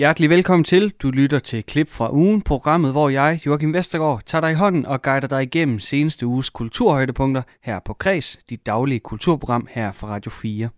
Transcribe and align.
Hjertelig 0.00 0.30
velkommen 0.30 0.64
til. 0.64 0.90
Du 0.90 1.10
lytter 1.10 1.38
til 1.38 1.64
Klip 1.64 1.88
fra 1.88 2.12
ugen, 2.12 2.42
programmet, 2.42 2.92
hvor 2.92 3.08
jeg, 3.08 3.40
Joachim 3.46 3.72
Vestergaard, 3.74 4.22
tager 4.26 4.40
dig 4.40 4.50
i 4.50 4.54
hånden 4.54 4.86
og 4.86 5.02
guider 5.02 5.26
dig 5.28 5.42
igennem 5.42 5.80
seneste 5.80 6.26
uges 6.26 6.50
kulturhøjdepunkter 6.50 7.42
her 7.62 7.80
på 7.84 7.92
Kreds, 7.92 8.38
dit 8.50 8.66
daglige 8.66 9.00
kulturprogram 9.00 9.66
her 9.70 9.92
fra 9.92 10.08
Radio 10.08 10.30
4. 10.30 10.68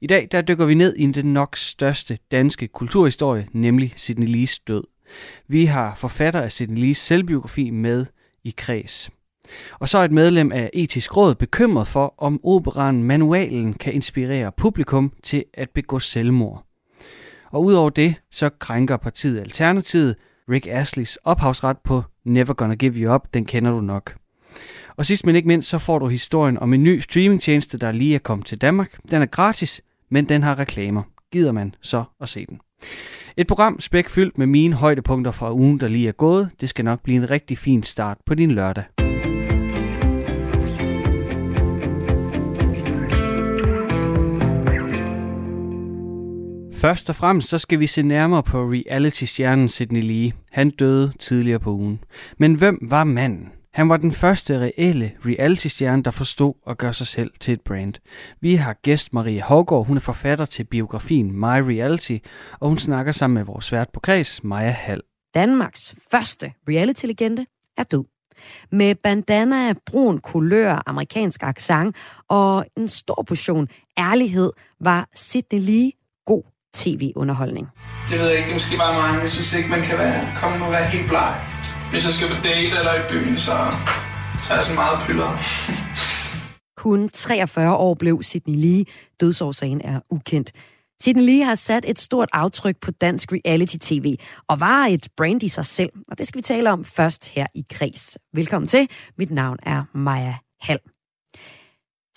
I 0.00 0.06
dag 0.06 0.28
der 0.32 0.42
dykker 0.42 0.64
vi 0.64 0.74
ned 0.74 0.94
i 0.96 1.06
den 1.06 1.32
nok 1.32 1.56
største 1.56 2.18
danske 2.30 2.68
kulturhistorie, 2.68 3.46
nemlig 3.52 3.92
Sidney 3.96 4.26
Lees 4.26 4.58
død. 4.58 4.84
Vi 5.48 5.64
har 5.64 5.94
forfatter 5.94 6.40
af 6.40 6.52
Sidney 6.52 6.80
Lees 6.80 6.98
selvbiografi 6.98 7.70
med 7.70 8.06
i 8.44 8.54
Kreds. 8.56 9.10
Og 9.72 9.88
så 9.88 9.98
er 9.98 10.04
et 10.04 10.12
medlem 10.12 10.52
af 10.52 10.70
Etisk 10.72 11.16
Råd 11.16 11.34
bekymret 11.34 11.88
for, 11.88 12.14
om 12.18 12.40
operan 12.44 13.02
Manualen 13.02 13.74
kan 13.74 13.92
inspirere 13.92 14.52
publikum 14.52 15.12
til 15.22 15.44
at 15.54 15.70
begå 15.70 15.98
selvmord. 15.98 16.67
Og 17.50 17.64
udover 17.64 17.90
det, 17.90 18.14
så 18.30 18.48
krænker 18.48 18.96
partiet 18.96 19.40
Alternativet 19.40 20.16
Rick 20.50 20.66
Asleys 20.66 21.18
ophavsret 21.24 21.76
på 21.84 22.02
Never 22.24 22.52
Gonna 22.54 22.74
Give 22.74 22.94
You 22.94 23.14
Up, 23.14 23.34
den 23.34 23.44
kender 23.44 23.70
du 23.70 23.80
nok. 23.80 24.14
Og 24.96 25.06
sidst 25.06 25.26
men 25.26 25.36
ikke 25.36 25.48
mindst, 25.48 25.68
så 25.68 25.78
får 25.78 25.98
du 25.98 26.06
historien 26.06 26.58
om 26.58 26.74
en 26.74 26.82
ny 26.82 27.00
streamingtjeneste, 27.00 27.78
der 27.78 27.92
lige 27.92 28.14
er 28.14 28.18
kommet 28.18 28.46
til 28.46 28.60
Danmark. 28.60 28.98
Den 29.10 29.22
er 29.22 29.26
gratis, 29.26 29.82
men 30.10 30.28
den 30.28 30.42
har 30.42 30.58
reklamer. 30.58 31.02
Gider 31.32 31.52
man 31.52 31.74
så 31.82 32.04
at 32.20 32.28
se 32.28 32.46
den? 32.46 32.60
Et 33.36 33.46
program 33.46 33.80
spækfyldt 33.80 34.38
med 34.38 34.46
mine 34.46 34.74
højdepunkter 34.74 35.32
fra 35.32 35.52
ugen, 35.52 35.80
der 35.80 35.88
lige 35.88 36.08
er 36.08 36.12
gået. 36.12 36.50
Det 36.60 36.68
skal 36.68 36.84
nok 36.84 37.02
blive 37.02 37.16
en 37.16 37.30
rigtig 37.30 37.58
fin 37.58 37.82
start 37.82 38.18
på 38.26 38.34
din 38.34 38.50
lørdag. 38.50 38.84
Først 46.80 47.10
og 47.10 47.16
fremmest 47.16 47.48
så 47.48 47.58
skal 47.58 47.80
vi 47.80 47.86
se 47.86 48.02
nærmere 48.02 48.42
på 48.42 48.62
reality-stjernen 48.62 49.68
Sidney 49.68 50.02
Lee. 50.02 50.32
Han 50.50 50.70
døde 50.70 51.12
tidligere 51.18 51.58
på 51.60 51.70
ugen. 51.70 52.00
Men 52.36 52.54
hvem 52.54 52.78
var 52.82 53.04
manden? 53.04 53.48
Han 53.72 53.88
var 53.88 53.96
den 53.96 54.12
første 54.12 54.58
reelle 54.58 55.12
reality-stjerne, 55.26 56.02
der 56.02 56.10
forstod 56.10 56.54
at 56.66 56.78
gøre 56.78 56.94
sig 56.94 57.06
selv 57.06 57.30
til 57.40 57.54
et 57.54 57.60
brand. 57.60 57.94
Vi 58.40 58.54
har 58.54 58.72
gæst 58.72 59.12
Maria 59.12 59.44
Hågaard, 59.44 59.86
hun 59.86 59.96
er 59.96 60.00
forfatter 60.00 60.44
til 60.44 60.64
biografien 60.64 61.32
My 61.32 61.58
Reality, 61.58 62.18
og 62.60 62.68
hun 62.68 62.78
snakker 62.78 63.12
sammen 63.12 63.34
med 63.34 63.44
vores 63.44 63.72
vært 63.72 63.88
på 63.92 64.00
kreds, 64.00 64.44
Maja 64.44 64.70
Hall. 64.70 65.02
Danmarks 65.34 65.94
første 66.10 66.52
reality-legende 66.68 67.46
er 67.76 67.84
død. 67.84 68.04
Med 68.70 68.94
bandana, 68.94 69.74
brun 69.86 70.18
kulør, 70.18 70.82
amerikansk 70.86 71.42
accent 71.42 71.96
og 72.28 72.66
en 72.76 72.88
stor 72.88 73.24
portion 73.28 73.68
ærlighed 73.98 74.52
var 74.80 75.08
Sidney 75.14 75.60
Lee 75.60 75.97
tv-underholdning. 76.82 77.66
Det 78.10 78.16
ved 78.20 78.26
jeg 78.28 78.36
ikke, 78.38 78.48
det 78.48 78.54
er 78.56 78.60
måske 78.62 78.76
bare 78.84 78.94
mig, 79.00 79.10
men 79.14 79.20
jeg 79.26 79.32
synes 79.36 79.50
ikke, 79.58 79.70
man 79.76 79.82
kan 79.88 79.96
være, 80.04 80.20
komme 80.40 80.56
og 80.66 80.72
være 80.76 80.86
helt 80.94 81.08
bleg. 81.12 81.32
Hvis 81.90 82.02
jeg 82.08 82.14
skal 82.16 82.28
på 82.34 82.38
date 82.50 82.72
eller 82.80 82.94
i 83.02 83.04
byen, 83.10 83.36
så, 83.46 83.56
så 84.44 84.48
er 84.52 84.56
jeg 84.60 84.66
så 84.70 84.74
meget 84.82 84.96
pyller. 85.06 85.30
Kun 86.82 87.08
43 87.08 87.76
år 87.76 87.94
blev 87.94 88.22
Sidney 88.22 88.56
Lee. 88.64 88.84
Dødsårsagen 89.20 89.80
er 89.84 90.00
ukendt. 90.10 90.52
Sidney 91.02 91.22
Lee 91.22 91.44
har 91.44 91.54
sat 91.54 91.84
et 91.88 91.98
stort 91.98 92.28
aftryk 92.32 92.76
på 92.80 92.90
dansk 92.90 93.32
reality-tv 93.32 94.16
og 94.48 94.60
var 94.60 94.86
et 94.86 95.08
brand 95.16 95.42
i 95.42 95.48
sig 95.48 95.66
selv. 95.66 95.90
Og 96.08 96.18
det 96.18 96.28
skal 96.28 96.38
vi 96.38 96.42
tale 96.42 96.70
om 96.72 96.84
først 96.84 97.28
her 97.28 97.46
i 97.54 97.64
Kreds. 97.70 98.18
Velkommen 98.34 98.68
til. 98.68 98.88
Mit 99.18 99.30
navn 99.30 99.58
er 99.62 99.84
Maja 99.94 100.34
Hall. 100.60 100.97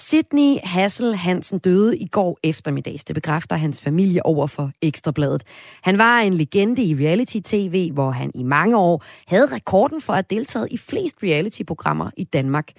Sydney 0.02 0.58
Hassel 0.64 1.16
Hansen 1.16 1.60
døde 1.60 1.98
i 1.98 2.08
går 2.08 2.40
eftermiddags. 2.44 3.04
Det 3.04 3.14
bekræfter 3.14 3.56
hans 3.56 3.82
familie 3.82 4.26
over 4.26 4.48
for 4.48 4.72
Ekstrabladet. 4.82 5.44
Han 5.82 5.98
var 5.98 6.20
en 6.20 6.34
legende 6.34 6.84
i 6.84 6.96
reality-tv, 6.96 7.92
hvor 7.94 8.12
han 8.12 8.31
i 8.36 8.44
mange 8.44 8.78
år 8.78 9.03
havde 9.28 9.56
rekorden 9.56 10.02
for 10.02 10.14
at 10.14 10.30
deltage 10.30 10.68
i 10.72 10.78
flest 10.78 11.16
reality-programmer 11.24 12.09
i 12.18 12.24
Danmark. 12.24 12.72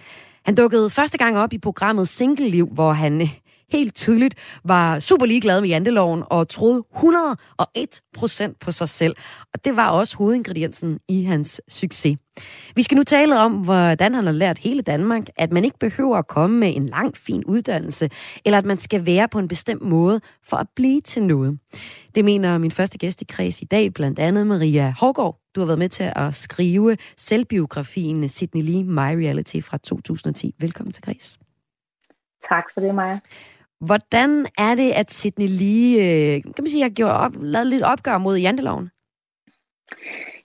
Han 0.44 0.54
dukkede 0.54 0.91
første 0.91 1.19
gang 1.19 1.38
op 1.38 1.52
i 1.52 1.58
programmet 1.58 2.08
Single 2.08 2.48
Liv, 2.48 2.69
hvor 2.72 2.92
han 2.92 3.30
helt 3.72 3.94
tydeligt 3.94 4.34
var 4.64 4.98
super 4.98 5.26
ligeglad 5.26 5.60
med 5.60 5.68
janteloven 5.68 6.22
og 6.26 6.48
troede 6.48 6.84
101 6.96 8.00
procent 8.14 8.58
på 8.58 8.72
sig 8.72 8.88
selv. 8.88 9.16
Og 9.54 9.64
det 9.64 9.76
var 9.76 9.90
også 9.90 10.16
hovedingrediensen 10.16 10.98
i 11.08 11.22
hans 11.22 11.60
succes. 11.68 12.18
Vi 12.74 12.82
skal 12.82 12.96
nu 12.96 13.02
tale 13.04 13.38
om, 13.38 13.52
hvordan 13.52 14.14
han 14.14 14.24
har 14.24 14.32
lært 14.32 14.58
hele 14.58 14.82
Danmark, 14.82 15.22
at 15.36 15.52
man 15.52 15.64
ikke 15.64 15.78
behøver 15.78 16.16
at 16.16 16.26
komme 16.26 16.58
med 16.58 16.76
en 16.76 16.86
lang, 16.86 17.16
fin 17.16 17.44
uddannelse, 17.44 18.10
eller 18.44 18.58
at 18.58 18.64
man 18.64 18.78
skal 18.78 19.06
være 19.06 19.28
på 19.28 19.38
en 19.38 19.48
bestemt 19.48 19.82
måde 19.82 20.20
for 20.44 20.56
at 20.56 20.66
blive 20.76 21.00
til 21.00 21.22
noget. 21.22 21.58
Det 22.14 22.24
mener 22.24 22.58
min 22.58 22.70
første 22.70 22.98
gæst 22.98 23.22
i 23.22 23.24
kreds 23.24 23.62
i 23.62 23.64
dag, 23.64 23.94
blandt 23.94 24.18
andet 24.18 24.46
Maria 24.46 24.94
Hårgaard. 24.98 25.38
Du 25.54 25.60
har 25.60 25.66
været 25.66 25.78
med 25.78 25.88
til 25.88 26.12
at 26.16 26.34
skrive 26.34 26.96
selvbiografien 27.16 28.28
Sydney 28.28 28.62
Lee 28.62 28.84
My 28.84 29.24
Reality 29.24 29.60
fra 29.60 29.78
2010. 29.78 30.54
Velkommen 30.58 30.92
til 30.92 31.02
kreds. 31.02 31.38
Tak 32.48 32.64
for 32.74 32.80
det, 32.80 32.94
Maja. 32.94 33.18
Hvordan 33.87 34.47
er 34.59 34.75
det, 34.75 34.91
at 34.93 35.12
Sidney 35.12 35.48
Lee, 35.48 35.97
øh, 35.97 36.43
kan 36.43 36.54
man 36.59 36.70
sige, 36.70 36.82
har 36.82 36.91
gjort 36.91 37.10
op, 37.10 37.32
lavet 37.41 37.66
lidt 37.66 37.82
opgør 37.82 38.19
mod 38.19 38.37
janteloven? 38.38 38.91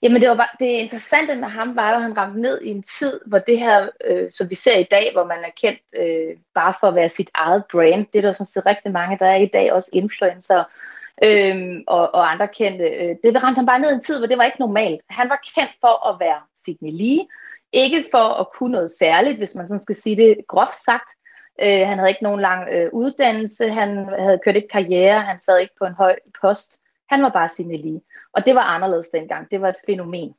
Jamen 0.01 0.21
det, 0.21 0.29
var 0.29 0.35
bare, 0.35 0.55
det 0.59 0.65
interessante 0.65 1.35
med 1.35 1.47
ham 1.47 1.75
var 1.75 1.95
at 1.95 2.01
han 2.01 2.17
ramte 2.17 2.41
ned 2.41 2.61
i 2.61 2.69
en 2.69 2.83
tid, 2.83 3.19
hvor 3.25 3.39
det 3.39 3.59
her, 3.59 3.89
øh, 4.05 4.31
som 4.31 4.49
vi 4.49 4.55
ser 4.55 4.77
i 4.77 4.87
dag, 4.91 5.09
hvor 5.13 5.25
man 5.25 5.37
er 5.37 5.49
kendt 5.61 5.81
øh, 5.97 6.37
bare 6.55 6.73
for 6.79 6.87
at 6.87 6.95
være 6.95 7.09
sit 7.09 7.29
eget 7.33 7.63
brand, 7.71 8.05
det 8.13 8.19
er 8.19 8.21
der 8.21 8.33
sådan 8.33 8.45
set 8.45 8.65
rigtig 8.65 8.91
mange, 8.91 9.17
der 9.19 9.25
er 9.25 9.35
i 9.35 9.45
dag, 9.45 9.73
også 9.73 9.89
influencer 9.93 10.63
øh, 11.23 11.81
og, 11.87 12.15
og 12.15 12.31
andre 12.31 12.47
kendte. 12.47 12.85
Øh, 12.85 13.15
det 13.23 13.43
ramte 13.43 13.57
han 13.57 13.65
bare 13.65 13.79
ned 13.79 13.91
i 13.91 13.93
en 13.93 14.01
tid, 14.01 14.17
hvor 14.17 14.27
det 14.27 14.37
var 14.37 14.43
ikke 14.43 14.59
normalt. 14.59 15.01
Han 15.09 15.29
var 15.29 15.41
kendt 15.55 15.71
for 15.81 16.09
at 16.09 16.19
være 16.19 16.39
Sidney 16.65 16.91
Lee, 16.91 17.27
ikke 17.73 18.05
for 18.11 18.27
at 18.41 18.47
kunne 18.57 18.71
noget 18.71 18.91
særligt, 18.91 19.37
hvis 19.37 19.55
man 19.55 19.67
sådan 19.67 19.81
skal 19.81 19.95
sige 19.95 20.15
det 20.15 20.37
groft 20.47 20.75
sagt, 20.75 21.16
Øh, 21.63 21.87
han 21.87 21.97
havde 21.97 22.09
ikke 22.09 22.23
nogen 22.23 22.41
lang 22.41 22.67
øh, 22.71 22.89
uddannelse, 22.93 23.69
han 23.69 24.09
havde 24.19 24.39
kørt 24.43 24.55
ikke 24.55 24.67
karriere, 24.67 25.21
han 25.21 25.39
sad 25.39 25.59
ikke 25.59 25.73
på 25.79 25.85
en 25.85 25.93
høj 25.93 26.15
post. 26.41 26.79
Han 27.09 27.23
var 27.23 27.29
bare 27.29 27.49
Sidney 27.49 27.81
Lee. 27.83 28.01
Og 28.33 28.45
det 28.45 28.55
var 28.55 28.61
anderledes 28.61 29.09
dengang. 29.09 29.51
Det 29.51 29.61
var 29.61 29.69
et 29.69 29.75
fænomen. 29.85 30.33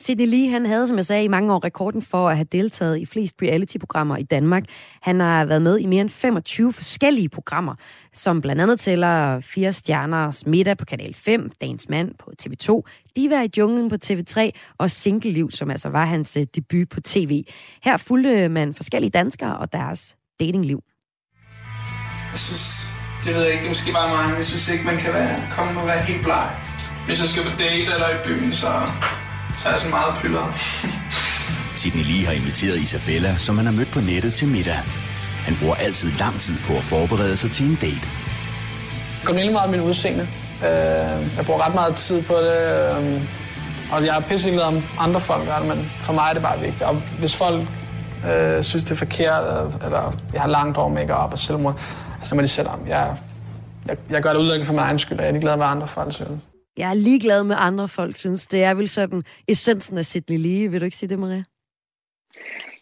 Sidney 0.00 0.26
Lee, 0.26 0.50
han 0.50 0.66
havde, 0.66 0.86
som 0.86 0.96
jeg 0.96 1.06
sagde, 1.06 1.24
i 1.24 1.28
mange 1.28 1.54
år 1.54 1.64
rekorden 1.64 2.02
for 2.02 2.28
at 2.28 2.36
have 2.36 2.46
deltaget 2.52 2.98
i 2.98 3.06
flest 3.06 3.36
reality-programmer 3.42 4.16
i 4.16 4.22
Danmark. 4.22 4.64
Han 5.02 5.20
har 5.20 5.44
været 5.44 5.62
med 5.62 5.78
i 5.78 5.86
mere 5.86 6.00
end 6.00 6.10
25 6.10 6.72
forskellige 6.72 7.28
programmer, 7.28 7.74
som 8.14 8.40
blandt 8.40 8.62
andet 8.62 8.80
tæller 8.80 9.40
Fire 9.40 9.72
Stjerners 9.72 10.46
Middag 10.46 10.76
på 10.76 10.84
Kanal 10.84 11.14
5, 11.14 11.50
Dagens 11.60 11.88
Mand 11.88 12.14
på 12.18 12.32
TV2, 12.42 12.82
Diva 13.16 13.42
i 13.42 13.50
junglen 13.58 13.90
på 13.90 13.96
TV3 14.04 14.50
og 14.78 14.90
Single 14.90 15.30
Liv, 15.30 15.50
som 15.50 15.70
altså 15.70 15.88
var 15.88 16.04
hans 16.04 16.36
øh, 16.36 16.46
debut 16.54 16.88
på 16.88 17.00
TV. 17.00 17.44
Her 17.82 17.96
fulgte 17.96 18.48
man 18.48 18.74
forskellige 18.74 19.10
danskere 19.10 19.58
og 19.58 19.72
deres 19.72 20.17
datingliv? 20.40 20.80
Jeg 22.32 22.38
synes, 22.46 22.92
det 23.24 23.34
ved 23.34 23.42
jeg 23.42 23.52
ikke, 23.52 23.62
det 23.62 23.68
er 23.70 23.74
måske 23.76 23.92
bare 23.92 24.08
mig, 24.16 24.26
men 24.26 24.36
jeg 24.36 24.44
synes 24.44 24.68
ikke, 24.68 24.84
man 24.84 24.96
kan 24.96 25.12
være, 25.12 25.36
komme 25.50 25.80
og 25.80 25.86
være 25.86 26.02
helt 26.04 26.22
bleg. 26.22 26.48
Hvis 27.06 27.20
jeg 27.20 27.28
skal 27.28 27.42
på 27.42 27.50
date 27.58 27.88
eller 27.94 28.08
i 28.08 28.18
byen, 28.24 28.50
så, 28.52 28.70
så 29.58 29.62
er 29.68 29.72
jeg 29.72 29.80
sådan 29.80 29.96
meget 29.98 30.14
pyller. 30.20 30.46
Sidney 31.80 32.04
Lee 32.10 32.26
har 32.26 32.32
inviteret 32.32 32.76
Isabella, 32.78 33.34
som 33.34 33.56
han 33.56 33.66
har 33.66 33.72
mødt 33.72 33.90
på 33.92 34.00
nettet 34.00 34.34
til 34.34 34.48
middag. 34.48 34.78
Han 35.48 35.56
bruger 35.60 35.74
altid 35.74 36.08
lang 36.18 36.40
tid 36.40 36.54
på 36.66 36.72
at 36.76 36.84
forberede 36.84 37.36
sig 37.36 37.50
til 37.50 37.66
en 37.66 37.78
date. 37.80 38.06
Jeg 39.18 39.24
går 39.24 39.34
rigtig 39.34 39.52
meget 39.52 39.70
min 39.70 39.80
udseende. 39.80 40.28
Øh, 40.62 41.36
jeg 41.36 41.44
bruger 41.46 41.66
ret 41.66 41.74
meget 41.74 41.94
tid 41.94 42.22
på 42.22 42.34
det. 42.34 42.56
Øh, 42.96 43.22
og 43.92 44.06
jeg 44.06 44.16
er 44.16 44.20
pisselig 44.20 44.62
om 44.62 44.82
andre 44.98 45.20
folk 45.20 45.44
gør 45.46 45.58
det, 45.58 45.68
men 45.68 45.90
for 46.00 46.12
mig 46.12 46.28
er 46.30 46.32
det 46.32 46.42
bare 46.42 46.60
vigtigt. 46.60 46.82
Og 46.82 46.94
hvis 46.94 47.36
folk 47.36 47.62
øh, 48.26 48.62
synes, 48.62 48.84
det 48.84 48.90
er 48.90 48.96
forkert, 48.96 49.44
eller 49.84 50.14
jeg 50.32 50.40
har 50.40 50.48
langt 50.48 50.78
over 50.78 50.88
make-up 50.88 51.32
og 51.32 51.38
selvmord, 51.38 51.74
så 52.22 52.34
må 52.34 52.42
de 52.42 52.48
selv 52.48 52.68
om. 52.68 52.86
Jeg, 52.88 53.16
jeg, 53.88 53.96
jeg 54.10 54.22
gør 54.22 54.32
det 54.32 54.40
udlæggende 54.40 54.66
for 54.66 54.72
min 54.72 54.82
egen 54.82 54.98
skyld, 54.98 55.18
og 55.18 55.24
jeg 55.24 55.28
er 55.28 55.32
ligeglad 55.32 55.56
med 55.56 55.66
andre 55.66 55.86
folk 55.86 56.12
synes. 56.12 56.42
Jeg 56.76 56.90
er 56.90 56.94
ligeglad 56.94 57.44
med 57.44 57.56
andre 57.58 57.88
folk 57.88 58.16
synes. 58.16 58.46
Det 58.46 58.64
er 58.64 58.74
vel 58.74 58.88
sådan 58.88 59.22
essensen 59.48 59.98
af 59.98 60.04
Sidney 60.04 60.38
Lee. 60.38 60.70
Vil 60.70 60.80
du 60.80 60.84
ikke 60.84 60.96
sige 60.96 61.08
det, 61.08 61.18
Maria? 61.18 61.44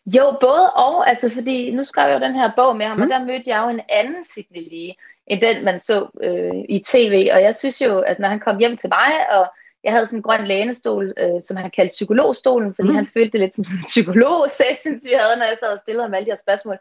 Jo, 0.07 0.39
både 0.41 0.73
og. 0.73 1.11
Altså, 1.11 1.31
fordi 1.35 1.71
nu 1.71 1.85
skrev 1.85 2.09
jeg 2.09 2.21
jo 2.21 2.27
den 2.27 2.35
her 2.35 2.51
bog 2.57 2.77
med 2.77 2.87
ham, 2.87 2.97
mm. 2.97 3.03
og 3.03 3.09
der 3.09 3.25
mødte 3.25 3.45
jeg 3.47 3.63
jo 3.65 3.69
en 3.69 3.81
anden 3.89 4.25
Sidney 4.25 4.65
Lee, 4.71 4.95
end 5.27 5.41
den, 5.41 5.65
man 5.65 5.79
så 5.79 6.07
øh, 6.23 6.65
i 6.69 6.79
tv. 6.87 7.29
Og 7.33 7.43
jeg 7.43 7.57
synes 7.57 7.81
jo, 7.81 7.99
at 7.99 8.19
når 8.19 8.29
han 8.29 8.41
kom 8.41 8.59
hjem 8.59 8.77
til 8.77 8.89
mig, 8.89 9.13
og 9.37 9.47
jeg 9.87 9.95
havde 9.95 10.07
sådan 10.07 10.19
en 10.19 10.23
grøn 10.23 10.47
lænestol, 10.47 11.15
øh, 11.23 11.41
som 11.41 11.57
han 11.57 11.71
kaldte 11.71 11.97
psykologstolen, 11.99 12.75
fordi 12.75 12.89
mm. 12.89 12.95
han 12.95 13.07
følte 13.15 13.33
det 13.33 13.41
lidt 13.41 13.55
som 13.55 13.65
en 13.65 13.85
psykolog-sessions, 13.93 15.01
vi 15.09 15.15
havde, 15.21 15.37
når 15.39 15.45
jeg 15.45 15.59
sad 15.61 15.73
og 15.73 15.81
stillede 15.81 16.05
ham 16.05 16.15
alle 16.15 16.27
de 16.27 16.31
her 16.31 16.45
spørgsmål. 16.47 16.79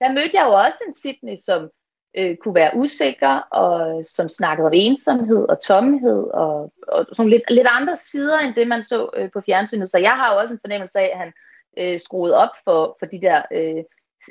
Der 0.00 0.12
mødte 0.12 0.36
jeg 0.38 0.44
jo 0.46 0.52
også 0.52 0.80
en 0.86 0.94
Sydney, 1.02 1.36
som 1.36 1.70
øh, 2.18 2.36
kunne 2.36 2.54
være 2.54 2.76
usikker, 2.76 3.34
og 3.62 4.04
som 4.04 4.28
snakkede 4.28 4.66
om 4.66 4.72
ensomhed 4.74 5.48
og 5.48 5.60
tomhed, 5.60 6.22
og, 6.42 6.72
og 6.88 7.06
sådan 7.12 7.30
lidt, 7.30 7.50
lidt 7.50 7.68
andre 7.70 7.96
sider, 7.96 8.38
end 8.38 8.54
det 8.54 8.68
man 8.68 8.82
så 8.82 9.10
øh, 9.16 9.30
på 9.32 9.40
fjernsynet. 9.40 9.90
Så 9.90 9.98
jeg 9.98 10.16
har 10.16 10.32
jo 10.32 10.38
også 10.40 10.54
en 10.54 10.64
fornemmelse 10.64 10.98
af, 10.98 11.10
at 11.14 11.18
han 11.18 11.32
øh, 11.78 12.00
skruede 12.00 12.34
op 12.44 12.54
for, 12.64 12.96
for 12.98 13.06
de 13.06 13.20
der 13.20 13.42
øh, 13.52 13.84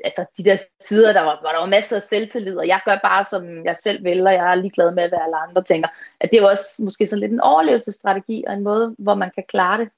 altså 0.04 0.26
de 0.38 0.44
der 0.44 0.58
sider, 0.82 1.14
der 1.14 1.22
var, 1.22 1.38
hvor 1.42 1.50
der 1.50 1.60
var 1.60 1.66
masser 1.66 1.96
af 1.96 2.04
selvtillid, 2.04 2.58
og 2.58 2.68
jeg 2.68 2.80
gør 2.86 3.00
bare, 3.04 3.26
som 3.26 3.66
jeg 3.66 3.76
selv 3.84 4.04
vil, 4.04 4.28
og 4.28 4.34
jeg 4.34 4.52
er 4.52 4.56
ligeglad 4.56 4.92
med, 4.92 5.10
hvad 5.10 5.20
alle 5.26 5.38
andre 5.38 5.64
tænker. 5.64 5.90
At 6.20 6.32
det 6.32 6.38
er 6.38 6.42
jo 6.42 6.48
også 6.48 6.68
måske 6.80 7.08
sådan 7.08 7.20
lidt 7.20 7.32
en 7.32 7.42
overlevelsesstrategi, 7.42 8.44
og 8.48 8.54
en 8.54 8.64
måde, 8.64 8.96
hvor 9.00 9.16
man 9.16 9.32
kan 9.36 9.44
klare 9.50 9.78
det. 9.78 9.90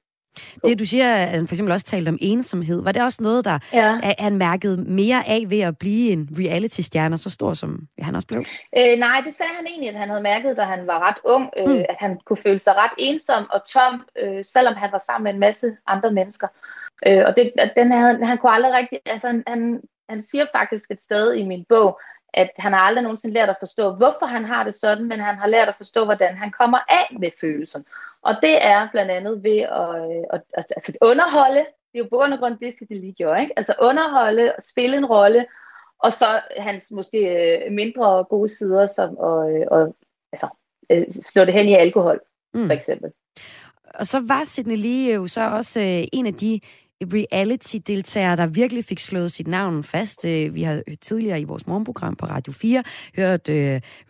Det, 0.66 0.80
du 0.80 0.86
siger, 0.86 1.16
at 1.16 1.28
han 1.28 1.48
for 1.48 1.56
eksempel 1.56 1.74
også 1.74 1.86
talte 1.86 2.10
om 2.10 2.18
ensomhed, 2.22 2.84
var 2.84 2.92
det 2.92 3.02
også 3.04 3.24
noget, 3.24 3.46
der 3.46 3.60
ja. 3.74 4.00
han 4.20 4.38
mærkede 4.38 4.78
mere 4.78 5.28
af 5.28 5.46
ved 5.48 5.60
at 5.60 5.78
blive 5.78 6.12
en 6.12 6.30
reality-stjerne 6.38 7.18
så 7.18 7.30
stor, 7.30 7.54
som 7.54 7.88
han 8.00 8.16
også 8.16 8.28
blev? 8.28 8.40
Øh, 8.78 9.00
nej, 9.00 9.22
det 9.26 9.36
sagde 9.36 9.52
han 9.56 9.68
egentlig, 9.68 9.90
at 9.90 9.96
han 9.96 10.10
havde 10.10 10.22
mærket, 10.22 10.58
da 10.58 10.64
han 10.64 10.88
var 10.88 11.08
ret 11.08 11.18
ung, 11.24 11.50
øh, 11.58 11.70
mm. 11.70 11.84
at 11.90 11.96
han 12.00 12.20
kunne 12.26 12.38
føle 12.38 12.60
sig 12.60 12.76
ret 12.76 12.92
ensom 12.98 13.50
og 13.52 13.66
tom, 13.66 14.06
øh, 14.20 14.46
selvom 14.46 14.76
han 14.76 14.92
var 14.92 14.98
sammen 14.98 15.24
med 15.24 15.34
en 15.34 15.40
masse 15.40 15.78
andre 15.88 16.12
mennesker. 16.12 16.48
Øh, 17.08 17.24
og 17.28 17.36
det, 17.36 17.54
den 17.76 17.92
havde, 17.92 18.26
han 18.26 18.38
kunne 18.38 18.52
aldrig 18.52 18.74
rigtig, 18.74 19.00
altså 19.06 19.28
han, 19.28 19.44
han, 19.48 19.82
han 20.10 20.26
siger 20.26 20.46
faktisk 20.56 20.92
et 20.92 21.04
sted 21.04 21.34
i 21.34 21.44
min 21.44 21.66
bog, 21.70 22.00
at 22.34 22.50
han 22.58 22.74
har 22.74 22.80
aldrig 22.80 23.04
nogensinde 23.04 23.34
lært 23.34 23.50
at 23.50 23.56
forstå, 23.60 23.96
hvorfor 23.96 24.26
han 24.26 24.46
har 24.46 24.64
det 24.64 24.76
sådan, 24.76 25.08
men 25.08 25.20
han 25.20 25.38
har 25.38 25.48
lært 25.48 25.68
at 25.68 25.78
forstå, 25.78 26.06
hvordan 26.06 26.38
han 26.38 26.52
kommer 26.52 26.78
af 26.90 27.18
med 27.20 27.32
følelsen. 27.42 27.86
Og 28.22 28.36
det 28.42 28.66
er 28.66 28.88
blandt 28.92 29.12
andet 29.12 29.44
ved 29.44 29.60
at, 29.60 30.12
øh, 30.12 30.24
at, 30.34 30.42
at, 30.54 30.66
altså 30.76 30.94
underholde, 31.02 31.60
det 31.60 31.96
er 31.96 32.00
jo 32.00 32.08
på 32.10 32.18
grund 32.18 32.34
af 32.34 32.40
grund 32.40 32.58
det, 32.58 32.90
de 32.90 33.00
lige 33.00 33.14
gjorde, 33.14 33.42
ikke? 33.42 33.54
altså 33.58 33.74
underholde, 33.82 34.54
spille 34.60 34.98
en 34.98 35.06
rolle, 35.06 35.46
og 36.00 36.14
så 36.14 36.26
hans 36.58 36.92
måske 36.92 37.20
øh, 37.20 37.72
mindre 37.72 38.24
gode 38.24 38.48
sider, 38.48 38.88
som 38.88 39.18
og, 39.18 39.52
øh, 39.52 39.66
og, 39.72 39.96
altså, 40.32 40.48
slå 41.22 41.46
det 41.46 41.54
hen 41.54 41.68
i 41.68 41.74
alkohol, 41.74 42.20
mm. 42.54 42.66
for 42.66 42.74
eksempel. 42.74 43.12
Og 43.94 44.08
så 44.08 44.20
var 44.28 44.44
Sidney 44.44 44.78
Lee 44.78 45.14
jo 45.14 45.28
så 45.28 45.50
også 45.50 45.80
øh, 45.80 46.04
en 46.14 46.26
af 46.26 46.34
de 46.34 46.60
reality-deltager, 47.02 48.36
der 48.36 48.48
virkelig 48.48 48.86
fik 48.86 49.00
slået 49.00 49.32
sit 49.32 49.48
navn 49.48 49.84
fast. 49.84 50.26
Øh, 50.26 50.56
vi 50.56 50.64
har 50.64 50.82
tidligere 51.02 51.42
i 51.42 51.44
vores 51.44 51.68
morgenprogram 51.68 52.16
på 52.16 52.26
Radio 52.26 52.54
4 52.54 52.84
hørt 53.16 53.50
uh, 53.50 53.56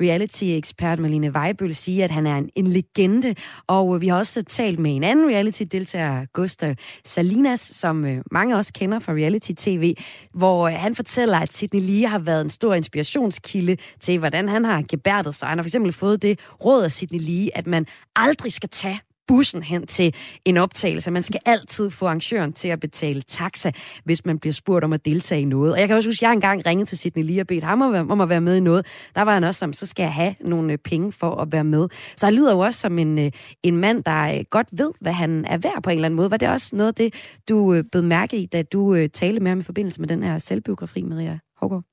reality-ekspert 0.02 1.00
Malene 1.00 1.32
Weibøl 1.32 1.76
sige, 1.76 2.04
at 2.04 2.12
han 2.12 2.28
er 2.28 2.38
en, 2.38 2.50
en 2.56 2.68
legende. 2.68 3.36
Og 3.68 3.96
øh, 3.96 4.02
vi 4.02 4.08
har 4.08 4.18
også 4.18 4.44
talt 4.44 4.80
med 4.80 4.96
en 4.96 5.04
anden 5.04 5.30
reality-deltager, 5.30 6.26
Gustav 6.34 6.76
Salinas, 7.06 7.60
som 7.60 8.04
uh, 8.04 8.18
mange 8.32 8.56
også 8.56 8.74
kender 8.74 9.00
fra 9.00 9.14
reality-tv, 9.14 9.96
hvor 10.34 10.68
uh, 10.68 10.74
han 10.74 10.96
fortæller, 10.96 11.38
at 11.38 11.54
Sidney 11.54 11.82
Lee 11.82 12.08
har 12.08 12.20
været 12.20 12.42
en 12.42 12.50
stor 12.50 12.74
inspirationskilde 12.74 13.78
til, 14.00 14.20
hvordan 14.20 14.50
han 14.50 14.66
har 14.66 14.84
gebærdet 14.90 15.36
sig. 15.36 15.48
Han 15.48 15.58
har 15.58 15.64
for 15.64 15.68
eksempel 15.68 15.94
fået 15.94 16.22
det 16.22 16.40
råd 16.66 16.84
af 16.84 16.92
Sidney 16.92 17.20
Lee, 17.20 17.58
at 17.58 17.68
man 17.68 17.86
aldrig 18.16 18.54
skal 18.54 18.70
tage 18.70 19.00
bussen 19.30 19.64
hen 19.64 19.88
til 19.88 20.16
en 20.46 20.58
optagelse. 20.58 21.12
Man 21.12 21.24
skal 21.24 21.40
altid 21.46 21.90
få 21.90 22.06
arrangøren 22.06 22.54
til 22.54 22.68
at 22.68 22.80
betale 22.80 23.22
taxa, 23.22 23.72
hvis 24.04 24.26
man 24.26 24.40
bliver 24.40 24.54
spurgt 24.54 24.86
om 24.86 24.94
at 24.94 25.06
deltage 25.06 25.42
i 25.42 25.46
noget. 25.46 25.74
Og 25.74 25.80
jeg 25.80 25.88
kan 25.88 25.98
også 25.98 26.10
huske, 26.10 26.26
at 26.26 26.28
jeg 26.28 26.34
engang 26.34 26.66
ringede 26.66 26.90
til 26.90 26.98
Sidney 26.98 27.24
Lee 27.24 27.42
og 27.42 27.48
bedt 27.48 27.64
ham 27.64 27.82
om 27.82 28.22
at 28.22 28.30
være 28.30 28.42
med 28.42 28.56
i 28.56 28.60
noget. 28.60 28.86
Der 29.16 29.22
var 29.22 29.34
han 29.34 29.44
også 29.44 29.60
som, 29.60 29.74
så 29.74 29.86
skal 29.86 30.04
jeg 30.04 30.14
have 30.14 30.36
nogle 30.40 30.74
øh, 30.74 30.78
penge 30.78 31.12
for 31.12 31.36
at 31.36 31.52
være 31.52 31.64
med. 31.64 31.88
Så 32.18 32.26
han 32.26 32.36
lyder 32.36 32.54
jo 32.54 32.60
også 32.60 32.80
som 32.80 33.00
en, 33.00 33.20
øh, 33.20 33.32
en 33.64 33.78
mand, 33.78 34.04
der 34.04 34.34
øh, 34.34 34.44
godt 34.50 34.68
ved, 34.72 34.92
hvad 35.02 35.14
han 35.14 35.46
er 35.46 35.58
værd 35.58 35.84
på 35.84 35.90
en 35.90 35.96
eller 35.96 36.06
anden 36.06 36.16
måde. 36.16 36.32
Var 36.32 36.38
det 36.38 36.50
også 36.50 36.76
noget 36.76 36.88
af 36.88 36.96
det, 36.96 37.14
du 37.50 37.84
blev 37.92 38.04
mærke 38.04 38.38
i, 38.38 38.46
da 38.46 38.62
du 38.62 39.08
talte 39.08 39.40
med 39.40 39.52
ham 39.52 39.60
i 39.60 39.64
forbindelse 39.64 40.02
med 40.02 40.08
den 40.08 40.24
her 40.24 40.40
selvbiografi, 40.40 41.04
Maria 41.04 41.40
Hågaard? 41.58 41.84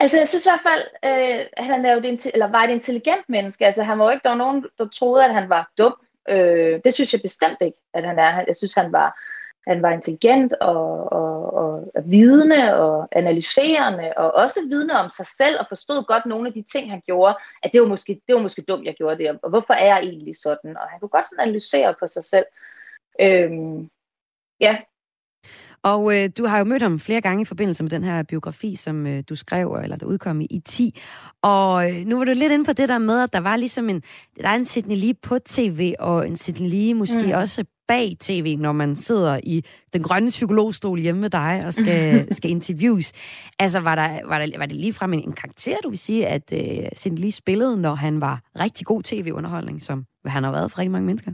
Altså, 0.00 0.18
jeg 0.18 0.28
synes 0.28 0.44
i 0.44 0.48
hvert 0.48 0.66
fald, 0.70 0.84
øh, 1.04 1.46
han 1.56 1.86
er 1.86 1.92
jo 1.92 2.00
et, 2.04 2.26
eller 2.34 2.46
var 2.46 2.62
et 2.62 2.70
intelligent 2.70 3.28
menneske. 3.28 3.66
Altså, 3.66 3.82
han 3.82 3.98
var 3.98 4.04
jo 4.04 4.10
ikke, 4.10 4.22
der 4.22 4.28
var 4.28 4.36
nogen, 4.36 4.64
der 4.78 4.88
troede, 4.88 5.24
at 5.24 5.34
han 5.34 5.48
var 5.48 5.70
dum. 5.78 5.94
Øh, 6.30 6.80
det 6.84 6.94
synes 6.94 7.12
jeg 7.12 7.22
bestemt 7.22 7.58
ikke, 7.60 7.78
at 7.94 8.04
han 8.04 8.18
er. 8.18 8.44
Jeg 8.46 8.56
synes, 8.56 8.74
han 8.74 8.92
var, 8.92 9.20
han 9.66 9.82
var 9.82 9.90
intelligent 9.90 10.52
og, 10.60 11.12
og, 11.12 11.54
og, 11.54 11.92
og 11.94 12.02
vidende 12.06 12.76
og 12.76 13.08
analyserende, 13.12 14.12
og 14.16 14.34
også 14.34 14.60
vidne 14.68 14.92
om 14.92 15.10
sig 15.10 15.26
selv, 15.26 15.60
og 15.60 15.66
forstod 15.68 16.04
godt 16.04 16.26
nogle 16.26 16.48
af 16.48 16.54
de 16.54 16.62
ting, 16.62 16.90
han 16.90 17.02
gjorde, 17.06 17.36
at 17.62 17.72
det 17.72 17.80
var 17.80 17.86
måske, 17.86 18.20
det 18.28 18.34
var 18.34 18.42
måske 18.42 18.62
dumt, 18.62 18.86
jeg 18.86 18.94
gjorde 18.94 19.18
det, 19.18 19.38
og 19.42 19.50
hvorfor 19.50 19.74
er 19.74 19.86
jeg 19.86 19.98
egentlig 19.98 20.36
sådan? 20.36 20.76
Og 20.76 20.88
han 20.88 21.00
kunne 21.00 21.08
godt 21.08 21.28
sådan 21.28 21.42
analysere 21.42 21.94
på 22.00 22.06
sig 22.06 22.24
selv. 22.24 22.46
Øhm, 23.20 23.90
ja, 24.60 24.76
og 25.88 26.16
øh, 26.16 26.30
du 26.38 26.46
har 26.46 26.58
jo 26.58 26.64
mødt 26.64 26.82
ham 26.82 27.00
flere 27.00 27.20
gange 27.20 27.42
i 27.42 27.44
forbindelse 27.44 27.82
med 27.82 27.90
den 27.90 28.04
her 28.04 28.22
biografi, 28.22 28.74
som 28.74 29.06
øh, 29.06 29.22
du 29.28 29.36
skrev, 29.36 29.80
eller 29.82 29.96
der 29.96 30.06
udkom 30.06 30.40
i, 30.40 30.44
i 30.50 30.60
10. 30.60 31.00
Og 31.42 31.90
øh, 31.90 32.06
nu 32.06 32.18
var 32.18 32.24
du 32.24 32.32
lidt 32.32 32.52
inde 32.52 32.64
på 32.64 32.72
det 32.72 32.88
der 32.88 32.98
med, 32.98 33.22
at 33.22 33.32
der 33.32 33.40
var 33.40 33.56
ligesom 33.56 33.88
en, 33.88 34.02
der 34.40 34.48
er 34.48 34.54
en 34.54 34.64
Sidney 34.64 34.96
Lee 34.96 35.14
på 35.14 35.38
tv, 35.38 35.94
og 35.98 36.28
en 36.28 36.36
Sidney 36.36 36.70
Lee 36.70 36.94
måske 36.94 37.22
mm. 37.26 37.32
også 37.32 37.64
bag 37.88 38.16
tv, 38.20 38.56
når 38.58 38.72
man 38.72 38.96
sidder 38.96 39.40
i 39.42 39.64
den 39.92 40.02
grønne 40.02 40.30
psykologstol 40.30 40.98
hjemme 40.98 41.20
med 41.20 41.30
dig 41.30 41.62
og 41.66 41.74
skal, 41.74 42.26
skal 42.36 42.50
interviews. 42.50 43.12
Altså, 43.58 43.80
var, 43.80 43.94
der, 43.94 44.26
var, 44.26 44.38
der, 44.38 44.58
var 44.58 44.66
det 44.66 44.76
lige 44.76 44.92
frem 44.92 45.12
en, 45.12 45.22
en 45.22 45.32
karakter, 45.32 45.76
du 45.82 45.88
vil 45.88 45.98
sige, 45.98 46.26
at 46.26 46.52
øh, 46.52 46.88
Sidney 46.96 47.20
Lee 47.20 47.32
spillede, 47.32 47.80
når 47.80 47.94
han 47.94 48.20
var 48.20 48.40
rigtig 48.60 48.86
god 48.86 49.02
tv-underholdning, 49.02 49.82
som 49.82 50.04
han 50.26 50.44
har 50.44 50.52
været 50.52 50.70
for 50.70 50.78
rigtig 50.78 50.90
mange 50.90 51.06
mennesker? 51.06 51.32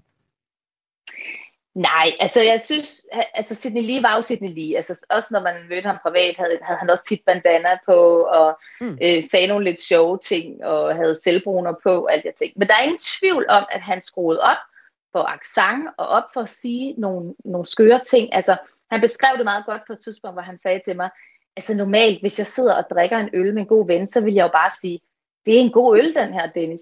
Nej, 1.75 2.13
altså 2.21 2.43
jeg 2.43 2.61
synes, 2.61 3.07
altså 3.35 3.55
Sidney 3.55 3.83
Lee 3.83 4.03
var 4.03 4.17
jo 4.17 4.23
Sidney 4.23 4.55
Lee. 4.55 4.77
Altså 4.77 5.07
også 5.11 5.29
når 5.33 5.41
man 5.41 5.55
mødte 5.69 5.87
ham 5.87 5.99
privat, 6.03 6.37
havde, 6.37 6.59
havde 6.63 6.79
han 6.79 6.91
også 6.91 7.05
tit 7.05 7.21
bandana 7.27 7.79
på, 7.87 8.21
og 8.21 8.59
mm. 8.81 8.99
øh, 9.03 9.25
sagde 9.31 9.47
nogle 9.47 9.65
lidt 9.65 9.81
sjove 9.81 10.19
ting, 10.19 10.65
og 10.65 10.97
havde 10.97 11.21
selvbruner 11.25 11.73
på, 11.83 12.05
og 12.05 12.13
alt 12.13 12.25
det 12.25 12.35
ting. 12.35 12.53
Men 12.57 12.69
der 12.69 12.75
er 12.75 12.83
ingen 12.83 12.99
tvivl 12.99 13.47
om, 13.49 13.65
at 13.71 13.81
han 13.81 14.03
skruede 14.03 14.41
op 14.41 14.57
for 15.13 15.23
accent, 15.23 15.89
og 15.97 16.07
op 16.07 16.25
for 16.35 16.41
at 16.41 16.49
sige 16.49 16.95
nogle, 16.99 17.35
nogle 17.45 17.67
skøre 17.67 18.01
ting. 18.07 18.35
Altså 18.35 18.57
han 18.91 19.01
beskrev 19.01 19.37
det 19.37 19.45
meget 19.45 19.67
godt 19.67 19.83
på 19.87 19.93
et 19.93 19.99
tidspunkt, 19.99 20.35
hvor 20.35 20.43
han 20.43 20.57
sagde 20.57 20.81
til 20.85 20.97
mig, 20.97 21.11
altså 21.57 21.75
normalt, 21.75 22.21
hvis 22.21 22.39
jeg 22.39 22.47
sidder 22.47 22.75
og 22.75 22.85
drikker 22.91 23.19
en 23.19 23.31
øl 23.33 23.55
med 23.55 23.63
en 23.63 23.69
god 23.69 23.87
ven, 23.87 24.07
så 24.07 24.21
vil 24.21 24.35
jeg 24.35 24.43
jo 24.43 24.53
bare 24.53 24.71
sige, 24.81 25.01
det 25.47 25.55
er 25.55 25.61
en 25.61 25.73
god 25.73 25.99
øl, 25.99 26.15
den 26.15 26.33
her, 26.33 26.47
Dennis. 26.47 26.81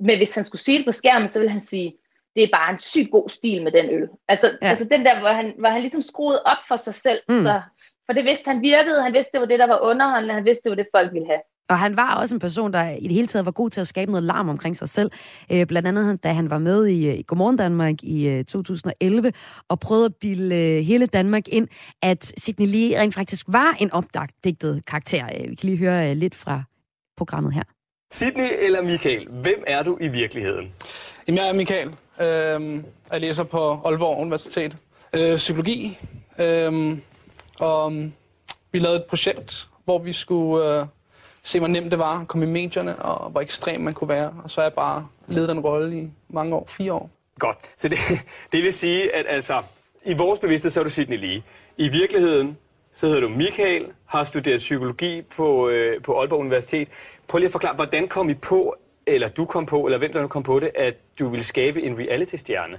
Men 0.00 0.16
hvis 0.16 0.34
han 0.34 0.44
skulle 0.44 0.62
sige 0.62 0.78
det 0.78 0.86
på 0.86 0.92
skærmen, 0.92 1.28
så 1.28 1.40
vil 1.40 1.50
han 1.50 1.64
sige, 1.64 1.96
det 2.34 2.42
er 2.42 2.48
bare 2.52 2.72
en 2.72 2.78
sygt 2.78 3.10
god 3.10 3.28
stil 3.28 3.62
med 3.62 3.72
den 3.72 3.90
øl. 3.90 4.08
Altså, 4.28 4.46
ja. 4.62 4.68
altså 4.68 4.84
den 4.84 5.04
der, 5.06 5.20
hvor 5.20 5.28
han, 5.28 5.54
hvor 5.58 5.68
han 5.68 5.80
ligesom 5.80 6.02
skruede 6.02 6.42
op 6.42 6.62
for 6.68 6.76
sig 6.76 6.94
selv. 6.94 7.20
Mm. 7.28 7.42
Så, 7.42 7.60
for 8.06 8.12
det 8.12 8.24
vidste 8.24 8.50
han 8.50 8.62
virkede, 8.62 9.02
han 9.02 9.12
vidste, 9.12 9.30
det 9.32 9.40
var 9.40 9.46
det, 9.46 9.58
der 9.58 9.66
var 9.66 9.80
underholdende, 9.90 10.34
han 10.34 10.44
vidste, 10.44 10.62
det 10.64 10.70
var 10.70 10.82
det, 10.82 10.88
folk 10.94 11.12
ville 11.12 11.26
have. 11.26 11.40
Og 11.68 11.78
han 11.78 11.96
var 11.96 12.14
også 12.14 12.34
en 12.34 12.38
person, 12.38 12.72
der 12.72 12.90
i 12.90 13.02
det 13.02 13.12
hele 13.12 13.26
taget 13.26 13.46
var 13.46 13.52
god 13.52 13.70
til 13.70 13.80
at 13.80 13.86
skabe 13.86 14.10
noget 14.10 14.22
larm 14.24 14.48
omkring 14.48 14.76
sig 14.76 14.88
selv. 14.88 15.10
Øh, 15.52 15.66
blandt 15.66 15.88
andet, 15.88 16.24
da 16.24 16.32
han 16.32 16.50
var 16.50 16.58
med 16.58 16.86
i, 16.86 17.14
i 17.14 17.22
Godmorgen 17.26 17.56
Danmark 17.56 17.94
i 18.02 18.28
øh, 18.28 18.44
2011, 18.44 19.32
og 19.68 19.80
prøvede 19.80 20.04
at 20.04 20.14
bilde 20.20 20.56
øh, 20.56 20.82
hele 20.82 21.06
Danmark 21.06 21.48
ind, 21.48 21.68
at 22.02 22.32
Sidney 22.36 22.66
Lee 22.66 23.00
rent 23.00 23.14
faktisk 23.14 23.46
var 23.48 23.76
en 23.78 23.92
opdigtet 23.92 24.84
karakter. 24.86 25.24
Øh, 25.24 25.50
vi 25.50 25.54
kan 25.54 25.68
lige 25.68 25.78
høre 25.78 26.10
øh, 26.10 26.16
lidt 26.16 26.34
fra 26.34 26.62
programmet 27.16 27.54
her. 27.54 27.62
Sidney 28.12 28.48
eller 28.66 28.82
Michael, 28.82 29.28
hvem 29.30 29.64
er 29.66 29.82
du 29.82 29.98
i 30.00 30.08
virkeligheden? 30.08 30.72
Jamen, 31.28 31.38
jeg 31.38 31.48
er 31.48 31.52
Michael. 31.52 31.88
Øh, 32.20 32.84
jeg 33.12 33.20
læser 33.20 33.44
på 33.44 33.80
Aalborg 33.84 34.18
Universitet. 34.18 34.76
Øh, 35.16 35.36
psykologi. 35.36 35.98
Øh, 36.38 36.98
og 37.58 37.92
øhm, 37.92 38.12
vi 38.72 38.78
lavede 38.78 38.98
et 38.98 39.04
projekt, 39.04 39.68
hvor 39.84 39.98
vi 39.98 40.12
skulle 40.12 40.80
øh, 40.80 40.86
se, 41.42 41.58
hvor 41.58 41.68
nemt 41.68 41.90
det 41.90 41.98
var 41.98 42.20
at 42.20 42.28
komme 42.28 42.46
i 42.46 42.48
medierne, 42.48 42.96
og 42.96 43.30
hvor 43.30 43.40
ekstrem 43.40 43.80
man 43.80 43.94
kunne 43.94 44.08
være. 44.08 44.34
Og 44.44 44.50
så 44.50 44.60
er 44.60 44.64
jeg 44.64 44.72
bare 44.72 45.08
ledet 45.28 45.48
den 45.48 45.60
rolle 45.60 45.98
i 45.98 46.10
mange 46.28 46.54
år, 46.54 46.68
fire 46.68 46.92
år. 46.92 47.10
Godt. 47.38 47.58
Så 47.76 47.88
det, 47.88 47.98
det 48.52 48.62
vil 48.62 48.72
sige, 48.72 49.14
at 49.14 49.26
altså, 49.28 49.62
i 50.04 50.14
vores 50.14 50.38
bevidsthed, 50.38 50.70
så 50.70 50.80
er 50.80 50.84
du 50.84 50.90
Sidney 50.90 51.18
lige. 51.18 51.44
I 51.76 51.88
virkeligheden, 51.88 52.58
så 52.92 53.06
hedder 53.06 53.20
du 53.20 53.28
Michael, 53.28 53.86
har 54.06 54.24
studeret 54.24 54.58
psykologi 54.58 55.22
på, 55.36 55.68
øh, 55.68 56.02
på 56.02 56.20
Aalborg 56.20 56.40
Universitet. 56.40 56.88
Prøv 57.28 57.38
lige 57.38 57.46
at 57.46 57.52
forklare, 57.52 57.74
hvordan 57.74 58.08
kom 58.08 58.30
I 58.30 58.34
på, 58.34 58.76
eller 59.06 59.28
du 59.28 59.44
kom 59.44 59.66
på, 59.66 59.84
eller 59.86 59.98
hvem 59.98 60.12
der 60.12 60.26
kom 60.26 60.42
på 60.42 60.60
det, 60.60 60.70
at 60.74 60.94
du 61.18 61.28
ville 61.28 61.44
skabe 61.44 61.82
en 61.82 61.98
reality-stjerne? 61.98 62.76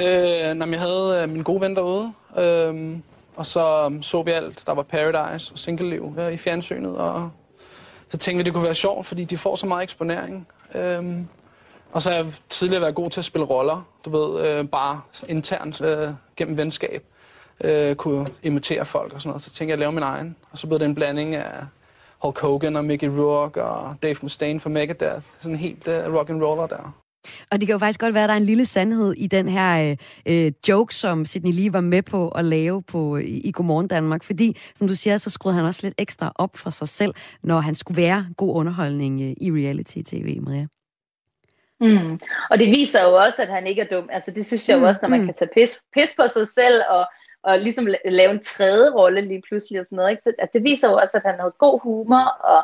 Øh, 0.00 0.54
når 0.54 0.66
jeg 0.66 0.80
havde 0.80 1.22
øh, 1.22 1.28
min 1.28 1.42
gode 1.42 1.60
ven 1.60 1.76
derude, 1.76 2.12
øh, 2.38 2.98
og 3.36 3.46
så 3.46 3.84
øhm, 3.84 4.02
så 4.02 4.22
vi 4.22 4.30
alt. 4.30 4.62
Der 4.66 4.72
var 4.72 4.82
Paradise 4.82 5.52
og 5.52 5.58
Single-liv 5.58 6.16
øh, 6.18 6.32
i 6.32 6.36
fjernsynet, 6.36 6.96
og 6.96 7.30
så 8.08 8.16
tænkte 8.16 8.38
vi, 8.38 8.44
det 8.44 8.52
kunne 8.52 8.64
være 8.64 8.74
sjovt, 8.74 9.06
fordi 9.06 9.24
de 9.24 9.36
får 9.36 9.56
så 9.56 9.66
meget 9.66 9.82
eksponering. 9.82 10.48
Øh, 10.74 11.18
og 11.92 12.02
så 12.02 12.10
har 12.10 12.16
jeg 12.16 12.26
tidligere 12.48 12.80
været 12.80 12.94
god 12.94 13.10
til 13.10 13.20
at 13.20 13.24
spille 13.24 13.44
roller, 13.46 13.88
du 14.04 14.10
ved, 14.10 14.46
øh, 14.46 14.68
bare 14.68 15.00
internt 15.28 15.80
øh, 15.80 16.08
gennem 16.36 16.56
venskab. 16.56 17.04
Øh, 17.64 17.94
kunne 17.94 18.26
imitere 18.42 18.84
folk 18.84 19.12
og 19.12 19.20
sådan 19.20 19.28
noget. 19.28 19.42
Så 19.42 19.50
tænkte 19.50 19.70
jeg 19.70 19.72
at 19.72 19.78
lave 19.78 19.92
min 19.92 20.02
egen, 20.02 20.36
og 20.50 20.58
så 20.58 20.66
blev 20.66 20.78
det 20.78 20.86
en 20.86 20.94
blanding 20.94 21.34
af 21.34 21.64
Hulk 22.22 22.38
Hogan 22.38 22.76
og 22.76 22.84
Mickey 22.84 23.08
Rourke 23.08 23.64
og 23.64 23.96
Dave 24.02 24.16
Mustaine 24.22 24.60
fra 24.60 24.70
Megadeth. 24.70 25.22
Sådan 25.40 25.56
helt 25.56 25.88
uh, 25.88 26.14
rock 26.14 26.30
and 26.30 26.42
roller 26.42 26.66
der. 26.66 27.02
Og 27.50 27.60
det 27.60 27.66
kan 27.66 27.72
jo 27.72 27.78
faktisk 27.78 28.00
godt 28.00 28.14
være, 28.14 28.24
at 28.24 28.28
der 28.28 28.34
er 28.34 28.38
en 28.38 28.44
lille 28.44 28.66
sandhed 28.66 29.14
i 29.16 29.26
den 29.26 29.48
her 29.48 29.96
øh, 30.26 30.52
joke, 30.68 30.94
som 30.94 31.24
Sidney 31.24 31.52
Lee 31.52 31.72
var 31.72 31.80
med 31.80 32.02
på 32.02 32.28
at 32.28 32.44
lave 32.44 32.82
på, 32.82 33.16
i, 33.16 33.40
i 33.40 33.52
Godmorgen 33.52 33.88
Danmark. 33.88 34.24
Fordi, 34.24 34.56
som 34.74 34.88
du 34.88 34.94
siger, 34.94 35.18
så 35.18 35.30
skruede 35.30 35.56
han 35.56 35.64
også 35.64 35.80
lidt 35.82 35.94
ekstra 35.98 36.32
op 36.34 36.56
for 36.56 36.70
sig 36.70 36.88
selv, 36.88 37.14
når 37.42 37.60
han 37.60 37.74
skulle 37.74 38.02
være 38.02 38.26
god 38.36 38.56
underholdning 38.56 39.22
øh, 39.22 39.34
i 39.40 39.50
reality-tv, 39.50 40.40
Maria. 40.40 40.66
Mm. 41.80 42.20
Og 42.50 42.58
det 42.58 42.68
viser 42.68 43.02
jo 43.08 43.14
også, 43.14 43.42
at 43.42 43.48
han 43.48 43.66
ikke 43.66 43.82
er 43.82 43.86
dum. 43.96 44.08
Altså 44.12 44.30
det 44.30 44.46
synes 44.46 44.68
jeg 44.68 44.74
jo 44.74 44.78
mm, 44.78 44.84
også, 44.84 44.98
når 45.02 45.08
man 45.08 45.20
mm. 45.20 45.26
kan 45.26 45.34
tage 45.34 45.50
pis, 45.54 45.80
pis 45.94 46.14
på 46.16 46.28
sig 46.28 46.48
selv 46.48 46.82
og 46.90 47.06
og 47.42 47.58
ligesom 47.58 47.86
lave 48.04 48.30
en 48.30 48.42
tredje 48.42 48.90
rolle 48.90 49.20
lige 49.20 49.42
pludselig 49.48 49.80
og 49.80 49.86
sådan 49.86 49.96
noget. 49.96 50.10
Ikke? 50.10 50.22
Så 50.22 50.32
altså, 50.38 50.50
det 50.52 50.64
viser 50.64 50.90
jo 50.90 50.96
også, 50.96 51.16
at 51.16 51.22
han 51.22 51.40
havde 51.40 51.54
god 51.58 51.80
humor, 51.80 52.24
og, 52.24 52.62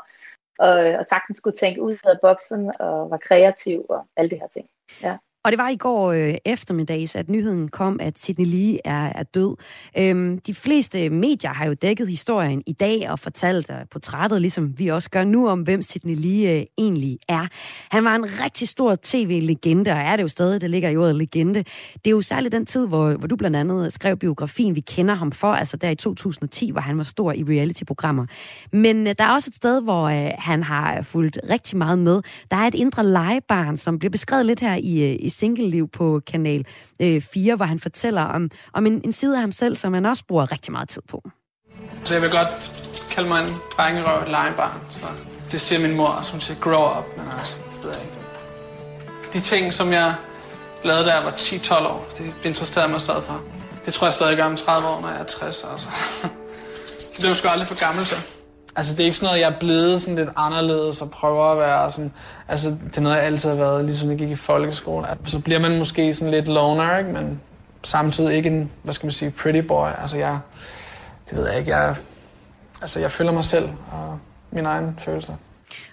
og, 0.59 0.75
og 0.99 1.07
sagtens 1.07 1.39
skulle 1.39 1.57
tænke 1.57 1.83
ud 1.83 1.97
af 2.05 2.21
boksen, 2.23 2.73
og 2.79 3.11
var 3.11 3.17
kreativ, 3.17 3.87
og 3.89 4.07
alle 4.17 4.31
de 4.31 4.37
her 4.37 4.49
ting. 4.49 4.69
Ja. 5.03 5.17
Og 5.45 5.53
det 5.53 5.59
var 5.59 5.69
i 5.69 5.77
går 5.77 6.13
øh, 6.13 6.35
eftermiddags, 6.45 7.17
at 7.17 7.29
nyheden 7.29 7.69
kom, 7.69 8.01
at 8.01 8.19
Sidney 8.19 8.47
Lee 8.47 8.79
er, 8.85 9.13
er 9.15 9.23
død. 9.23 9.57
Øhm, 9.99 10.39
de 10.39 10.55
fleste 10.55 11.11
medier 11.11 11.53
har 11.53 11.67
jo 11.67 11.75
dækket 11.75 12.09
historien 12.09 12.63
i 12.67 12.73
dag 12.73 13.11
og 13.11 13.19
fortalt 13.19 13.71
uh, 13.71 13.77
portrættet, 13.91 14.41
ligesom 14.41 14.79
vi 14.79 14.89
også 14.89 15.11
gør 15.11 15.25
nu, 15.25 15.49
om 15.49 15.61
hvem 15.61 15.83
Sidney 15.83 16.15
Lee 16.17 16.51
øh, 16.51 16.63
egentlig 16.79 17.19
er. 17.29 17.47
Han 17.91 18.05
var 18.05 18.15
en 18.15 18.27
rigtig 18.45 18.69
stor 18.69 18.97
tv-legende, 19.03 19.91
og 19.91 19.99
er 19.99 20.17
det 20.17 20.23
jo 20.23 20.29
stadig, 20.29 20.61
det 20.61 20.71
ligger 20.71 20.89
i 20.89 20.97
ordet 20.97 21.17
legende. 21.17 21.65
Det 21.95 22.07
er 22.07 22.11
jo 22.11 22.23
særligt 22.23 22.53
den 22.53 22.67
tid, 22.67 22.87
hvor, 22.87 23.13
hvor 23.13 23.27
du 23.27 23.37
blandt 23.37 23.57
andet 23.57 23.93
skrev 23.93 24.17
biografien, 24.17 24.75
vi 24.75 24.81
kender 24.81 25.15
ham 25.15 25.33
for, 25.33 25.53
altså 25.53 25.77
der 25.77 25.91
i 25.91 25.95
2010, 25.95 26.71
hvor 26.71 26.81
han 26.81 26.99
var 26.99 27.05
stor 27.05 27.33
i 27.33 27.43
reality-programmer. 27.43 28.27
Men 28.73 29.07
øh, 29.07 29.15
der 29.19 29.25
er 29.25 29.33
også 29.33 29.51
et 29.51 29.55
sted, 29.55 29.83
hvor 29.83 30.05
øh, 30.05 30.31
han 30.39 30.63
har 30.63 31.03
fulgt 31.03 31.39
rigtig 31.51 31.79
meget 31.79 31.99
med. 31.99 32.23
Der 32.51 32.57
er 32.57 32.67
et 32.67 32.75
indre 32.75 33.07
legebarn, 33.07 33.77
som 33.77 33.99
bliver 33.99 34.11
beskrevet 34.11 34.47
lidt 34.47 34.61
her 34.61 34.75
i, 34.75 35.13
øh, 35.13 35.28
i 35.29 35.31
single-liv 35.31 35.89
på 35.89 36.21
Kanal 36.27 36.67
øh, 37.01 37.23
4, 37.23 37.57
hvor 37.57 37.65
han 37.65 37.81
fortæller 37.81 38.23
om, 38.23 38.51
om 38.73 38.87
en, 38.87 39.01
en 39.05 39.13
side 39.13 39.35
af 39.35 39.41
ham 39.41 39.53
selv, 39.53 39.77
som 39.77 39.95
han 39.95 40.07
også 40.07 40.25
bruger 40.29 40.53
rigtig 40.53 40.73
meget 40.73 40.89
tid 40.89 41.03
på. 41.09 41.31
Så 42.05 42.15
jeg 42.15 42.23
vil 42.23 42.31
godt 42.31 42.49
kalde 43.15 43.29
mig 43.29 43.41
en 43.41 43.51
drengerøv 43.77 44.31
legebarn. 44.31 44.81
Så 44.91 45.07
det 45.53 45.61
siger 45.61 45.81
min 45.81 45.97
mor, 45.97 46.21
som 46.23 46.41
siger 46.41 46.61
grow 46.61 46.99
up, 46.99 47.07
men 47.17 47.27
altså, 47.39 47.57
det 47.71 47.85
ved 47.85 47.91
jeg 47.91 48.03
ikke. 48.03 48.19
De 49.33 49.41
ting, 49.41 49.75
som 49.75 49.93
jeg 49.93 50.15
lavede, 50.85 51.05
da 51.05 51.15
jeg 51.15 51.25
var 51.25 51.31
10-12 51.31 51.87
år, 51.87 52.09
det 52.19 52.35
interesserede 52.45 52.91
mig 52.91 53.01
stadig 53.01 53.23
for. 53.23 53.41
Det 53.85 53.95
tror 53.95 54.07
jeg 54.07 54.15
stadig 54.15 54.37
gør 54.37 54.45
om 54.45 54.57
30 54.57 54.89
år, 54.89 55.01
når 55.01 55.09
jeg 55.09 55.21
er 55.21 55.25
60. 55.25 55.67
Altså. 55.73 55.89
det 57.13 57.19
bliver 57.19 57.35
sgu 57.35 57.49
aldrig 57.49 57.69
for 57.69 57.87
gammel 57.87 58.05
til. 58.05 58.38
Altså, 58.77 58.93
det 58.93 59.01
er 59.01 59.05
ikke 59.05 59.17
sådan 59.17 59.27
noget, 59.27 59.41
jeg 59.41 59.53
er 59.53 59.59
blevet 59.61 60.03
sådan 60.03 60.17
lidt 60.17 60.31
anderledes 60.37 61.03
og 61.03 61.11
prøver 61.11 61.45
at 61.45 61.59
være 61.59 61.91
sådan... 61.91 62.13
Altså, 62.49 62.69
det 62.69 62.99
er 62.99 63.01
noget, 63.01 63.17
jeg 63.17 63.25
altid 63.25 63.49
har 63.51 63.57
været, 63.57 63.85
ligesom 63.85 64.11
jeg 64.11 64.19
gik 64.19 64.31
i 64.31 64.35
folkeskolen. 64.35 65.07
Så 65.25 65.39
bliver 65.39 65.61
man 65.61 65.79
måske 65.79 66.15
sådan 66.15 66.31
lidt 66.31 66.49
loner, 66.49 66.99
ikke? 66.99 67.11
Men 67.11 67.41
samtidig 67.83 68.37
ikke 68.37 68.49
en, 68.49 68.71
hvad 68.83 68.95
skal 68.95 69.07
man 69.07 69.13
sige, 69.13 69.31
pretty 69.31 69.61
boy. 69.61 69.89
Altså, 70.01 70.17
jeg... 70.17 70.39
Det 71.31 71.39
ved 71.39 71.49
jeg 71.49 71.59
ikke, 71.59 71.77
jeg... 71.77 71.97
Altså, 72.81 73.01
jeg 73.01 73.13
føler 73.13 73.33
mig 73.33 73.45
selv 73.45 73.69
og 73.93 74.19
min 74.51 74.67
egen 74.67 74.99
følelser. 75.05 75.33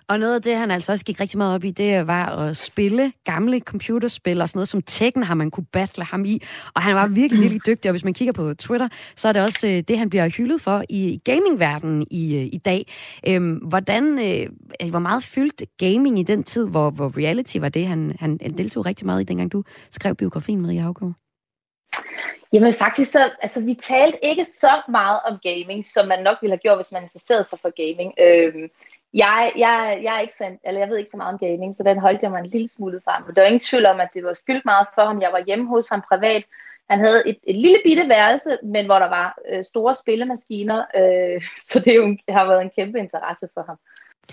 Og 0.08 0.20
noget 0.20 0.36
af 0.36 0.42
det, 0.42 0.56
han 0.56 0.72
altså 0.72 0.92
også 0.92 1.06
gik 1.06 1.20
rigtig 1.20 1.38
meget 1.38 1.56
op 1.56 1.64
i, 1.64 1.72
det 1.72 2.08
var 2.08 2.26
at 2.26 2.58
spille 2.58 3.14
gamle 3.24 3.60
computerspil 3.60 4.42
og 4.42 4.50
sådan 4.50 4.58
noget 4.58 4.68
som 4.68 4.82
Tekken 4.82 5.24
har 5.24 5.36
man 5.36 5.52
kunne 5.52 5.66
battle 5.66 6.04
ham 6.04 6.26
i. 6.26 6.42
Og 6.76 6.82
han 6.82 6.96
var 6.96 7.08
virkelig, 7.08 7.42
virkelig 7.42 7.66
dygtig, 7.66 7.90
og 7.90 7.94
hvis 7.94 8.04
man 8.04 8.14
kigger 8.14 8.34
på 8.34 8.54
Twitter, 8.54 8.88
så 9.16 9.28
er 9.28 9.34
det 9.34 9.44
også 9.44 9.68
øh, 9.68 9.84
det, 9.88 9.98
han 9.98 10.10
bliver 10.10 10.30
hyldet 10.30 10.62
for 10.62 10.84
i 10.90 11.22
gamingverdenen 11.24 12.08
i, 12.12 12.36
øh, 12.36 12.44
i 12.44 12.58
dag. 12.58 12.88
Øhm, 13.28 13.56
hvordan, 13.56 14.20
øh, 14.20 14.90
hvor 14.90 15.00
meget 15.00 15.24
fyldt 15.24 15.64
gaming 15.78 16.20
i 16.20 16.24
den 16.24 16.44
tid, 16.44 16.68
hvor, 16.68 16.90
hvor 16.90 17.18
reality 17.18 17.58
var 17.58 17.70
det, 17.70 17.88
han, 17.88 18.16
han 18.20 18.38
deltog 18.38 18.86
rigtig 18.86 19.06
meget 19.06 19.22
i, 19.22 19.24
dengang 19.24 19.52
du 19.52 19.64
skrev 19.92 20.16
biografien, 20.16 20.62
Maria 20.62 20.82
Havgaard? 20.82 21.14
Jamen 22.54 22.74
faktisk 22.74 23.12
så, 23.12 23.30
altså 23.42 23.62
vi 23.62 23.74
talte 23.74 24.18
ikke 24.24 24.46
så 24.46 24.82
meget 24.90 25.20
om 25.28 25.40
gaming, 25.44 25.88
som 25.88 26.08
man 26.08 26.24
nok 26.24 26.38
ville 26.42 26.52
have 26.52 26.60
gjort, 26.66 26.78
hvis 26.78 26.92
man 26.92 27.04
interesserede 27.04 27.46
sig 27.50 27.60
for 27.62 27.72
gaming. 27.82 28.14
Øhm, 28.26 28.70
jeg, 29.14 29.52
jeg, 29.58 30.00
jeg, 30.04 30.16
er 30.16 30.20
ikke 30.20 30.36
så, 30.36 30.58
eller 30.64 30.80
jeg 30.80 30.90
ved 30.90 30.98
ikke 30.98 31.12
så 31.12 31.18
meget 31.18 31.34
om 31.34 31.40
gaming, 31.40 31.76
så 31.76 31.84
den 31.84 32.00
holdt 32.00 32.24
jeg 32.24 32.32
mig 32.32 32.40
en 32.40 32.50
lille 32.50 32.68
smule 32.68 33.02
frem. 33.06 33.24
Men 33.26 33.36
der 33.36 33.42
var 33.42 33.48
ingen 33.48 33.60
tvivl 33.60 33.86
om, 33.86 34.00
at 34.00 34.10
det 34.14 34.24
var 34.24 34.38
fyldt 34.48 34.66
meget 34.66 34.88
for 34.96 35.06
ham. 35.06 35.22
Jeg 35.22 35.32
var 35.32 35.44
hjemme 35.48 35.68
hos 35.68 35.90
ham 35.90 36.02
privat. 36.10 36.44
Han 36.90 37.00
havde 37.00 37.30
et, 37.30 37.38
et 37.44 37.56
lille 37.56 37.80
bitte 37.86 38.10
værelse, 38.10 38.58
men 38.64 38.86
hvor 38.86 39.00
der 39.00 39.10
var 39.10 39.38
øh, 39.52 39.64
store 39.64 39.96
spillemaskiner, 39.96 40.86
øh, 40.96 41.42
så 41.70 41.80
det 41.80 41.96
jo, 41.96 42.18
har 42.30 42.46
været 42.46 42.62
en 42.62 42.72
kæmpe 42.76 43.00
interesse 43.00 43.48
for 43.54 43.64
ham. 43.70 43.78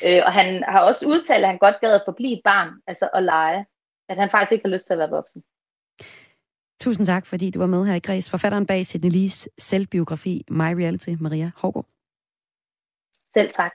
Øh, 0.07 0.23
og 0.27 0.33
han 0.33 0.65
har 0.69 0.81
også 0.81 1.07
udtalt, 1.07 1.45
at 1.45 1.51
han 1.51 1.59
godt 1.59 1.81
gad 1.81 1.95
at 1.95 2.03
forblive 2.05 2.33
et 2.33 2.41
barn, 2.45 2.69
altså 2.87 3.09
at 3.15 3.23
lege. 3.23 3.67
At 4.09 4.17
han 4.17 4.31
faktisk 4.31 4.53
ikke 4.53 4.65
har 4.65 4.73
lyst 4.73 4.87
til 4.87 4.93
at 4.93 4.99
være 4.99 5.11
voksen. 5.11 5.43
Tusind 6.81 7.07
tak, 7.07 7.27
fordi 7.27 7.51
du 7.51 7.59
var 7.59 7.67
med 7.67 7.87
her 7.87 7.95
i 7.95 7.99
Græs. 7.99 8.31
Forfatteren 8.31 8.67
bag 8.67 8.87
Sidney 8.87 9.11
Lees 9.11 9.49
selvbiografi 9.59 10.45
My 10.51 10.73
Reality, 10.81 11.11
Maria 11.21 11.51
Hågaard. 11.57 11.87
Selv 13.35 13.53
tak. 13.53 13.73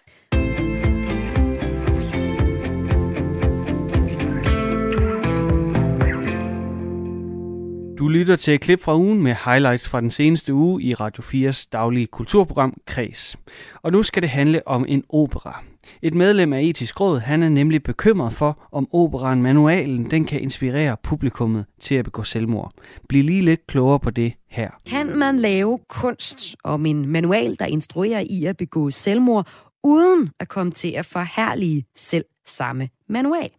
Du 7.97 8.07
lytter 8.07 8.35
til 8.35 8.53
et 8.53 8.61
klip 8.61 8.81
fra 8.81 8.95
ugen 8.95 9.23
med 9.23 9.35
highlights 9.45 9.89
fra 9.89 10.01
den 10.01 10.11
seneste 10.11 10.53
uge 10.53 10.83
i 10.83 10.93
Radio 10.93 11.23
4's 11.23 11.67
daglige 11.71 12.07
kulturprogram 12.07 12.73
Kreds. 12.85 13.35
Og 13.81 13.91
nu 13.91 14.03
skal 14.03 14.21
det 14.21 14.29
handle 14.29 14.67
om 14.67 14.85
en 14.87 15.03
opera. 15.09 15.63
Et 16.01 16.13
medlem 16.13 16.53
af 16.53 16.61
Etisk 16.61 16.99
Råd, 16.99 17.19
han 17.19 17.43
er 17.43 17.49
nemlig 17.49 17.83
bekymret 17.83 18.33
for, 18.33 18.67
om 18.71 18.87
operaen 18.91 19.41
Manualen 19.41 20.11
den 20.11 20.25
kan 20.25 20.41
inspirere 20.41 20.97
publikummet 21.03 21.65
til 21.81 21.95
at 21.95 22.05
begå 22.05 22.23
selvmord. 22.23 22.71
Bliv 23.09 23.23
lige 23.23 23.41
lidt 23.41 23.67
klogere 23.67 23.99
på 23.99 24.09
det 24.09 24.33
her. 24.49 24.69
Kan 24.85 25.17
man 25.17 25.39
lave 25.39 25.79
kunst 25.89 26.55
om 26.63 26.85
en 26.85 27.07
manual, 27.07 27.55
der 27.59 27.65
instruerer 27.65 28.23
i 28.29 28.45
at 28.45 28.57
begå 28.57 28.89
selvmord, 28.89 29.47
uden 29.83 30.29
at 30.39 30.47
komme 30.47 30.71
til 30.71 30.91
at 30.91 31.05
forhærlige 31.05 31.85
selv 31.95 32.25
samme 32.45 32.89
manual? 33.09 33.49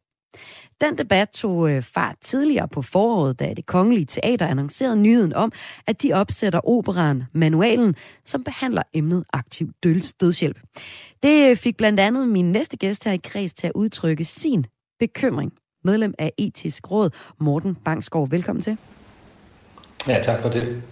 Den 0.80 0.98
debat 0.98 1.28
tog 1.28 1.70
øh, 1.70 1.82
fart 1.82 2.16
tidligere 2.22 2.68
på 2.68 2.82
foråret, 2.82 3.40
da 3.40 3.54
det 3.56 3.66
kongelige 3.66 4.06
teater 4.06 4.46
annoncerede 4.46 4.96
nyheden 4.96 5.32
om, 5.32 5.52
at 5.86 6.02
de 6.02 6.12
opsætter 6.12 6.68
operaen 6.68 7.24
Manualen, 7.32 7.94
som 8.24 8.44
behandler 8.44 8.82
emnet 8.94 9.24
aktiv 9.32 9.70
dødshjælp. 10.20 10.58
Det 11.22 11.50
øh, 11.50 11.56
fik 11.56 11.76
blandt 11.76 12.00
andet 12.00 12.28
min 12.28 12.52
næste 12.52 12.76
gæst 12.76 13.04
her 13.04 13.12
i 13.12 13.20
kreds 13.24 13.54
til 13.54 13.66
at 13.66 13.72
udtrykke 13.74 14.24
sin 14.24 14.66
bekymring. 14.98 15.52
Medlem 15.84 16.14
af 16.18 16.32
Etisk 16.38 16.90
Råd, 16.90 17.10
Morten 17.40 17.74
Bangsgaard. 17.74 18.30
Velkommen 18.30 18.62
til. 18.62 18.76
Ja, 20.08 20.22
tak 20.22 20.42
for 20.42 20.48
det. 20.48 20.82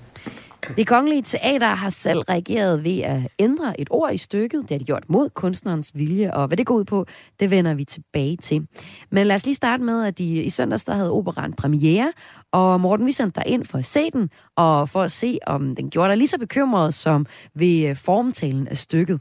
Det 0.76 0.86
kongelige 0.86 1.22
teater 1.22 1.66
har 1.66 1.90
selv 1.90 2.18
reageret 2.20 2.84
ved 2.84 3.00
at 3.00 3.28
ændre 3.38 3.80
et 3.80 3.88
ord 3.90 4.12
i 4.12 4.16
stykket. 4.16 4.62
Det 4.62 4.70
har 4.70 4.78
de 4.78 4.84
gjort 4.84 5.04
mod 5.08 5.30
kunstnerens 5.30 5.90
vilje, 5.94 6.34
og 6.34 6.46
hvad 6.46 6.56
det 6.56 6.66
går 6.66 6.74
ud 6.74 6.84
på, 6.84 7.06
det 7.40 7.50
vender 7.50 7.74
vi 7.74 7.84
tilbage 7.84 8.36
til. 8.36 8.66
Men 9.10 9.26
lad 9.26 9.36
os 9.36 9.44
lige 9.44 9.54
starte 9.54 9.82
med, 9.82 10.04
at 10.04 10.18
de 10.18 10.42
i 10.42 10.50
søndags 10.50 10.84
der 10.84 10.94
havde 10.94 11.12
operan 11.12 11.52
premiere, 11.52 12.12
og 12.52 12.80
Morten, 12.80 13.06
vi 13.06 13.12
sendte 13.12 13.40
dig 13.40 13.50
ind 13.50 13.64
for 13.64 13.78
at 13.78 13.84
se 13.84 14.10
den, 14.10 14.30
og 14.56 14.88
for 14.88 15.02
at 15.02 15.12
se, 15.12 15.38
om 15.46 15.74
den 15.74 15.90
gjorde 15.90 16.08
dig 16.08 16.16
lige 16.16 16.28
så 16.28 16.38
bekymret 16.38 16.94
som 16.94 17.26
ved 17.54 17.88
øh, 17.88 17.96
formtalen 17.96 18.68
af 18.68 18.78
stykket. 18.78 19.20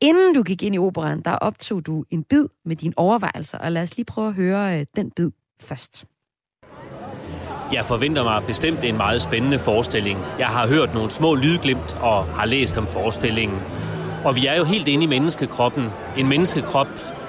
Inden 0.00 0.34
du 0.34 0.42
gik 0.42 0.62
ind 0.62 0.74
i 0.74 0.78
operan, 0.78 1.22
der 1.24 1.30
optog 1.32 1.86
du 1.86 2.04
en 2.10 2.24
bid 2.24 2.46
med 2.64 2.76
dine 2.76 2.94
overvejelser, 2.96 3.58
og 3.58 3.72
lad 3.72 3.82
os 3.82 3.96
lige 3.96 4.06
prøve 4.06 4.28
at 4.28 4.34
høre 4.34 4.80
øh, 4.80 4.86
den 4.96 5.10
bid 5.10 5.30
først. 5.60 6.07
Jeg 7.72 7.84
forventer 7.84 8.24
mig 8.24 8.42
bestemt 8.46 8.84
en 8.84 8.96
meget 8.96 9.22
spændende 9.22 9.58
forestilling. 9.58 10.18
Jeg 10.38 10.46
har 10.46 10.66
hørt 10.66 10.94
nogle 10.94 11.10
små 11.10 11.34
lydglimt 11.34 11.96
og 12.00 12.24
har 12.24 12.46
læst 12.46 12.78
om 12.78 12.86
forestillingen. 12.86 13.58
Og 14.24 14.36
vi 14.36 14.46
er 14.46 14.54
jo 14.54 14.64
helt 14.64 14.88
inde 14.88 15.04
i 15.04 15.06
menneskekroppen. 15.06 15.90
En 16.16 16.28
menneskekrop, 16.28 16.88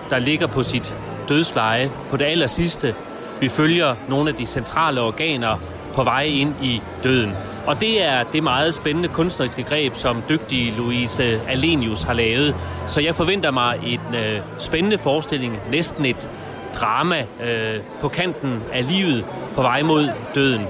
der 0.10 0.20
ligger 0.20 0.48
på 0.48 0.64
sit 0.64 0.96
dødsleje 1.30 1.92
på 2.10 2.18
det 2.18 2.26
aller 2.26 2.48
sidste. 2.48 2.96
Vi 3.40 3.50
følger 3.50 3.96
nogle 4.10 4.30
af 4.30 4.36
de 4.36 4.46
centrale 4.46 5.02
organer 5.02 5.58
på 5.94 6.04
vej 6.04 6.24
ind 6.24 6.54
i 6.64 6.82
døden. 7.04 7.32
Og 7.66 7.82
det 7.82 8.04
er 8.04 8.24
det 8.24 8.44
meget 8.44 8.74
spændende 8.74 9.10
kunstneriske 9.10 9.64
greb, 9.64 9.96
som 9.96 10.24
dygtige 10.30 10.74
Louise 10.78 11.42
Alenius 11.48 12.04
har 12.04 12.14
lavet. 12.14 12.56
Så 12.88 13.02
jeg 13.02 13.16
forventer 13.16 13.52
mig 13.52 13.80
en 13.86 14.16
øh, 14.16 14.40
spændende 14.58 14.98
forestilling, 14.98 15.60
næsten 15.72 16.06
et 16.06 16.30
drama 16.82 17.26
øh, 17.44 17.80
på 18.02 18.08
kanten 18.08 18.64
af 18.74 18.88
livet 18.88 19.26
på 19.56 19.62
vej 19.62 19.84
mod 19.84 20.10
døden. 20.36 20.62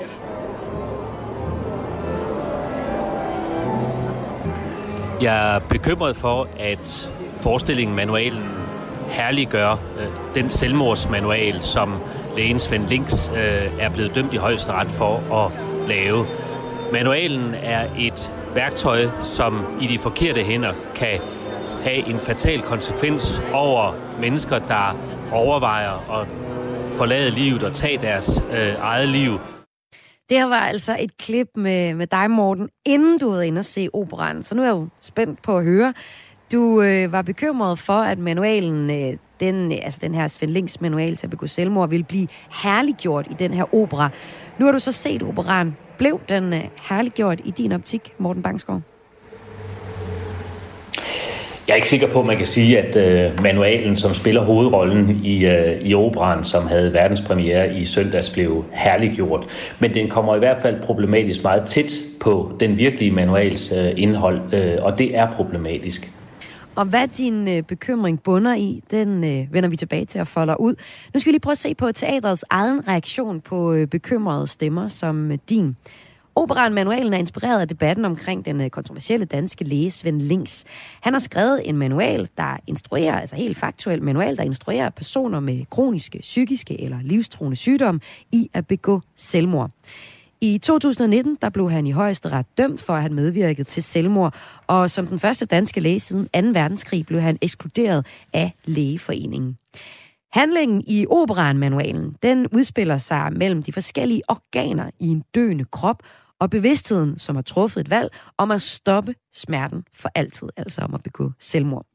Jeg 5.22 5.56
er 5.56 5.60
bekymret 5.60 6.16
for, 6.16 6.48
at 6.60 7.12
forestillingen, 7.42 7.96
manualen, 7.96 8.44
herliggør 9.10 9.72
øh, 9.72 10.08
den 10.36 10.50
selvmordsmanual, 10.50 11.62
som 11.62 11.96
lægen 12.38 12.60
Svend 12.60 12.88
Links 12.88 13.32
øh, 13.36 13.72
er 13.80 13.90
blevet 13.90 14.16
dømt 14.16 14.34
i 14.34 14.38
højesteret 14.38 14.92
for 14.92 15.44
at 15.46 15.52
lave. 15.88 16.26
Manualen 16.92 17.56
er 17.64 17.88
et 17.98 18.32
værktøj, 18.54 19.08
som 19.24 19.66
i 19.82 19.88
de 19.88 20.00
forkerte 20.00 20.44
hænder 20.44 20.74
kan 20.96 21.20
have 21.84 22.08
en 22.08 22.20
fatal 22.20 22.62
konsekvens 22.62 23.42
over 23.54 23.94
mennesker, 24.22 24.60
der 24.60 24.96
overvejer 25.34 26.22
at 26.22 26.28
forlade 26.98 27.32
livet 27.32 27.64
og 27.64 27.74
tage 27.74 27.98
deres 27.98 28.44
øh, 28.52 28.76
eget 28.80 29.10
liv. 29.10 29.40
Det 30.30 30.38
her 30.38 30.46
var 30.46 30.60
altså 30.60 30.98
et 31.00 31.18
klip 31.18 31.48
med, 31.56 31.94
med 31.94 32.08
dig, 32.08 32.32
Morten, 32.32 32.70
inden 32.86 33.20
du 33.20 33.30
havde 33.30 33.48
inde 33.48 33.60
at 33.60 33.66
se 33.66 33.88
operan. 33.94 34.44
Så 34.44 34.56
nu 34.56 34.62
er 34.62 34.66
jeg 34.66 34.74
jo 34.74 34.88
spændt 35.02 35.42
på 35.42 35.58
at 35.58 35.64
høre. 35.64 35.94
Du 36.52 36.82
øh, 36.82 37.12
var 37.12 37.22
bekymret 37.22 37.80
for, 37.80 37.94
at 37.94 38.20
manualen, 38.20 38.90
øh, 38.90 39.18
den, 39.40 39.72
altså 39.72 40.00
den 40.02 40.16
her 40.16 40.28
Svend 40.28 40.52
Links 40.52 40.82
manual 40.82 41.16
til 41.16 41.26
at 41.26 41.30
begå 41.30 41.48
selvmord, 41.48 41.90
ville 41.90 42.04
blive 42.04 42.28
herliggjort 42.64 43.28
i 43.30 43.34
den 43.40 43.54
her 43.54 43.76
opera. 43.76 44.10
Nu 44.58 44.66
har 44.66 44.72
du 44.72 44.80
så 44.80 44.92
set 44.92 45.24
operan. 45.24 45.78
Blev 45.98 46.22
den 46.30 46.54
øh, 46.54 46.64
herliggjort 46.90 47.42
i 47.46 47.52
din 47.52 47.72
optik, 47.72 48.14
Morten 48.18 48.44
Bangsgaard? 48.44 48.82
Jeg 51.70 51.74
er 51.74 51.78
ikke 51.78 51.90
sikker 51.90 52.14
på, 52.14 52.20
at 52.20 52.26
man 52.26 52.38
kan 52.38 52.48
sige, 52.48 52.80
at 52.80 52.96
øh, 52.96 53.44
manualen, 53.44 53.98
som 53.98 54.14
spiller 54.14 54.42
hovedrollen 54.42 55.26
i, 55.26 55.46
øh, 55.46 55.82
i 55.82 55.94
operan, 55.94 56.44
som 56.44 56.68
havde 56.68 56.94
verdenspremiere 56.94 57.76
i 57.76 57.86
søndags, 57.86 58.30
blev 58.30 58.66
herliggjort. 58.72 59.48
Men 59.80 59.94
den 59.94 60.10
kommer 60.10 60.36
i 60.36 60.40
hvert 60.40 60.62
fald 60.62 60.82
problematisk 60.82 61.44
meget 61.44 61.64
tæt 61.68 61.92
på 62.20 62.52
den 62.60 62.78
virkelige 62.78 63.12
manuals 63.12 63.72
øh, 63.72 63.92
indhold, 63.98 64.54
øh, 64.54 64.78
og 64.82 64.98
det 64.98 65.16
er 65.16 65.36
problematisk. 65.36 66.12
Og 66.76 66.86
hvad 66.86 67.08
din 67.08 67.48
øh, 67.48 67.64
bekymring 67.64 68.24
bunder 68.24 68.56
i, 68.56 68.84
den 68.92 69.24
øh, 69.24 69.54
vender 69.54 69.70
vi 69.70 69.76
tilbage 69.76 70.06
til 70.06 70.20
at 70.20 70.28
folde 70.28 70.60
ud. 70.60 70.76
Nu 71.14 71.20
skal 71.20 71.30
vi 71.30 71.34
lige 71.34 71.42
prøve 71.42 71.52
at 71.52 71.58
se 71.58 71.76
på 71.76 71.92
teatrets 71.92 72.46
egen 72.50 72.88
reaktion 72.88 73.42
på 73.42 73.74
øh, 73.74 73.88
bekymrede 73.88 74.48
stemmer 74.48 74.88
som 74.88 75.32
øh, 75.32 75.38
din. 75.50 75.76
Operan 76.36 76.74
Manualen 76.74 77.14
er 77.14 77.18
inspireret 77.18 77.62
af 77.62 77.68
debatten 77.68 78.06
omkring 78.06 78.46
den 78.46 78.62
øh, 78.62 78.70
kontroversielle 78.70 79.26
danske 79.26 79.64
læge 79.64 79.92
Svend 79.92 80.22
Links. 80.22 80.66
Han 81.02 81.14
har 81.14 81.20
skrevet 81.20 81.70
en 81.70 81.78
manual, 81.78 82.30
der 82.38 82.58
instruerer, 82.68 83.20
altså 83.20 83.36
helt 83.36 83.58
faktuel 83.58 84.04
manual, 84.04 84.38
der 84.38 84.44
instruerer 84.44 84.90
personer 84.90 85.40
med 85.40 85.66
kroniske, 85.70 86.20
psykiske 86.20 86.82
eller 86.82 86.98
livstruende 87.02 87.56
sygdom 87.56 88.02
i 88.32 88.50
at 88.54 88.68
begå 88.68 89.02
selvmord. 89.16 89.72
I 90.42 90.58
2019 90.58 91.38
der 91.42 91.50
blev 91.50 91.72
han 91.72 91.88
i 91.88 91.92
højeste 91.92 92.30
ret 92.30 92.58
dømt 92.58 92.82
for 92.82 92.94
at 92.94 93.02
have 93.02 93.14
medvirket 93.14 93.68
til 93.68 93.84
selvmord, 93.84 94.36
og 94.68 94.90
som 94.90 95.08
den 95.08 95.20
første 95.20 95.46
danske 95.46 95.80
læge 95.80 96.00
siden 96.00 96.28
2. 96.54 96.60
verdenskrig 96.60 97.06
blev 97.06 97.22
han 97.22 97.38
ekskluderet 97.42 98.06
af 98.34 98.54
lægeforeningen. 98.66 99.58
Handlingen 100.32 100.84
i 100.88 101.06
operan-manualen, 101.10 102.16
den 102.24 102.48
udspiller 102.48 102.98
sig 102.98 103.34
mellem 103.34 103.64
de 103.64 103.74
forskellige 103.74 104.22
organer 104.28 104.90
i 105.00 105.08
en 105.08 105.24
døende 105.36 105.66
krop, 105.66 106.04
og 106.40 106.50
bevidstheden, 106.50 107.20
som 107.20 107.36
har 107.36 107.42
truffet 107.42 107.82
et 107.82 107.90
valg 107.90 108.10
om 108.38 108.52
at 108.52 108.62
stoppe 108.62 109.16
smerten 109.34 109.84
for 109.94 110.10
altid, 110.16 110.50
altså 110.58 110.82
om 110.82 110.94
at 110.94 111.04
begå 111.04 111.32
selvmord. 111.40 111.86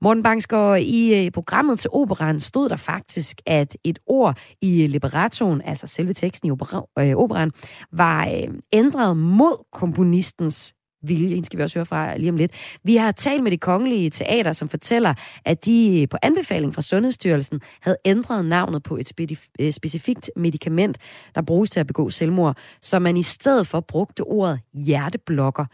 Morten 0.00 0.22
Bangsgaard, 0.22 0.80
i 0.80 1.24
øh, 1.24 1.30
programmet 1.30 1.78
til 1.78 1.90
operan 1.92 2.40
stod 2.40 2.68
der 2.68 2.76
faktisk, 2.76 3.40
at 3.46 3.76
et 3.84 3.98
ord 4.06 4.38
i 4.60 4.86
librettoen, 4.86 5.62
altså 5.62 5.86
selve 5.86 6.12
teksten 6.12 6.48
i 6.48 6.50
øh, 6.50 7.16
operan, 7.16 7.50
var 7.92 8.26
øh, 8.26 8.54
ændret 8.72 9.16
mod 9.16 9.64
komponistens 9.72 10.75
vilje. 11.02 11.36
En 11.36 11.44
skal 11.44 11.58
vi 11.58 11.62
også 11.62 11.78
høre 11.78 11.86
fra 11.86 12.16
lige 12.16 12.30
om 12.30 12.36
lidt. 12.36 12.52
Vi 12.84 12.96
har 12.96 13.12
talt 13.12 13.42
med 13.42 13.50
det 13.50 13.60
kongelige 13.60 14.10
teater, 14.10 14.52
som 14.52 14.68
fortæller, 14.68 15.14
at 15.44 15.64
de 15.64 16.00
øh, 16.02 16.08
på 16.08 16.16
anbefaling 16.22 16.74
fra 16.74 16.82
Sundhedsstyrelsen 16.82 17.60
havde 17.80 17.96
ændret 18.04 18.44
navnet 18.44 18.82
på 18.82 18.96
et 18.96 19.40
øh, 19.60 19.72
specifikt 19.72 20.30
medicament, 20.36 20.98
der 21.34 21.42
bruges 21.42 21.70
til 21.70 21.80
at 21.80 21.86
begå 21.86 22.10
selvmord, 22.10 22.56
så 22.82 22.98
man 22.98 23.16
i 23.16 23.22
stedet 23.22 23.66
for 23.66 23.80
brugte 23.80 24.20
ordet 24.20 24.60
hjerteblokker. 24.74 25.64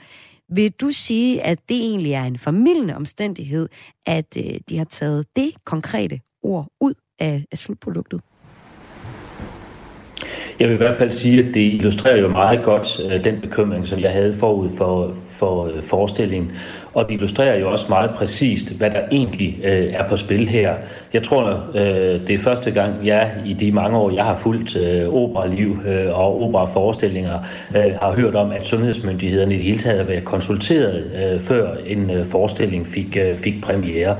Vil 0.55 0.73
du 0.73 0.91
sige, 0.91 1.43
at 1.43 1.59
det 1.69 1.76
egentlig 1.76 2.12
er 2.12 2.25
en 2.25 2.38
formidlende 2.38 2.97
omstændighed, 2.97 3.69
at 4.07 4.37
øh, 4.37 4.61
de 4.69 4.79
har 4.79 4.85
taget 4.85 5.26
det 5.37 5.52
konkrete 5.64 6.21
ord 6.43 6.67
ud 6.81 6.95
af, 7.19 7.45
af 7.52 7.59
slutproduktet? 7.59 8.21
Jeg 10.62 10.71
vil 10.71 10.75
i 10.75 10.78
hvert 10.78 10.97
fald 10.97 11.11
sige, 11.11 11.38
at 11.38 11.54
det 11.54 11.61
illustrerer 11.61 12.16
jo 12.16 12.28
meget 12.28 12.62
godt 12.62 13.00
øh, 13.11 13.25
den 13.25 13.40
bekymring, 13.40 13.88
som 13.88 14.00
jeg 14.00 14.11
havde 14.11 14.35
forud 14.35 14.69
for, 14.78 15.14
for 15.31 15.66
øh, 15.66 15.83
forestillingen. 15.83 16.52
Og 16.95 17.09
det 17.09 17.14
illustrerer 17.14 17.59
jo 17.59 17.71
også 17.73 17.87
meget 17.88 18.11
præcist, 18.11 18.73
hvad 18.73 18.90
der 18.90 19.00
egentlig 19.12 19.59
øh, 19.64 19.92
er 19.92 20.09
på 20.09 20.16
spil 20.16 20.49
her. 20.49 20.75
Jeg 21.12 21.23
tror, 21.23 21.64
øh, 21.75 22.26
det 22.26 22.31
er 22.31 22.38
første 22.38 22.71
gang, 22.71 23.07
jeg 23.07 23.33
i 23.47 23.52
de 23.52 23.73
mange 23.73 23.99
år, 23.99 24.11
jeg 24.11 24.25
har 24.25 24.37
fulgt 24.37 24.76
øh, 24.76 25.09
operaliv 25.09 25.78
øh, 25.87 26.19
og 26.19 26.42
operaforestillinger, 26.42 27.38
øh, 27.76 27.92
har 28.02 28.12
hørt 28.16 28.35
om, 28.35 28.50
at 28.50 28.66
sundhedsmyndighederne 28.66 29.54
i 29.54 29.57
det 29.57 29.64
hele 29.64 29.78
taget 29.78 29.99
har 29.99 30.07
været 30.07 30.25
konsulteret, 30.25 31.04
øh, 31.14 31.40
før 31.40 31.71
en 31.87 32.11
øh, 32.11 32.25
forestilling 32.25 32.87
fik, 32.87 33.16
øh, 33.16 33.38
fik 33.38 33.62
premiere. 33.62 34.16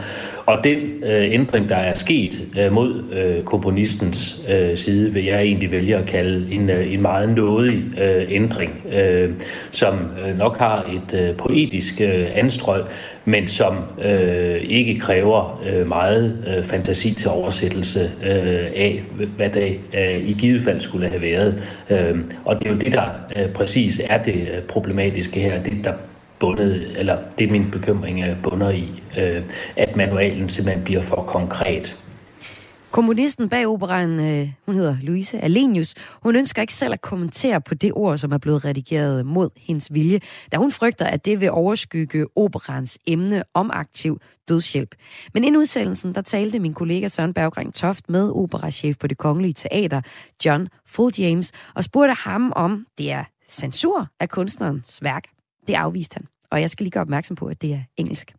Og 0.47 0.65
den 0.65 0.79
øh, 1.05 1.35
ændring, 1.35 1.69
der 1.69 1.77
er 1.77 1.95
sket 1.95 2.49
øh, 2.59 2.73
mod 2.73 3.03
øh, 3.13 3.45
komponistens 3.45 4.43
øh, 4.51 4.77
side, 4.77 5.13
vil 5.13 5.25
jeg 5.25 5.43
egentlig 5.43 5.71
vælge 5.71 5.97
at 5.97 6.07
kalde 6.07 6.53
en, 6.55 6.71
øh, 6.71 6.93
en 6.93 7.03
meget 7.03 7.29
nådig 7.29 7.85
øh, 8.01 8.25
ændring, 8.29 8.83
øh, 8.93 9.31
som 9.71 9.95
øh, 10.27 10.39
nok 10.39 10.59
har 10.59 10.91
et 10.93 11.21
øh, 11.21 11.37
poetisk 11.37 12.01
øh, 12.01 12.27
anstrøg, 12.35 12.83
men 13.25 13.47
som 13.47 13.77
øh, 14.05 14.61
ikke 14.63 14.99
kræver 14.99 15.63
øh, 15.73 15.89
meget 15.89 16.45
øh, 16.47 16.65
fantasi 16.65 17.15
til 17.15 17.31
oversættelse 17.31 18.11
øh, 18.25 18.71
af, 18.77 19.03
hvad 19.37 19.51
det 19.51 19.79
øh, 19.95 20.29
i 20.29 20.33
givet 20.33 20.63
fald 20.63 20.81
skulle 20.81 21.09
have 21.09 21.23
været. 21.23 21.63
Øh, 21.91 22.19
og 22.45 22.59
det 22.59 22.67
er 22.67 22.71
jo 22.71 22.79
det, 22.79 22.93
der 22.93 23.05
øh, 23.37 23.49
præcis 23.53 24.01
er 24.05 24.23
det 24.23 24.35
øh, 24.35 24.63
problematiske 24.69 25.41
her, 25.41 25.63
det 25.63 25.73
der 25.85 25.93
bundet, 26.43 26.99
eller 26.99 27.19
det 27.39 27.51
min 27.51 27.71
bekymring 27.71 28.23
er 28.23 28.37
bunder 28.43 28.71
i, 28.71 29.03
øh, 29.19 29.43
at 29.77 29.97
manualen 29.97 30.49
simpelthen 30.49 30.85
bliver 30.85 31.03
for 31.03 31.23
konkret. 31.23 31.99
Kommunisten 32.91 33.49
bag 33.49 33.67
operaen, 33.67 34.21
øh, 34.21 34.49
hun 34.67 34.75
hedder 34.75 34.97
Louise 35.03 35.41
Alenius, 35.41 35.95
hun 36.23 36.37
ønsker 36.37 36.63
ikke 36.63 36.75
selv 36.75 36.93
at 36.93 37.01
kommentere 37.01 37.61
på 37.61 37.75
det 37.75 37.93
ord, 37.93 38.19
som 38.19 38.33
er 38.33 38.39
blevet 38.39 38.65
redigeret 38.65 39.27
mod 39.27 39.51
hendes 39.57 39.95
vilje, 39.95 40.21
da 40.53 40.57
hun 40.57 40.73
frygter, 40.73 41.05
at 41.07 41.25
det 41.25 41.41
vil 41.41 41.51
overskygge 41.51 42.27
operans 42.37 42.99
emne 43.07 43.43
om 43.55 43.71
aktiv 43.75 44.19
dødshjælp. 44.49 44.95
Men 45.35 45.45
inden 45.45 45.61
udsendelsen, 45.61 46.15
der 46.15 46.21
talte 46.23 46.59
min 46.59 46.75
kollega 46.75 47.09
Søren 47.09 47.35
Berggring 47.35 47.75
Toft 47.75 48.09
med 48.09 48.31
operachef 48.31 48.97
på 49.01 49.07
det 49.07 49.19
kongelige 49.19 49.53
teater, 49.53 50.01
John 50.45 50.69
Full 50.87 51.15
James, 51.19 51.53
og 51.75 51.85
spurgte 51.85 52.15
ham 52.15 52.53
om 52.57 52.87
det 52.99 53.13
er 53.13 53.25
censur 53.49 54.07
af 54.21 54.29
kunstnerens 54.29 55.03
værk. 55.03 55.25
Det 55.67 55.75
afviste 55.75 56.15
han, 56.15 56.27
og 56.51 56.61
jeg 56.61 56.71
skal 56.71 56.85
lige 56.85 56.91
gøre 56.91 57.03
opmærksom 57.03 57.37
på, 57.37 57.47
at 57.47 57.63
det 57.63 57.73
er 57.73 57.83
engelsk. 57.97 58.35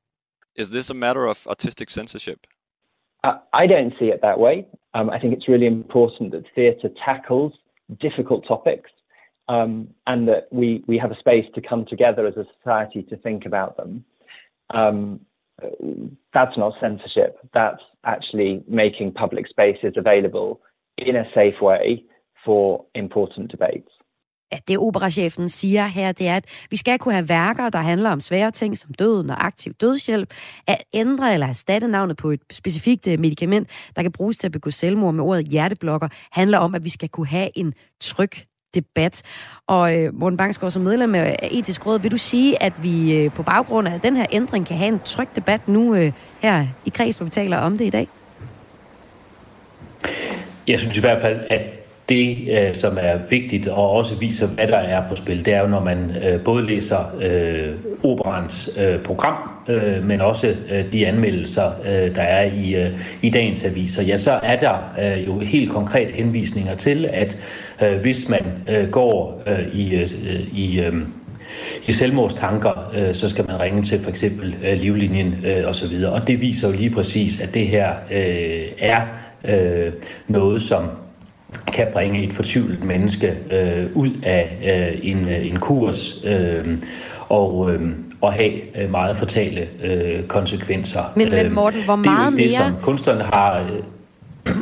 Is 0.55 0.69
this 0.69 0.91
a 0.91 0.93
matter 0.93 1.25
of 1.29 1.47
artistic 1.47 1.89
censorship? 1.91 2.39
I 3.61 3.65
don't 3.73 3.93
see 3.99 4.09
it 4.13 4.19
that 4.21 4.39
way. 4.45 4.55
Um, 4.93 5.09
I 5.15 5.17
think 5.19 5.33
it's 5.33 5.47
really 5.47 5.67
important 5.67 6.31
that 6.33 6.43
theatre 6.55 6.89
tackles 7.05 7.53
difficult 7.99 8.45
topics 8.47 8.91
um, 9.49 9.87
and 10.07 10.27
that 10.27 10.47
we, 10.51 10.83
we 10.87 10.97
have 10.97 11.11
a 11.11 11.19
space 11.19 11.45
to 11.55 11.61
come 11.61 11.85
together 11.85 12.27
as 12.27 12.37
a 12.37 12.45
society 12.57 13.03
to 13.03 13.17
think 13.17 13.45
about 13.45 13.77
them. 13.77 14.03
Um, 14.73 15.21
that's 16.33 16.57
not 16.57 16.73
censorship. 16.81 17.37
That's 17.53 17.81
actually 18.03 18.63
making 18.67 19.13
public 19.13 19.47
spaces 19.47 19.93
available 19.95 20.61
in 20.97 21.15
a 21.15 21.25
safe 21.33 21.61
way 21.61 22.03
for 22.43 22.85
important 22.95 23.51
debates. 23.51 23.89
At 24.53 24.67
det 24.67 24.77
operachefen 24.77 25.49
siger 25.49 25.87
her, 25.87 26.11
det 26.11 26.27
er, 26.27 26.35
at 26.35 26.45
vi 26.69 26.77
skal 26.77 26.99
kunne 26.99 27.13
have 27.13 27.29
værker, 27.29 27.69
der 27.69 27.79
handler 27.79 28.09
om 28.09 28.19
svære 28.19 28.51
ting 28.51 28.77
som 28.77 28.93
døden 28.93 29.29
og 29.29 29.45
aktiv 29.45 29.73
dødshjælp. 29.73 30.33
At 30.67 30.83
ændre 30.93 31.33
eller 31.33 31.47
erstatte 31.47 31.87
navnet 31.87 32.17
på 32.17 32.31
et 32.31 32.39
specifikt 32.51 33.07
øh, 33.07 33.19
medicament, 33.19 33.69
der 33.95 34.01
kan 34.01 34.11
bruges 34.11 34.37
til 34.37 34.47
at 34.47 34.51
begå 34.51 34.69
selvmord 34.69 35.13
med 35.13 35.23
ordet 35.23 35.45
hjerteblokker, 35.45 36.07
handler 36.31 36.57
om, 36.57 36.75
at 36.75 36.83
vi 36.83 36.89
skal 36.89 37.09
kunne 37.09 37.27
have 37.27 37.49
en 37.57 37.73
tryg 37.99 38.31
debat. 38.75 39.21
Og 39.67 39.97
øh, 39.97 40.13
Morten 40.13 40.37
Bangsgaard, 40.37 40.71
som 40.71 40.81
medlem 40.81 41.15
af 41.15 41.49
Etisk 41.51 41.85
Råd, 41.85 41.99
vil 41.99 42.11
du 42.11 42.17
sige, 42.17 42.63
at 42.63 42.73
vi 42.81 43.13
øh, 43.13 43.31
på 43.31 43.43
baggrund 43.43 43.87
af 43.87 44.01
den 44.01 44.17
her 44.17 44.25
ændring 44.31 44.67
kan 44.67 44.77
have 44.77 44.87
en 44.87 44.99
tryg 45.05 45.27
debat 45.35 45.67
nu 45.67 45.95
øh, 45.95 46.11
her 46.39 46.67
i 46.85 46.89
kreds, 46.89 47.17
hvor 47.17 47.23
vi 47.23 47.29
taler 47.29 47.57
om 47.57 47.77
det 47.77 47.85
i 47.85 47.89
dag? 47.89 48.07
Jeg 50.67 50.79
synes 50.79 50.97
i 50.97 50.99
hvert 50.99 51.21
fald, 51.21 51.39
at 51.49 51.82
det, 52.09 52.37
øh, 52.51 52.75
som 52.75 52.97
er 53.01 53.17
vigtigt 53.29 53.67
og 53.67 53.91
også 53.91 54.15
viser, 54.15 54.47
hvad 54.47 54.67
der 54.67 54.77
er 54.77 55.03
på 55.09 55.15
spil, 55.15 55.45
det 55.45 55.53
er 55.53 55.61
jo, 55.61 55.67
når 55.67 55.79
man 55.79 56.11
øh, 56.23 56.41
både 56.41 56.65
læser 56.65 57.15
øh, 57.21 57.75
operans 58.03 58.69
øh, 58.77 58.99
program, 58.99 59.35
øh, 59.67 60.03
men 60.03 60.21
også 60.21 60.55
øh, 60.71 60.93
de 60.93 61.07
anmeldelser, 61.07 61.71
øh, 61.85 62.15
der 62.15 62.21
er 62.21 62.43
i, 62.43 62.75
øh, 62.75 62.91
i 63.21 63.29
dagens 63.29 63.65
aviser, 63.65 64.03
ja, 64.03 64.17
så 64.17 64.31
er 64.31 64.55
der 64.55 64.93
øh, 65.01 65.27
jo 65.27 65.39
helt 65.39 65.71
konkret 65.71 66.07
henvisninger 66.07 66.75
til, 66.75 67.09
at 67.13 67.37
øh, 67.83 68.01
hvis 68.01 68.29
man 68.29 68.45
øh, 68.69 68.89
går 68.89 69.43
øh, 69.47 69.75
i, 69.75 69.95
øh, 69.95 70.07
i 70.53 70.79
øh, 70.79 70.93
i 71.87 71.91
selvmordstanker, 71.91 72.91
øh, 72.95 73.13
så 73.13 73.29
skal 73.29 73.47
man 73.47 73.59
ringe 73.59 73.83
til 73.83 73.99
for 73.99 74.09
eksempel 74.09 74.55
øh, 74.67 74.77
livlinjen 74.77 75.35
øh, 75.45 75.69
osv. 75.69 76.03
Og 76.05 76.27
det 76.27 76.41
viser 76.41 76.69
jo 76.69 76.75
lige 76.75 76.89
præcis, 76.89 77.39
at 77.39 77.53
det 77.53 77.67
her 77.67 77.93
øh, 78.11 78.65
er 78.79 79.01
øh, 79.45 79.93
noget, 80.27 80.61
som 80.61 80.83
kan 81.73 81.87
bringe 81.93 82.23
et 82.23 82.33
fortvivlet 82.33 82.83
menneske 82.83 83.33
øh, 83.51 83.97
ud 83.97 84.11
af 84.23 84.57
øh, 84.65 85.09
en, 85.11 85.29
øh, 85.29 85.47
en 85.47 85.59
kurs 85.59 86.25
øh, 86.25 86.77
og, 87.29 87.73
øh, 87.73 87.91
og 88.21 88.33
have 88.33 88.77
øh, 88.83 88.91
meget 88.91 89.17
fatale 89.17 89.67
øh, 89.83 90.23
konsekvenser. 90.23 91.03
Men, 91.15 91.29
men 91.29 91.53
Morten, 91.53 91.83
hvor 91.83 91.95
meget 91.95 92.33
det 92.37 92.45
er 92.45 92.49
mere... 92.49 92.65
det, 92.65 92.73
som 92.73 92.81
kunstnerne 92.81 93.23
har... 93.23 93.59
Øh, 93.59 93.69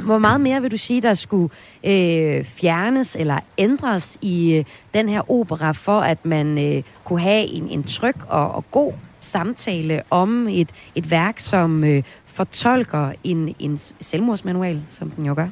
hvor 0.06 0.18
meget 0.18 0.42
mere 0.42 0.62
vil 0.62 0.72
du 0.72 0.78
sige, 0.78 1.02
der 1.02 1.14
skulle 1.14 1.50
øh, 1.84 2.44
fjernes 2.44 3.16
eller 3.20 3.40
ændres 3.58 4.18
i 4.22 4.56
øh, 4.56 4.64
den 4.94 5.10
her 5.10 5.32
opera, 5.32 5.72
for 5.72 6.00
at 6.00 6.26
man 6.26 6.76
øh, 6.76 6.84
kunne 7.04 7.20
have 7.20 7.46
en, 7.46 7.68
en 7.70 7.84
tryg 7.84 8.16
og, 8.30 8.52
og 8.52 8.66
god 8.72 8.94
samtale 9.20 10.02
om 10.10 10.48
et, 10.48 10.70
et 10.96 11.12
værk, 11.12 11.40
som 11.40 11.84
øh, 11.84 12.04
fortolker 12.26 13.12
en, 13.24 13.56
en 13.60 13.80
selvmordsmanual, 14.00 14.82
som 14.90 15.10
den 15.10 15.26
jo 15.26 15.34
gør? 15.34 15.48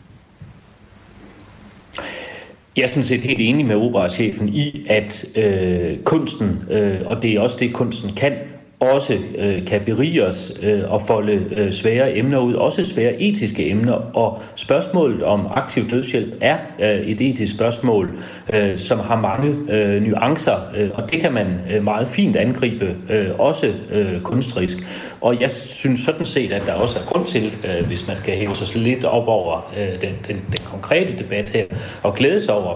Jeg 2.77 2.83
er 2.83 2.87
sådan 2.87 3.03
set 3.03 3.21
helt 3.21 3.39
enig 3.41 3.65
med 3.65 3.75
operachefen 3.75 4.49
i, 4.49 4.85
at 4.89 5.25
øh, 5.35 5.97
kunsten, 6.03 6.59
øh, 6.71 6.95
og 7.05 7.21
det 7.21 7.33
er 7.33 7.39
også 7.39 7.57
det, 7.59 7.73
kunsten 7.73 8.13
kan, 8.15 8.33
også 8.79 9.17
øh, 9.37 9.65
kan 9.65 9.81
berige 9.85 10.25
os 10.25 10.59
øh, 10.63 10.91
og 10.91 11.01
folde 11.01 11.45
øh, 11.57 11.71
svære 11.71 12.17
emner 12.17 12.39
ud, 12.39 12.53
også 12.53 12.83
svære 12.83 13.21
etiske 13.21 13.69
emner. 13.69 13.93
Og 13.93 14.41
spørgsmålet 14.55 15.23
om 15.23 15.47
aktiv 15.55 15.89
dødshjælp 15.91 16.33
er 16.41 16.57
øh, 16.79 16.99
et 16.99 17.21
etisk 17.21 17.55
spørgsmål, 17.55 18.09
øh, 18.53 18.77
som 18.77 18.99
har 18.99 19.21
mange 19.21 19.55
øh, 19.69 20.03
nuancer, 20.03 20.71
øh, 20.77 20.89
og 20.93 21.11
det 21.11 21.21
kan 21.21 21.33
man 21.33 21.47
øh, 21.73 21.83
meget 21.83 22.07
fint 22.07 22.35
angribe, 22.35 22.95
øh, 23.09 23.39
også 23.39 23.73
øh, 23.91 24.21
kunstrisk. 24.21 24.77
Og 25.21 25.41
jeg 25.41 25.51
synes 25.51 25.99
sådan 25.99 26.25
set, 26.25 26.51
at 26.51 26.61
der 26.65 26.73
også 26.73 26.99
er 26.99 27.03
grund 27.03 27.25
til, 27.25 27.53
øh, 27.63 27.87
hvis 27.87 28.07
man 28.07 28.17
skal 28.17 28.37
hæve 28.37 28.55
sig 28.55 28.81
lidt 28.81 29.05
op 29.05 29.27
over 29.27 29.73
øh, 29.77 30.01
den, 30.01 30.15
den, 30.27 30.35
den 30.35 30.65
konkrete 30.65 31.17
debat 31.17 31.49
her, 31.49 31.65
og 32.03 32.15
glæde 32.15 32.41
sig 32.41 32.53
over, 32.53 32.75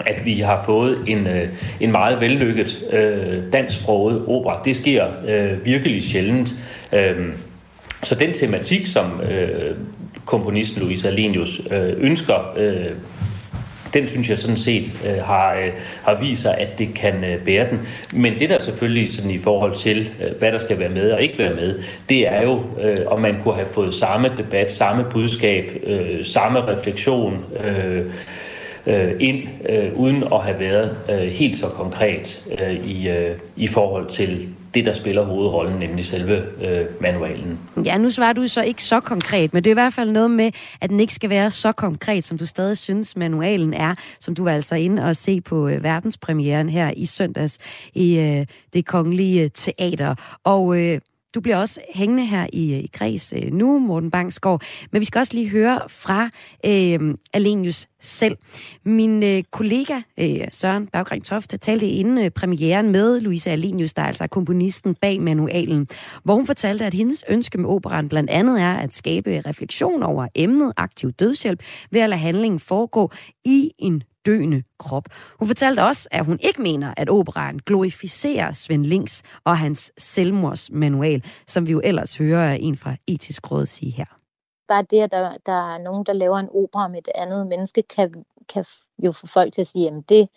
at 0.00 0.24
vi 0.24 0.40
har 0.40 0.62
fået 0.66 0.98
en, 1.06 1.26
øh, 1.26 1.48
en 1.80 1.92
meget 1.92 2.20
vellykket 2.20 2.84
øh, 2.92 3.52
dansksproget 3.52 4.22
opera. 4.26 4.60
Det 4.64 4.76
sker 4.76 5.06
øh, 5.28 5.64
virkelig 5.64 6.02
sjældent. 6.02 6.54
Øh, 6.92 7.16
så 8.02 8.14
den 8.14 8.32
tematik, 8.32 8.86
som 8.86 9.20
øh, 9.20 9.76
komponisten 10.24 10.82
Louise 10.82 11.08
Alenius 11.08 11.60
øh, 11.70 11.92
ønsker, 11.98 12.54
øh, 12.56 12.90
den 13.96 14.08
synes 14.08 14.30
jeg 14.30 14.38
sådan 14.38 14.56
set 14.56 14.92
øh, 15.06 15.24
har, 15.24 15.54
øh, 15.54 15.72
har 16.02 16.14
vist 16.20 16.42
sig, 16.42 16.58
at 16.58 16.78
det 16.78 16.94
kan 16.94 17.24
øh, 17.24 17.38
bære 17.44 17.70
den. 17.70 17.80
Men 18.12 18.38
det 18.38 18.50
der 18.50 18.58
selvfølgelig 18.58 19.12
sådan 19.12 19.30
i 19.30 19.38
forhold 19.38 19.76
til, 19.76 20.10
øh, 20.22 20.38
hvad 20.38 20.52
der 20.52 20.58
skal 20.58 20.78
være 20.78 20.88
med 20.88 21.10
og 21.10 21.22
ikke 21.22 21.38
være 21.38 21.54
med, 21.54 21.78
det 22.08 22.28
er 22.28 22.42
jo, 22.42 22.62
øh, 22.82 22.98
om 23.06 23.20
man 23.20 23.36
kunne 23.42 23.54
have 23.54 23.68
fået 23.74 23.94
samme 23.94 24.30
debat, 24.38 24.72
samme 24.72 25.04
budskab, 25.10 25.82
øh, 25.86 26.24
samme 26.24 26.60
refleksion, 26.60 27.44
øh, 27.64 28.04
øh, 28.86 29.12
ind, 29.20 29.42
øh, 29.68 29.94
uden 29.94 30.24
at 30.32 30.40
have 30.42 30.60
været 30.60 30.96
øh, 31.10 31.18
helt 31.18 31.56
så 31.56 31.66
konkret 31.66 32.48
øh, 32.62 32.86
i, 32.86 33.08
øh, 33.08 33.36
i 33.56 33.66
forhold 33.66 34.06
til 34.10 34.48
det, 34.76 34.86
der 34.86 34.94
spiller 34.94 35.24
hovedrollen, 35.24 35.78
nemlig 35.78 36.06
selve 36.06 36.42
øh, 36.62 36.86
manualen. 37.00 37.58
Ja, 37.84 37.98
nu 37.98 38.10
svarer 38.10 38.32
du 38.32 38.48
så 38.48 38.62
ikke 38.62 38.82
så 38.82 39.00
konkret, 39.00 39.54
men 39.54 39.64
det 39.64 39.70
er 39.70 39.72
i 39.72 39.80
hvert 39.82 39.94
fald 39.94 40.10
noget 40.10 40.30
med, 40.30 40.50
at 40.80 40.90
den 40.90 41.00
ikke 41.00 41.14
skal 41.14 41.30
være 41.30 41.50
så 41.50 41.72
konkret, 41.72 42.24
som 42.24 42.38
du 42.38 42.46
stadig 42.46 42.78
synes, 42.78 43.16
manualen 43.16 43.74
er, 43.74 43.94
som 44.20 44.34
du 44.34 44.44
var 44.44 44.50
altså 44.50 44.74
inde 44.74 45.04
og 45.04 45.16
se 45.16 45.40
på 45.40 45.68
øh, 45.68 45.82
verdenspremieren 45.82 46.68
her 46.68 46.90
i 46.96 47.06
søndags 47.06 47.58
i 47.94 48.18
øh, 48.18 48.46
det 48.72 48.86
kongelige 48.86 49.42
øh, 49.42 49.50
teater. 49.54 50.14
Og 50.44 50.80
øh, 50.80 51.00
du 51.36 51.40
bliver 51.40 51.56
også 51.56 51.80
hængende 51.94 52.26
her 52.26 52.46
i, 52.52 52.74
øh, 52.74 52.78
i 52.78 52.90
Græs 52.92 53.34
øh, 53.36 53.52
nu, 53.52 53.78
Morten 53.78 54.10
Bangsgaard. 54.10 54.62
Men 54.92 55.00
vi 55.00 55.04
skal 55.04 55.18
også 55.18 55.34
lige 55.34 55.48
høre 55.48 55.80
fra 55.88 56.30
øh, 56.66 57.14
Alenius 57.32 57.86
selv. 58.00 58.36
Min 58.84 59.22
øh, 59.22 59.42
kollega 59.50 60.00
øh, 60.18 60.40
Søren 60.50 60.86
Berggren 60.86 61.20
Toft 61.20 61.54
talte 61.60 61.88
inden 61.88 62.18
øh, 62.18 62.30
premieren 62.30 62.92
med 62.92 63.20
Louise 63.20 63.50
Alenius, 63.50 63.94
der 63.94 64.02
er 64.02 64.06
altså 64.06 64.26
komponisten 64.26 64.94
bag 64.94 65.22
manualen, 65.22 65.86
hvor 66.24 66.34
hun 66.34 66.46
fortalte, 66.46 66.84
at 66.84 66.94
hendes 66.94 67.24
ønske 67.28 67.58
med 67.58 67.70
operan 67.70 68.08
blandt 68.08 68.30
andet 68.30 68.60
er 68.60 68.74
at 68.74 68.94
skabe 68.94 69.42
refleksion 69.46 70.02
over 70.02 70.28
emnet 70.34 70.72
aktiv 70.76 71.12
dødshjælp 71.12 71.62
ved 71.90 72.00
at 72.00 72.08
lade 72.08 72.20
handlingen 72.20 72.60
foregå 72.60 73.10
i 73.44 73.70
en 73.78 74.02
døende 74.26 74.62
krop. 74.78 75.04
Hun 75.38 75.48
fortalte 75.48 75.80
også, 75.84 76.08
at 76.10 76.24
hun 76.24 76.38
ikke 76.42 76.62
mener, 76.62 76.94
at 76.96 77.10
operaen 77.10 77.58
glorificerer 77.58 78.52
Svend 78.52 78.84
Links 78.84 79.22
og 79.44 79.58
hans 79.58 79.92
selvmordsmanual, 79.98 81.24
som 81.46 81.66
vi 81.66 81.72
jo 81.72 81.80
ellers 81.84 82.16
hører 82.16 82.54
en 82.54 82.76
fra 82.76 82.96
Etisk 83.06 83.50
Råd 83.50 83.66
sige 83.66 83.92
her. 83.92 84.06
Bare 84.68 84.82
det, 84.82 85.00
at 85.00 85.10
der, 85.10 85.36
der 85.46 85.74
er 85.74 85.78
nogen, 85.78 86.06
der 86.06 86.12
laver 86.12 86.38
en 86.38 86.48
opera 86.54 86.88
med 86.88 86.98
et 86.98 87.08
andet 87.14 87.46
menneske, 87.46 87.82
kan, 87.82 88.24
kan 88.48 88.64
jo 89.04 89.12
få 89.12 89.26
folk 89.26 89.52
til 89.52 89.60
at 89.60 89.66
sige, 89.66 89.88
at 89.88 89.94
det, 90.08 90.28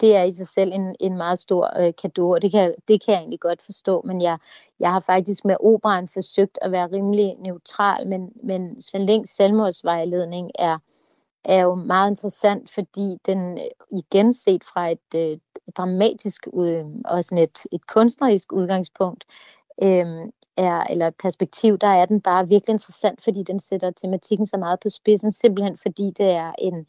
det 0.00 0.16
er 0.16 0.22
i 0.22 0.32
sig 0.32 0.48
selv 0.48 0.72
en, 0.72 0.96
en 1.00 1.16
meget 1.16 1.38
stor 1.38 1.80
øh, 1.80 1.92
kado, 2.02 2.30
og 2.30 2.42
det 2.42 2.50
kan, 2.50 2.74
det 2.88 3.04
kan 3.04 3.12
jeg 3.12 3.20
egentlig 3.20 3.40
godt 3.40 3.62
forstå, 3.62 4.02
men 4.04 4.22
jeg, 4.22 4.38
jeg 4.80 4.90
har 4.90 5.00
faktisk 5.00 5.44
med 5.44 5.56
operaen 5.60 6.08
forsøgt 6.08 6.58
at 6.62 6.72
være 6.72 6.92
rimelig 6.92 7.36
neutral, 7.38 8.06
men, 8.06 8.32
men 8.42 8.82
Svend 8.82 9.04
Links 9.04 9.30
selvmordsvejledning 9.30 10.50
er, 10.58 10.78
er 11.44 11.62
jo 11.62 11.74
meget 11.74 12.10
interessant, 12.10 12.70
fordi 12.70 13.16
den 13.26 13.58
øh, 13.58 13.64
igen 13.90 14.32
set 14.32 14.64
fra 14.64 14.90
et 14.90 15.14
øh, 15.14 15.38
dramatisk 15.76 16.46
øh, 16.46 16.84
og 17.04 17.24
sådan 17.24 17.44
et, 17.44 17.58
et 17.72 17.86
kunstnerisk 17.86 18.52
udgangspunkt, 18.52 19.24
øh, 19.82 20.06
er, 20.56 20.80
eller 20.90 21.10
perspektiv, 21.10 21.78
der 21.78 21.88
er 21.88 22.06
den 22.06 22.20
bare 22.20 22.48
virkelig 22.48 22.72
interessant, 22.72 23.22
fordi 23.24 23.42
den 23.42 23.60
sætter 23.60 23.90
tematikken 23.90 24.46
så 24.46 24.56
meget 24.56 24.80
på 24.80 24.88
spidsen, 24.88 25.32
simpelthen 25.32 25.76
fordi 25.76 26.12
det 26.18 26.30
er 26.30 26.52
en, 26.58 26.86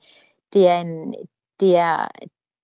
det 0.53 0.67
er 0.67 0.79
en, 0.81 1.15
det 1.59 1.75
er, 1.75 2.07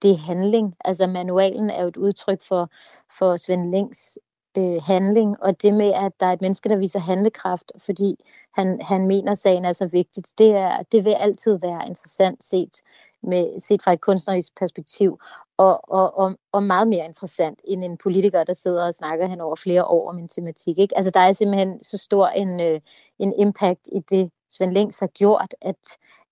det 0.02 0.12
er 0.12 0.18
handling. 0.18 0.76
Altså 0.86 1.08
manualen 1.08 1.70
er 1.70 1.82
jo 1.82 1.88
et 1.88 1.98
udtryk 1.98 2.42
for, 2.42 2.70
for 3.18 3.38
Svend 3.38 3.72
Lings 3.72 4.18
øh, 4.58 4.82
handling, 4.88 5.44
og 5.44 5.62
det 5.62 5.74
med, 5.74 5.94
at 5.94 6.12
der 6.20 6.26
er 6.26 6.34
et 6.34 6.42
menneske, 6.42 6.70
der 6.70 6.76
viser 6.76 7.00
handlekraft, 7.00 7.72
fordi 7.78 8.16
han, 8.54 8.82
han 8.82 9.08
mener, 9.08 9.32
at 9.32 9.38
sagen 9.38 9.66
er 9.66 9.74
så 9.74 9.88
vigtigt, 9.88 10.34
det, 10.38 10.52
er, 10.52 10.84
det 10.92 11.06
vil 11.06 11.12
altid 11.12 11.60
være 11.60 11.88
interessant 11.88 12.44
set, 12.44 12.82
med, 13.24 13.60
set 13.60 13.84
fra 13.84 13.94
et 13.94 14.02
kunstnerisk 14.02 14.60
perspektiv, 14.60 15.20
og, 15.58 15.90
og, 15.90 16.18
og, 16.18 16.36
og 16.52 16.64
meget 16.64 16.88
mere 16.88 17.06
interessant 17.06 17.62
end 17.64 17.84
en 17.84 17.98
politiker, 17.98 18.44
der 18.44 18.54
sidder 18.54 18.86
og 18.88 18.94
snakker 18.94 19.28
hen 19.28 19.42
over 19.42 19.56
flere 19.56 19.86
år 19.86 20.10
om 20.10 20.18
en 20.18 20.28
tematik. 20.28 20.80
Ikke? 20.80 20.98
Altså, 20.98 21.12
der 21.12 21.20
er 21.20 21.32
simpelthen 21.32 21.84
så 21.84 21.98
stor 21.98 22.28
en, 22.28 22.60
øh, 22.60 22.80
en 23.20 23.34
impact 23.38 23.90
i 23.92 24.00
det, 24.00 24.32
Svend 24.50 24.74
Lings 24.74 25.00
har 25.00 25.08
gjort, 25.08 25.56
at, 25.62 25.76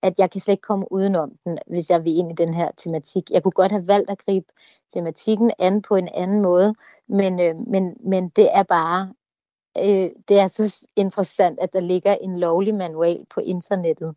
at 0.02 0.18
jeg 0.18 0.30
kan 0.30 0.40
slet 0.40 0.52
ikke 0.52 0.62
komme 0.62 0.92
udenom 0.92 1.32
den, 1.44 1.58
hvis 1.66 1.90
jeg 1.90 2.04
vil 2.04 2.18
ind 2.18 2.30
i 2.30 2.34
den 2.34 2.54
her 2.54 2.70
tematik. 2.76 3.30
Jeg 3.30 3.42
kunne 3.42 3.52
godt 3.52 3.72
have 3.72 3.88
valgt 3.88 4.10
at 4.10 4.18
gribe 4.18 4.46
tematikken 4.94 5.50
an 5.58 5.82
på 5.82 5.96
en 5.96 6.08
anden 6.14 6.42
måde, 6.42 6.74
men, 7.08 7.40
øh, 7.40 7.56
men, 7.56 7.96
men 8.00 8.28
det 8.28 8.48
er 8.52 8.62
bare 8.62 9.12
øh, 9.78 10.10
det 10.28 10.38
er 10.38 10.46
så 10.46 10.88
interessant, 10.96 11.60
at 11.60 11.72
der 11.72 11.80
ligger 11.80 12.14
en 12.14 12.38
lovlig 12.38 12.74
manual 12.74 13.26
på 13.30 13.40
internettet 13.40 14.14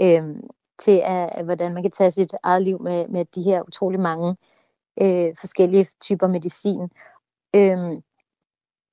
øh, 0.00 0.36
til, 0.78 1.02
at, 1.04 1.44
hvordan 1.44 1.74
man 1.74 1.82
kan 1.82 1.90
tage 1.90 2.10
sit 2.10 2.34
eget 2.42 2.62
liv 2.62 2.82
med, 2.82 3.08
med 3.08 3.24
de 3.24 3.42
her 3.42 3.62
utrolig 3.62 4.00
mange 4.00 4.36
øh, 5.02 5.34
forskellige 5.40 5.86
typer 6.00 6.26
medicin, 6.26 6.90
øh, 7.56 8.02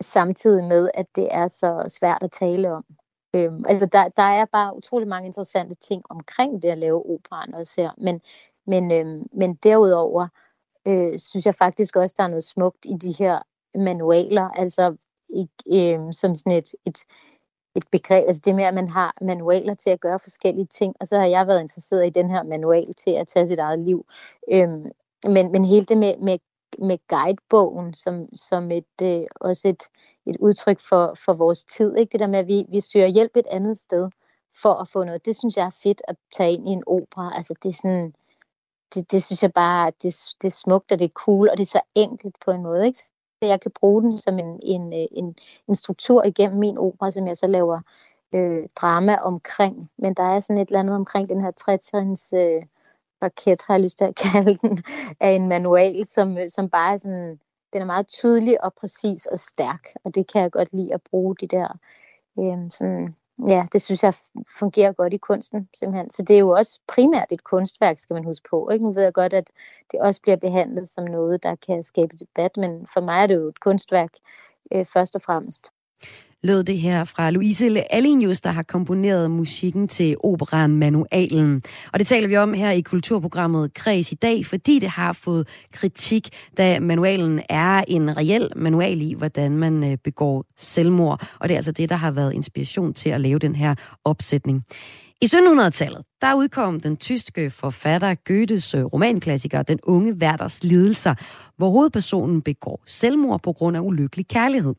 samtidig 0.01 0.63
med, 0.63 0.89
at 0.93 1.05
det 1.15 1.27
er 1.31 1.47
så 1.47 1.85
svært 1.99 2.23
at 2.23 2.31
tale 2.31 2.73
om. 2.73 2.85
Øhm, 3.35 3.63
altså 3.67 3.85
der, 3.85 4.07
der 4.07 4.23
er 4.23 4.45
bare 4.45 4.77
utrolig 4.77 5.07
mange 5.07 5.25
interessante 5.25 5.75
ting 5.75 6.03
omkring 6.09 6.61
det 6.61 6.69
at 6.69 6.77
lave 6.77 7.09
operaen 7.09 7.53
også 7.53 7.81
her. 7.81 7.91
Men, 7.97 8.21
men, 8.67 8.91
øhm, 8.91 9.27
men 9.33 9.53
derudover 9.53 10.27
øh, 10.87 11.19
synes 11.19 11.45
jeg 11.45 11.55
faktisk 11.55 11.95
også, 11.95 12.15
der 12.17 12.23
er 12.23 12.27
noget 12.27 12.43
smukt 12.43 12.85
i 12.85 12.93
de 13.01 13.11
her 13.11 13.39
manualer, 13.75 14.49
altså 14.49 14.95
ikke, 15.29 15.95
øh, 15.95 16.13
som 16.13 16.35
sådan 16.35 16.57
et, 16.57 16.69
et, 16.85 16.99
et 17.75 17.83
begreb, 17.91 18.27
altså 18.27 18.41
det 18.45 18.55
med, 18.55 18.63
at 18.63 18.73
man 18.73 18.87
har 18.87 19.13
manualer 19.21 19.73
til 19.73 19.89
at 19.89 19.99
gøre 19.99 20.19
forskellige 20.19 20.65
ting, 20.65 20.95
og 20.99 21.07
så 21.07 21.17
har 21.17 21.25
jeg 21.25 21.47
været 21.47 21.61
interesseret 21.61 22.07
i 22.07 22.09
den 22.09 22.29
her 22.29 22.43
manual 22.43 22.93
til 22.93 23.11
at 23.11 23.27
tage 23.27 23.47
sit 23.47 23.59
eget 23.59 23.79
liv. 23.79 24.05
Øhm, 24.51 24.91
men, 25.27 25.51
men 25.51 25.65
hele 25.65 25.85
det 25.85 25.97
med, 25.97 26.17
med 26.17 26.37
med 26.79 26.97
guidebogen 27.07 27.93
som, 27.93 28.35
som 28.35 28.71
et, 28.71 29.01
øh, 29.01 29.23
også 29.35 29.67
et, 29.67 29.83
et 30.25 30.37
udtryk 30.39 30.79
for, 30.79 31.13
for 31.25 31.33
vores 31.33 31.65
tid. 31.65 31.95
Ikke? 31.95 32.11
Det 32.11 32.19
der 32.19 32.27
med, 32.27 32.39
at 32.39 32.47
vi, 32.47 32.65
vi 32.69 32.81
søger 32.81 33.07
hjælp 33.07 33.31
et 33.35 33.47
andet 33.47 33.77
sted 33.77 34.09
for 34.61 34.73
at 34.73 34.87
få 34.87 35.03
noget. 35.03 35.25
Det 35.25 35.37
synes 35.37 35.57
jeg 35.57 35.65
er 35.65 35.79
fedt 35.83 36.01
at 36.07 36.15
tage 36.37 36.51
ind 36.51 36.67
i 36.67 36.71
en 36.71 36.83
opera. 36.87 37.33
Altså 37.35 37.53
det 37.63 37.69
er 37.69 37.73
sådan, 37.73 38.13
det, 38.93 39.11
det 39.11 39.23
synes 39.23 39.43
jeg 39.43 39.53
bare, 39.53 39.91
det, 40.01 40.15
det 40.41 40.47
er 40.47 40.57
smukt, 40.63 40.91
og 40.91 40.99
det 40.99 41.05
er 41.05 41.13
cool, 41.13 41.49
og 41.49 41.57
det 41.57 41.63
er 41.63 41.79
så 41.79 41.81
enkelt 41.95 42.35
på 42.45 42.51
en 42.51 42.63
måde. 42.63 42.85
Ikke? 42.85 42.97
Så 43.41 43.47
jeg 43.47 43.61
kan 43.61 43.71
bruge 43.79 44.01
den 44.01 44.17
som 44.17 44.39
en, 44.39 44.59
en, 44.63 44.93
øh, 44.93 45.07
en, 45.11 45.35
en 45.67 45.75
struktur 45.75 46.23
igennem 46.23 46.59
min 46.59 46.77
opera, 46.77 47.11
som 47.11 47.27
jeg 47.27 47.37
så 47.37 47.47
laver 47.47 47.81
øh, 48.35 48.69
drama 48.75 49.15
omkring. 49.15 49.89
Men 49.97 50.13
der 50.13 50.23
er 50.23 50.39
sådan 50.39 50.61
et 50.61 50.67
eller 50.67 50.79
andet 50.79 50.95
omkring 50.95 51.29
den 51.29 51.41
her 51.41 51.51
trætrins 51.51 52.33
øh, 52.33 52.63
raket, 53.21 53.63
har 53.67 53.73
jeg 53.73 53.83
lyst 53.83 53.97
til 53.97 54.05
at 54.05 54.15
kalde 54.15 54.57
den, 54.61 54.83
af 55.19 55.29
en 55.29 55.47
manual, 55.47 56.07
som, 56.07 56.37
som 56.47 56.69
bare 56.69 56.93
er 56.93 56.97
sådan, 56.97 57.39
den 57.73 57.81
er 57.81 57.85
meget 57.85 58.07
tydelig 58.07 58.63
og 58.63 58.73
præcis 58.73 59.25
og 59.25 59.39
stærk, 59.39 59.87
og 60.03 60.15
det 60.15 60.31
kan 60.31 60.41
jeg 60.41 60.51
godt 60.51 60.73
lide 60.73 60.93
at 60.93 61.01
bruge 61.09 61.35
de 61.35 61.47
der, 61.47 61.79
øhm, 62.39 62.71
sådan, 62.71 63.15
ja, 63.47 63.65
det 63.73 63.81
synes 63.81 64.03
jeg 64.03 64.13
fungerer 64.59 64.91
godt 64.91 65.13
i 65.13 65.17
kunsten, 65.17 65.69
simpelthen. 65.79 66.09
Så 66.09 66.21
det 66.21 66.35
er 66.35 66.39
jo 66.39 66.49
også 66.49 66.79
primært 66.87 67.31
et 67.31 67.43
kunstværk, 67.43 67.99
skal 67.99 68.13
man 68.13 68.23
huske 68.23 68.49
på. 68.49 68.69
Ikke? 68.69 68.85
Nu 68.85 68.93
ved 68.93 69.03
jeg 69.03 69.13
godt, 69.13 69.33
at 69.33 69.51
det 69.91 69.99
også 69.99 70.21
bliver 70.21 70.37
behandlet 70.37 70.89
som 70.89 71.03
noget, 71.03 71.43
der 71.43 71.55
kan 71.55 71.83
skabe 71.83 72.17
debat, 72.17 72.57
men 72.57 72.87
for 72.93 73.01
mig 73.01 73.23
er 73.23 73.27
det 73.27 73.35
jo 73.35 73.47
et 73.47 73.59
kunstværk 73.59 74.11
øh, 74.71 74.85
først 74.85 75.15
og 75.15 75.21
fremmest 75.21 75.71
lød 76.43 76.63
det 76.63 76.77
her 76.77 77.05
fra 77.05 77.31
Louise 77.31 77.93
Alenius, 77.93 78.41
der 78.41 78.49
har 78.49 78.63
komponeret 78.63 79.31
musikken 79.31 79.87
til 79.87 80.15
operan 80.23 80.75
Manualen. 80.75 81.63
Og 81.93 81.99
det 81.99 82.07
taler 82.07 82.27
vi 82.27 82.37
om 82.37 82.53
her 82.53 82.71
i 82.71 82.81
kulturprogrammet 82.81 83.73
Kreds 83.73 84.11
i 84.11 84.15
dag, 84.15 84.45
fordi 84.45 84.79
det 84.79 84.89
har 84.89 85.13
fået 85.13 85.47
kritik, 85.73 86.29
da 86.57 86.79
manualen 86.79 87.41
er 87.49 87.83
en 87.87 88.17
reel 88.17 88.49
manual 88.55 89.01
i, 89.01 89.13
hvordan 89.13 89.57
man 89.57 89.91
øh, 89.91 89.97
begår 90.03 90.45
selvmord. 90.57 91.27
Og 91.39 91.49
det 91.49 91.55
er 91.55 91.57
altså 91.57 91.71
det, 91.71 91.89
der 91.89 91.95
har 91.95 92.11
været 92.11 92.33
inspiration 92.33 92.93
til 92.93 93.09
at 93.09 93.21
lave 93.21 93.39
den 93.39 93.55
her 93.55 93.75
opsætning. 94.05 94.63
I 95.21 95.25
1700-tallet, 95.25 96.05
der 96.21 96.33
udkom 96.33 96.79
den 96.79 96.97
tyske 96.97 97.49
forfatter 97.49 98.15
Goethes 98.27 98.73
øh, 98.73 98.83
romanklassiker 98.83 99.61
Den 99.61 99.79
unge 99.83 100.13
Werders 100.13 100.63
lidelser, 100.63 101.15
hvor 101.57 101.69
hovedpersonen 101.69 102.41
begår 102.41 102.83
selvmord 102.85 103.41
på 103.43 103.53
grund 103.53 103.77
af 103.77 103.81
ulykkelig 103.81 104.27
kærlighed. 104.27 104.73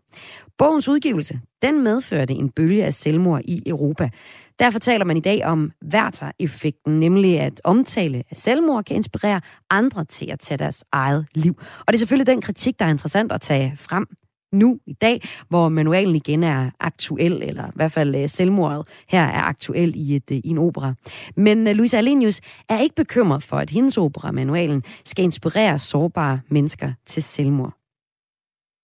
Bogens 0.59 0.89
udgivelse, 0.89 1.41
den 1.63 1.83
medførte 1.83 2.35
en 2.35 2.51
bølge 2.51 2.85
af 2.85 2.95
selvmord 2.95 3.41
i 3.45 3.63
Europa. 3.67 4.11
Derfor 4.59 4.79
taler 4.79 5.05
man 5.05 5.17
i 5.17 5.21
dag 5.21 5.45
om 5.45 5.73
Werther-effekten, 5.95 7.01
nemlig 7.01 7.41
at 7.41 7.61
omtale 7.65 8.23
af 8.31 8.37
selvmord 8.37 8.85
kan 8.85 8.97
inspirere 8.97 9.41
andre 9.71 10.05
til 10.05 10.31
at 10.31 10.41
tage 10.41 10.59
deres 10.59 10.85
eget 10.93 11.27
liv. 11.35 11.55
Og 11.59 11.87
det 11.89 11.95
er 11.95 11.99
selvfølgelig 11.99 12.27
den 12.27 12.41
kritik, 12.41 12.79
der 12.79 12.85
er 12.85 12.91
interessant 12.91 13.33
at 13.33 13.41
tage 13.41 13.73
frem 13.77 14.07
nu 14.53 14.79
i 14.87 14.93
dag, 14.93 15.23
hvor 15.49 15.69
manualen 15.69 16.17
igen 16.17 16.45
er 16.45 16.71
aktuel, 16.81 17.43
eller 17.43 17.67
i 17.67 17.73
hvert 17.75 17.93
fald 17.93 18.15
øh, 18.15 18.29
selvmordet 18.29 18.89
her 19.09 19.23
er 19.23 19.43
aktuel 19.43 19.93
i, 19.97 20.17
et, 20.17 20.31
øh, 20.31 20.37
i 20.37 20.49
en 20.49 20.59
opera. 20.59 20.95
Men 21.37 21.69
øh, 21.69 21.75
Louise 21.75 21.99
Alenius 21.99 22.41
er 22.69 22.79
ikke 22.79 22.95
bekymret 22.95 23.43
for, 23.43 23.57
at 23.57 23.71
hendes 23.71 23.99
opera, 23.99 24.33
manualen, 24.33 24.83
skal 25.05 25.25
inspirere 25.25 25.79
sårbare 25.79 26.41
mennesker 26.49 26.93
til 27.07 27.23
selvmord. 27.23 27.73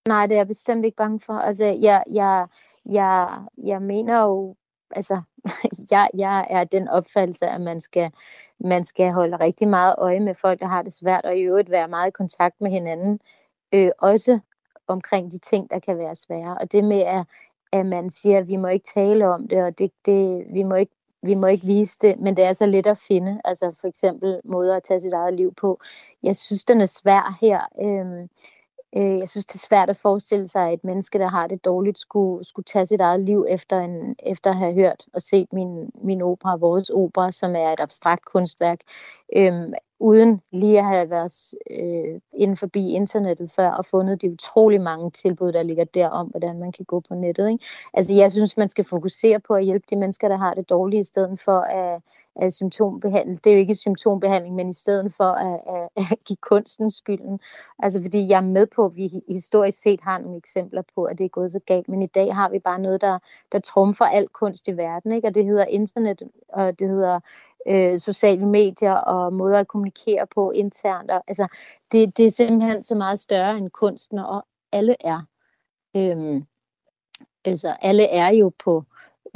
Nej, 0.09 0.27
det 0.27 0.35
er 0.35 0.38
jeg 0.38 0.46
bestemt 0.46 0.85
ikke 0.85 0.96
bange 0.96 1.20
for. 1.20 1.33
Altså, 1.33 1.64
jeg, 1.64 2.03
jeg, 2.11 2.46
jeg, 2.87 3.29
jeg 3.64 3.83
mener 3.83 4.22
jo, 4.22 4.57
altså, 4.90 5.22
jeg, 5.90 6.09
jeg 6.14 6.46
er 6.50 6.64
den 6.64 6.88
opfattelse, 6.88 7.46
at 7.46 7.61
man 7.61 7.81
skal, 7.81 8.11
man 8.61 8.85
skal 8.85 9.12
holde 9.12 9.37
rigtig 9.37 9.68
meget 9.68 9.94
øje 9.98 10.20
med 10.20 10.35
folk, 10.35 10.61
der 10.61 10.66
har 10.66 10.83
det 10.83 10.92
svært, 10.92 11.24
og 11.24 11.37
i 11.37 11.42
øvrigt 11.42 11.70
være 11.70 11.88
meget 11.88 12.09
i 12.09 12.11
kontakt 12.11 12.61
med 12.61 12.70
hinanden. 12.70 13.20
Øh, 13.74 13.90
også 13.98 14.38
omkring 14.88 15.33
de 15.33 15.38
ting, 15.38 15.70
der 15.70 15.79
kan 15.79 15.99
være 15.99 16.16
svære. 16.16 16.57
Og 16.61 16.73
det 16.73 16.85
med, 16.85 17.01
at, 17.01 17.25
at 17.73 17.87
man 17.87 18.11
siger, 18.11 18.38
at 18.38 18.49
vi 18.49 18.57
må 18.57 18.68
ikke 18.68 18.90
tale 18.94 19.29
om 19.29 19.49
det, 19.49 19.62
og 19.62 19.79
det, 19.79 19.90
det, 20.07 20.47
vi, 20.53 20.62
må 20.62 20.75
ikke, 20.75 20.92
vi 21.23 21.35
må 21.35 21.47
ikke 21.47 21.66
vise 21.66 21.99
det, 22.03 22.20
men 22.20 22.37
det 22.37 22.44
er 22.44 22.53
så 22.53 22.66
let 22.66 22.87
at 22.87 22.99
finde. 22.99 23.40
Altså 23.44 23.73
for 23.81 23.88
eksempel 23.88 24.40
måder 24.44 24.77
at 24.77 24.83
tage 24.83 25.01
sit 25.01 25.12
eget 25.12 25.35
liv 25.35 25.55
på. 25.55 25.81
Jeg 26.23 26.37
synes, 26.37 26.64
den 26.64 26.81
er 26.81 26.87
svær 26.87 27.38
her. 27.40 27.61
Øhm, 27.83 28.29
øh, 28.97 29.18
jeg 29.18 29.29
synes, 29.29 29.44
det 29.44 29.55
er 29.55 29.66
svært 29.68 29.90
at 29.90 29.97
forestille 29.97 30.49
sig, 30.49 30.68
at 30.68 30.75
et 30.75 30.85
menneske, 30.85 31.18
der 31.18 31.29
har 31.29 31.47
det 31.47 31.64
dårligt, 31.64 31.99
skulle, 31.99 32.44
skulle 32.44 32.64
tage 32.64 32.87
sit 32.87 33.01
eget 33.01 33.20
liv 33.20 33.47
efter, 33.49 33.81
en, 33.81 34.16
efter 34.18 34.51
at 34.51 34.57
have 34.57 34.75
hørt 34.75 35.07
og 35.14 35.23
set 35.23 35.53
min, 35.53 35.90
min 35.94 36.23
opera, 36.23 36.57
vores 36.57 36.90
opera, 36.90 37.31
som 37.31 37.57
er 37.57 37.73
et 37.73 37.81
abstrakt 37.81 38.25
kunstværk. 38.25 38.81
Øhm, 39.37 39.73
uden 40.05 40.40
lige 40.53 40.79
at 40.79 40.85
have 40.85 41.11
været 41.11 41.55
øh, 41.71 42.21
inden 42.33 42.57
forbi 42.57 42.88
internettet 42.88 43.51
før 43.51 43.71
og 43.71 43.87
fundet 43.87 44.23
de 44.23 44.33
utrolig 44.33 44.81
mange 44.81 45.11
tilbud, 45.11 45.53
der 45.53 45.62
ligger 45.62 45.85
der 45.85 46.09
om, 46.09 46.27
hvordan 46.27 46.59
man 46.59 46.73
kan 46.73 46.85
gå 46.85 47.01
på 47.01 47.14
nettet. 47.14 47.51
Ikke? 47.51 47.64
Altså 47.95 48.14
jeg 48.14 48.33
synes, 48.33 48.57
man 48.57 48.69
skal 48.69 48.85
fokusere 48.85 49.40
på 49.40 49.55
at 49.55 49.64
hjælpe 49.64 49.87
de 49.90 49.97
mennesker, 49.97 50.29
der 50.29 50.37
har 50.37 50.55
det 50.55 50.71
dårligt, 50.71 51.01
i 51.01 51.05
stedet 51.05 51.40
for 51.40 51.59
at, 51.61 52.03
at 52.37 52.53
symptombehandle. 52.53 53.37
Det 53.37 53.47
er 53.47 53.55
jo 53.55 53.59
ikke 53.59 53.75
symptombehandling, 53.75 54.55
men 54.55 54.69
i 54.69 54.73
stedet 54.73 55.12
for 55.12 55.25
at, 55.25 55.61
at, 55.67 55.88
at 56.12 56.19
give 56.27 56.37
kunsten 56.37 56.90
skylden. 56.90 57.40
Altså 57.79 58.03
fordi 58.03 58.29
jeg 58.29 58.37
er 58.37 58.49
med 58.59 58.67
på, 58.77 58.85
at 58.85 58.97
vi 58.97 59.23
historisk 59.29 59.83
set 59.83 60.01
har 60.01 60.19
nogle 60.19 60.37
eksempler 60.37 60.83
på, 60.95 61.05
at 61.05 61.19
det 61.19 61.25
er 61.25 61.29
gået 61.29 61.53
så 61.53 61.61
galt, 61.67 61.88
men 61.88 62.03
i 62.03 62.07
dag 62.07 62.35
har 62.35 62.49
vi 62.49 62.59
bare 62.59 62.79
noget, 62.79 63.01
der, 63.01 63.19
der 63.53 63.59
trumfer 63.59 64.05
al 64.05 64.29
kunst 64.29 64.69
i 64.69 64.77
verden, 64.77 65.12
ikke? 65.12 65.29
og 65.29 65.35
det 65.35 65.45
hedder 65.45 65.64
internet, 65.64 66.23
og 66.49 66.79
det 66.79 66.88
hedder 66.88 67.21
øh, 67.68 67.98
sociale 67.98 68.46
medier 68.46 68.94
og 68.94 69.33
måder 69.33 69.59
at 69.59 69.68
kommunikere 69.68 70.27
på 70.35 70.50
internt. 70.50 71.11
Og, 71.11 71.22
altså, 71.29 71.46
det, 71.92 72.16
det 72.16 72.27
er 72.27 72.31
simpelthen 72.31 72.83
så 72.83 72.94
meget 72.94 73.20
større 73.20 73.59
end 73.59 73.70
kunsten, 73.70 74.18
og 74.18 74.46
alle 74.72 74.96
er. 75.00 75.20
Øhm, 75.96 76.44
altså, 77.44 77.77
alle 77.81 78.05
er 78.05 78.29
jo 78.29 78.53
på, 78.64 78.85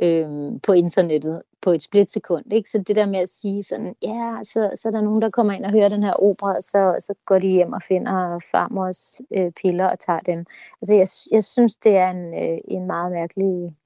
øhm, 0.03 0.61
på 0.61 0.73
internettet 0.73 1.43
på 1.63 1.71
et 1.71 1.83
splitsekund. 1.83 2.53
Ikke? 2.53 2.71
Så 2.71 2.79
det 2.79 2.97
der 2.97 3.07
med 3.07 3.19
at 3.19 3.29
sige 3.29 3.63
sådan, 3.63 3.95
ja, 4.03 4.39
så, 4.43 4.71
så 4.77 4.89
er 4.89 4.93
der 4.93 5.01
nogen, 5.01 5.23
der 5.23 5.31
kommer 5.31 5.53
ind 5.53 5.65
og 5.65 5.71
hører 5.71 5.89
den 5.89 6.03
her 6.03 6.13
opera, 6.13 6.61
så, 6.61 6.97
så 7.01 7.15
går 7.25 7.39
de 7.39 7.49
hjem 7.49 7.73
og 7.73 7.83
finder 7.83 8.39
farmors 8.51 9.21
øh, 9.37 9.53
piller 9.63 9.87
og 9.87 9.99
tager 9.99 10.21
dem. 10.21 10.47
Altså, 10.83 10.95
jeg, 10.95 11.07
jeg 11.33 11.45
synes, 11.45 11.77
det 11.77 11.97
er 11.97 12.11
en, 12.11 12.35
øh, 12.35 12.59
en 12.69 12.87
meget 12.87 13.13
mærkelig 13.13 13.77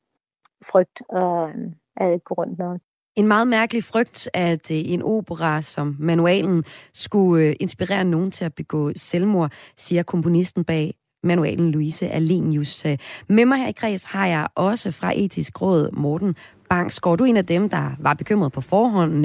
frygt 0.65 1.03
at, 1.09 1.49
øh, 1.49 1.73
at 1.97 2.25
gå 2.25 2.35
rundt 2.35 2.59
med. 2.59 2.79
En 3.17 3.27
meget 3.27 3.49
mærkelig 3.49 3.85
frygt, 3.85 4.29
at 4.35 4.71
øh, 4.71 4.77
en 4.77 5.03
opera 5.03 5.63
som 5.63 5.97
manualen 5.99 6.65
skulle 6.93 7.45
øh, 7.45 7.57
inspirere 7.61 8.05
nogen 8.05 8.31
til 8.31 8.45
at 8.45 8.55
begå 8.55 8.93
selvmord, 8.97 9.53
siger 9.77 10.03
komponisten 10.03 10.65
bag 10.65 10.95
manualen 11.25 11.71
Louise 11.71 12.09
Alenius. 12.09 12.85
Øh, 12.85 12.99
med 13.29 13.45
mig 13.45 13.59
her 13.59 13.69
i 13.69 13.73
kreds 13.73 14.05
har 14.05 14.27
jeg 14.27 14.49
også 14.55 14.91
fra 14.91 15.13
Etisk 15.17 15.63
Råd 15.63 15.91
Morten 15.93 16.37
Bangsgaard. 16.69 17.19
Du 17.19 17.25
er 17.25 17.29
en 17.29 17.37
af 17.37 17.47
dem, 17.47 17.69
der 17.69 17.91
var 17.99 18.15
bekymret 18.15 18.53
på 18.53 18.61
forhånd. 18.61 19.25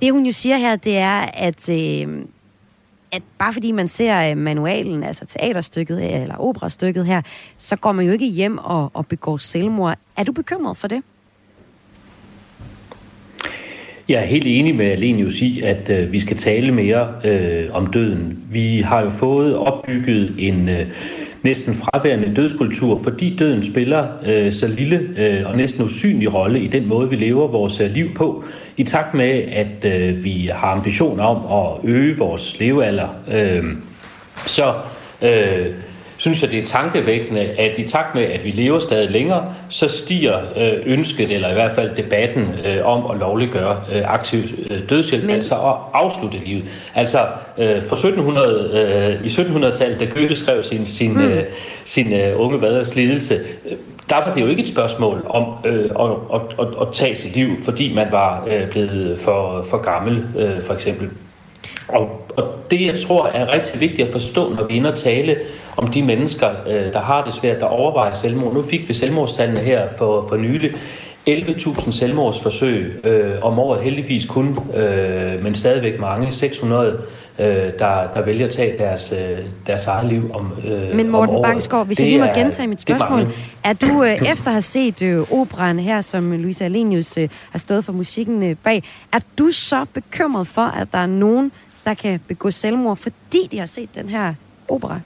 Det 0.00 0.12
hun 0.12 0.26
jo 0.26 0.32
siger 0.32 0.56
her, 0.56 0.76
det 0.76 0.96
er, 0.96 1.20
at, 1.20 1.70
at 3.12 3.22
bare 3.38 3.52
fordi 3.52 3.72
man 3.72 3.88
ser 3.88 4.34
manualen, 4.34 5.02
altså 5.02 5.26
teaterstykket 5.26 6.22
eller 6.22 6.36
operastykket 6.36 7.06
her, 7.06 7.22
så 7.56 7.76
går 7.76 7.92
man 7.92 8.06
jo 8.06 8.12
ikke 8.12 8.26
hjem 8.26 8.58
og, 8.58 8.90
og 8.94 9.06
begår 9.06 9.36
selvmord. 9.36 9.98
Er 10.16 10.24
du 10.24 10.32
bekymret 10.32 10.76
for 10.76 10.88
det? 10.88 11.02
Jeg 14.08 14.20
er 14.20 14.26
helt 14.26 14.46
enig 14.46 14.74
med 14.74 14.86
Alenius 14.86 15.40
i, 15.40 15.60
at 15.60 15.90
øh, 15.90 16.12
vi 16.12 16.18
skal 16.18 16.36
tale 16.36 16.72
mere 16.72 17.08
øh, 17.24 17.68
om 17.72 17.86
døden. 17.86 18.38
Vi 18.50 18.80
har 18.80 19.02
jo 19.02 19.10
fået 19.10 19.56
opbygget 19.56 20.34
en 20.38 20.68
øh, 20.68 20.86
næsten 21.42 21.74
fraværende 21.74 22.34
dødskultur, 22.36 23.00
fordi 23.02 23.36
døden 23.36 23.64
spiller 23.64 24.06
øh, 24.26 24.52
så 24.52 24.68
lille 24.68 25.08
øh, 25.16 25.50
og 25.50 25.56
næsten 25.56 25.84
usynlig 25.84 26.34
rolle 26.34 26.60
i 26.60 26.66
den 26.66 26.88
måde, 26.88 27.10
vi 27.10 27.16
lever 27.16 27.48
vores 27.48 27.80
øh, 27.80 27.90
liv 27.90 28.14
på. 28.14 28.44
I 28.76 28.82
takt 28.82 29.14
med, 29.14 29.42
at 29.52 29.84
øh, 29.84 30.24
vi 30.24 30.50
har 30.52 30.68
ambitioner 30.68 31.24
om 31.24 31.66
at 31.66 31.90
øge 31.90 32.16
vores 32.16 32.60
levealder, 32.60 33.08
øh, 33.32 33.64
så... 34.46 34.74
Øh, 35.22 35.66
synes 36.24 36.42
jeg, 36.42 36.50
det 36.50 36.58
er 36.58 36.66
tankevækkende, 36.66 37.40
at 37.40 37.78
i 37.78 37.88
takt 37.88 38.14
med, 38.14 38.22
at 38.22 38.44
vi 38.44 38.50
lever 38.50 38.78
stadig 38.78 39.10
længere, 39.10 39.54
så 39.68 39.88
stiger 39.88 40.38
øh, 40.56 40.72
ønsket, 40.86 41.30
eller 41.30 41.50
i 41.50 41.52
hvert 41.52 41.74
fald 41.74 41.96
debatten 41.96 42.54
øh, 42.66 42.86
om 42.86 43.10
at 43.10 43.18
lovliggøre 43.18 43.80
øh, 43.92 44.02
aktiv 44.04 44.40
øh, 44.70 44.88
dødshjælp, 44.88 45.24
Men... 45.24 45.34
altså 45.34 45.54
at 45.54 45.74
afslutte 45.94 46.38
livet. 46.44 46.64
Altså 46.94 47.18
øh, 47.58 47.82
for 47.82 47.96
1700, 47.96 49.18
øh, 49.20 49.26
i 49.26 49.28
1700-tallet, 49.28 50.00
da 50.00 50.04
Goethe 50.04 50.36
skrev 50.36 50.62
sin, 50.62 50.86
sin, 50.86 51.12
mm. 51.12 51.22
øh, 51.22 51.42
sin 51.84 52.12
øh, 52.12 52.40
unge 52.40 52.62
vaders 52.62 52.94
lidelse, 52.94 53.34
øh, 53.70 53.76
der 54.08 54.16
var 54.16 54.32
det 54.32 54.40
jo 54.40 54.46
ikke 54.46 54.62
et 54.62 54.68
spørgsmål 54.68 55.26
om 55.28 55.44
øh, 55.64 55.84
at, 55.84 56.10
at, 56.34 56.40
at, 56.58 56.66
at 56.80 56.88
tage 56.92 57.16
sit 57.16 57.36
liv, 57.36 57.56
fordi 57.64 57.94
man 57.94 58.06
var 58.10 58.46
øh, 58.50 58.70
blevet 58.70 59.18
for, 59.20 59.66
for 59.70 59.76
gammel, 59.76 60.24
øh, 60.38 60.62
for 60.62 60.74
eksempel. 60.74 61.10
Og, 61.88 62.30
og 62.36 62.44
det, 62.70 62.86
jeg 62.86 62.94
tror, 63.06 63.26
er 63.26 63.52
rigtig 63.52 63.80
vigtigt 63.80 64.08
at 64.08 64.12
forstå, 64.12 64.54
når 64.54 64.66
vi 64.66 64.74
er 64.74 64.76
inde 64.76 64.92
og 64.92 64.98
tale 64.98 65.36
om 65.76 65.88
de 65.88 66.02
mennesker, 66.02 66.48
øh, 66.66 66.92
der 66.92 67.00
har 67.00 67.24
det 67.24 67.34
svært, 67.34 67.60
der 67.60 67.66
overvejer 67.66 68.14
selvmord. 68.14 68.54
Nu 68.54 68.62
fik 68.62 68.88
vi 68.88 68.94
selvmordstallene 68.94 69.60
her 69.60 69.88
for, 69.98 70.26
for 70.28 70.36
nylig. 70.36 70.72
11.000 71.28 71.92
selvmordsforsøg 71.92 73.00
øh, 73.04 73.32
om 73.42 73.58
året, 73.58 73.82
heldigvis 73.82 74.26
kun, 74.26 74.58
øh, 74.74 75.42
men 75.42 75.54
stadigvæk 75.54 76.00
mange, 76.00 76.32
600, 76.32 77.02
øh, 77.38 77.46
der, 77.46 78.12
der 78.14 78.24
vælger 78.24 78.46
at 78.46 78.52
tage 78.52 78.78
deres, 78.78 79.12
øh, 79.12 79.44
deres 79.66 79.86
eget 79.86 80.08
liv 80.08 80.30
om 80.34 80.52
øh, 80.64 80.96
Men 80.96 81.08
Morten 81.08 81.42
Bangsgaard, 81.42 81.86
hvis 81.86 81.96
det 81.96 82.04
jeg 82.04 82.10
lige 82.10 82.20
må 82.20 82.34
gentage 82.34 82.68
mit 82.68 82.80
spørgsmål. 82.80 83.20
Er, 83.20 83.26
er 83.64 83.72
du, 83.72 84.02
øh, 84.02 84.22
efter 84.32 84.46
at 84.46 84.52
have 84.52 84.62
set 84.62 85.02
øh, 85.02 85.32
operan 85.32 85.78
her, 85.78 86.00
som 86.00 86.32
Louise 86.32 86.64
Alenius 86.64 87.18
øh, 87.18 87.28
har 87.50 87.58
stået 87.58 87.84
for 87.84 87.92
musikken 87.92 88.42
øh, 88.42 88.56
bag, 88.64 88.82
er 89.12 89.20
du 89.38 89.50
så 89.50 89.86
bekymret 89.94 90.46
for, 90.46 90.62
at 90.62 90.88
der 90.92 90.98
er 90.98 91.06
nogen, 91.06 91.52
der 91.84 91.94
kan 91.94 92.20
begå 92.28 92.50
selvmord, 92.50 92.96
fordi 92.96 93.48
de 93.52 93.58
har 93.58 93.66
set 93.66 93.88
den 93.94 94.08
her 94.08 94.34
opera? 94.68 95.00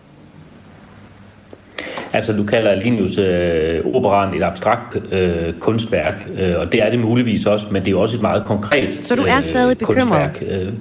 Altså, 2.13 2.33
du 2.33 2.45
kalder 2.45 2.75
Linus 2.75 3.19
øh, 3.19 3.87
operan 3.95 4.35
et 4.35 4.43
abstrakt 4.43 5.13
øh, 5.13 5.55
kunstværk, 5.55 6.15
øh, 6.39 6.59
og 6.59 6.73
det 6.73 6.83
er 6.83 6.91
det 6.91 6.99
muligvis 6.99 7.47
også, 7.47 7.67
men 7.71 7.85
det 7.85 7.93
er 7.93 7.97
også 7.97 8.17
et 8.17 8.23
meget 8.23 8.45
konkret 8.45 8.95
Så 8.95 9.15
du 9.15 9.23
er 9.23 9.37
øh, 9.37 9.43
stadig 9.43 9.79
bekymret? 9.79 10.33
Kunstværk. 10.33 10.43
Øh. 10.47 10.73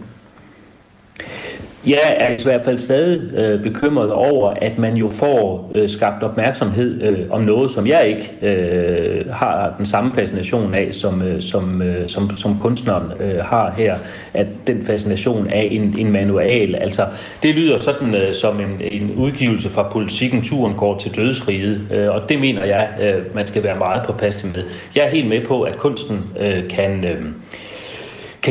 Jeg 1.88 2.16
er 2.18 2.30
i 2.30 2.44
hvert 2.44 2.62
fald 2.66 2.78
stadig 2.78 3.34
øh, 3.34 3.64
bekymret 3.64 4.12
over, 4.12 4.50
at 4.50 4.78
man 4.78 4.96
jo 4.96 5.10
får 5.10 5.72
øh, 5.76 5.90
skabt 5.90 6.24
opmærksomhed 6.24 7.02
øh, 7.02 7.20
om 7.30 7.42
noget, 7.42 7.72
som 7.72 7.88
jeg 7.88 8.08
ikke 8.08 8.32
øh, 8.42 9.26
har 9.32 9.74
den 9.78 9.86
samme 9.86 10.12
fascination 10.12 10.74
af, 10.74 10.90
som, 10.92 11.22
øh, 11.22 11.42
som, 11.42 11.82
øh, 11.82 12.10
som, 12.10 12.38
som 12.38 12.60
kunstneren 12.62 13.12
øh, 13.20 13.38
har 13.40 13.74
her. 13.78 13.96
At 14.34 14.48
den 14.68 14.86
fascination 14.86 15.48
af 15.50 15.68
en, 15.72 15.96
en 15.98 16.12
manual. 16.12 16.76
Altså, 16.76 17.06
det 17.44 17.56
lyder 17.56 17.80
sådan 17.80 18.16
øh, 18.16 18.34
som 18.34 18.60
en, 18.60 18.82
en 18.92 19.14
udgivelse 19.18 19.70
fra 19.70 19.90
politikken, 19.92 20.42
turen 20.42 20.74
går 20.74 20.98
til 21.00 21.16
dødsriget, 21.16 21.82
øh, 21.94 22.10
og 22.10 22.30
det 22.30 22.40
mener 22.40 22.66
jeg, 22.66 22.90
øh, 23.02 23.36
man 23.36 23.48
skal 23.48 23.64
være 23.64 23.78
meget 23.78 24.02
påpasselig 24.06 24.52
med. 24.56 24.64
Jeg 24.96 25.06
er 25.06 25.10
helt 25.10 25.28
med 25.28 25.42
på, 25.46 25.62
at 25.62 25.78
kunsten 25.78 26.24
øh, 26.40 26.70
kan... 26.70 27.04
Øh, 27.04 27.22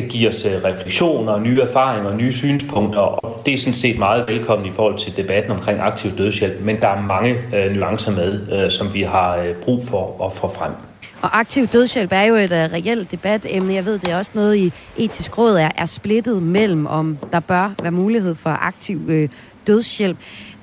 kan 0.00 0.08
give 0.08 0.28
os 0.28 0.44
øh, 0.44 0.64
refleksioner, 0.64 1.38
nye 1.38 1.60
erfaringer 1.60 2.10
og 2.10 2.16
nye 2.16 2.32
synspunkter, 2.32 3.00
og 3.00 3.42
det 3.46 3.54
er 3.54 3.58
sådan 3.58 3.74
set 3.74 3.98
meget 3.98 4.24
velkommen 4.28 4.66
i 4.66 4.70
forhold 4.76 4.98
til 4.98 5.16
debatten 5.16 5.52
omkring 5.52 5.80
aktiv 5.80 6.10
dødshjælp, 6.18 6.60
men 6.60 6.80
der 6.80 6.88
er 6.88 7.00
mange 7.00 7.36
øh, 7.54 7.72
nuancer 7.72 8.12
med, 8.12 8.52
øh, 8.52 8.70
som 8.70 8.94
vi 8.94 9.02
har 9.02 9.36
øh, 9.36 9.54
brug 9.54 9.88
for 9.88 10.26
at 10.26 10.32
få 10.32 10.54
frem. 10.54 10.72
Og 11.22 11.38
aktiv 11.38 11.66
dødshjælp 11.66 12.12
er 12.12 12.22
jo 12.22 12.34
et 12.34 12.52
uh, 12.52 12.72
reelt 12.72 13.10
debatemne. 13.10 13.74
Jeg 13.74 13.84
ved, 13.84 13.98
det 13.98 14.08
er 14.08 14.18
også 14.18 14.32
noget 14.34 14.56
i 14.56 14.72
etisk 14.96 15.38
råd 15.38 15.56
er, 15.56 15.70
er 15.76 15.86
splittet 15.86 16.42
mellem, 16.42 16.86
om 16.86 17.18
der 17.32 17.40
bør 17.40 17.74
være 17.82 17.90
mulighed 17.90 18.34
for 18.34 18.50
aktiv 18.50 19.00
øh, 19.08 19.28
dødshjælp. 19.66 20.16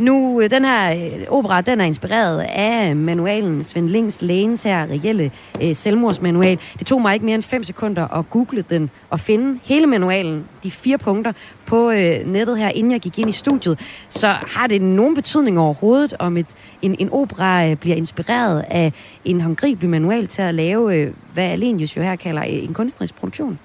Nu, 0.03 0.41
øh, 0.41 0.51
den 0.51 0.65
her 0.65 0.93
øh, 0.93 1.25
opera, 1.29 1.61
den 1.61 1.81
er 1.81 1.85
inspireret 1.85 2.45
af 2.49 2.95
manualen 2.95 3.63
Svend 3.63 3.89
Lings 3.89 4.21
Lægens 4.21 4.63
her 4.63 4.85
reelle 4.85 5.31
øh, 5.61 5.75
selvmordsmanual. 5.75 6.59
Det 6.79 6.87
tog 6.87 7.01
mig 7.01 7.13
ikke 7.13 7.25
mere 7.25 7.35
end 7.35 7.43
5 7.43 7.63
sekunder 7.63 8.07
at 8.07 8.29
google 8.29 8.61
den 8.69 8.89
og 9.09 9.19
finde 9.19 9.59
hele 9.63 9.87
manualen, 9.87 10.45
de 10.63 10.71
fire 10.71 10.97
punkter, 10.97 11.33
på 11.65 11.91
øh, 11.91 12.27
nettet 12.27 12.57
her, 12.57 12.69
inden 12.69 12.91
jeg 12.91 13.01
gik 13.01 13.19
ind 13.19 13.29
i 13.29 13.31
studiet. 13.31 13.79
Så 14.09 14.27
har 14.27 14.67
det 14.67 14.81
nogen 14.81 15.15
betydning 15.15 15.59
overhovedet, 15.59 16.13
om 16.19 16.37
et, 16.37 16.47
en, 16.81 16.95
en 16.99 17.09
opera 17.11 17.69
øh, 17.69 17.75
bliver 17.75 17.95
inspireret 17.95 18.65
af 18.69 18.93
en 19.25 19.41
håndgribelig 19.41 19.89
manual 19.89 20.27
til 20.27 20.41
at 20.41 20.55
lave, 20.55 20.95
øh, 20.95 21.13
hvad 21.33 21.45
Alenius 21.45 21.97
jo 21.97 22.01
her 22.01 22.15
kalder 22.15 22.41
øh, 22.41 22.63
en 22.63 22.73
kunstnerisk 22.73 23.15
produktion? 23.15 23.59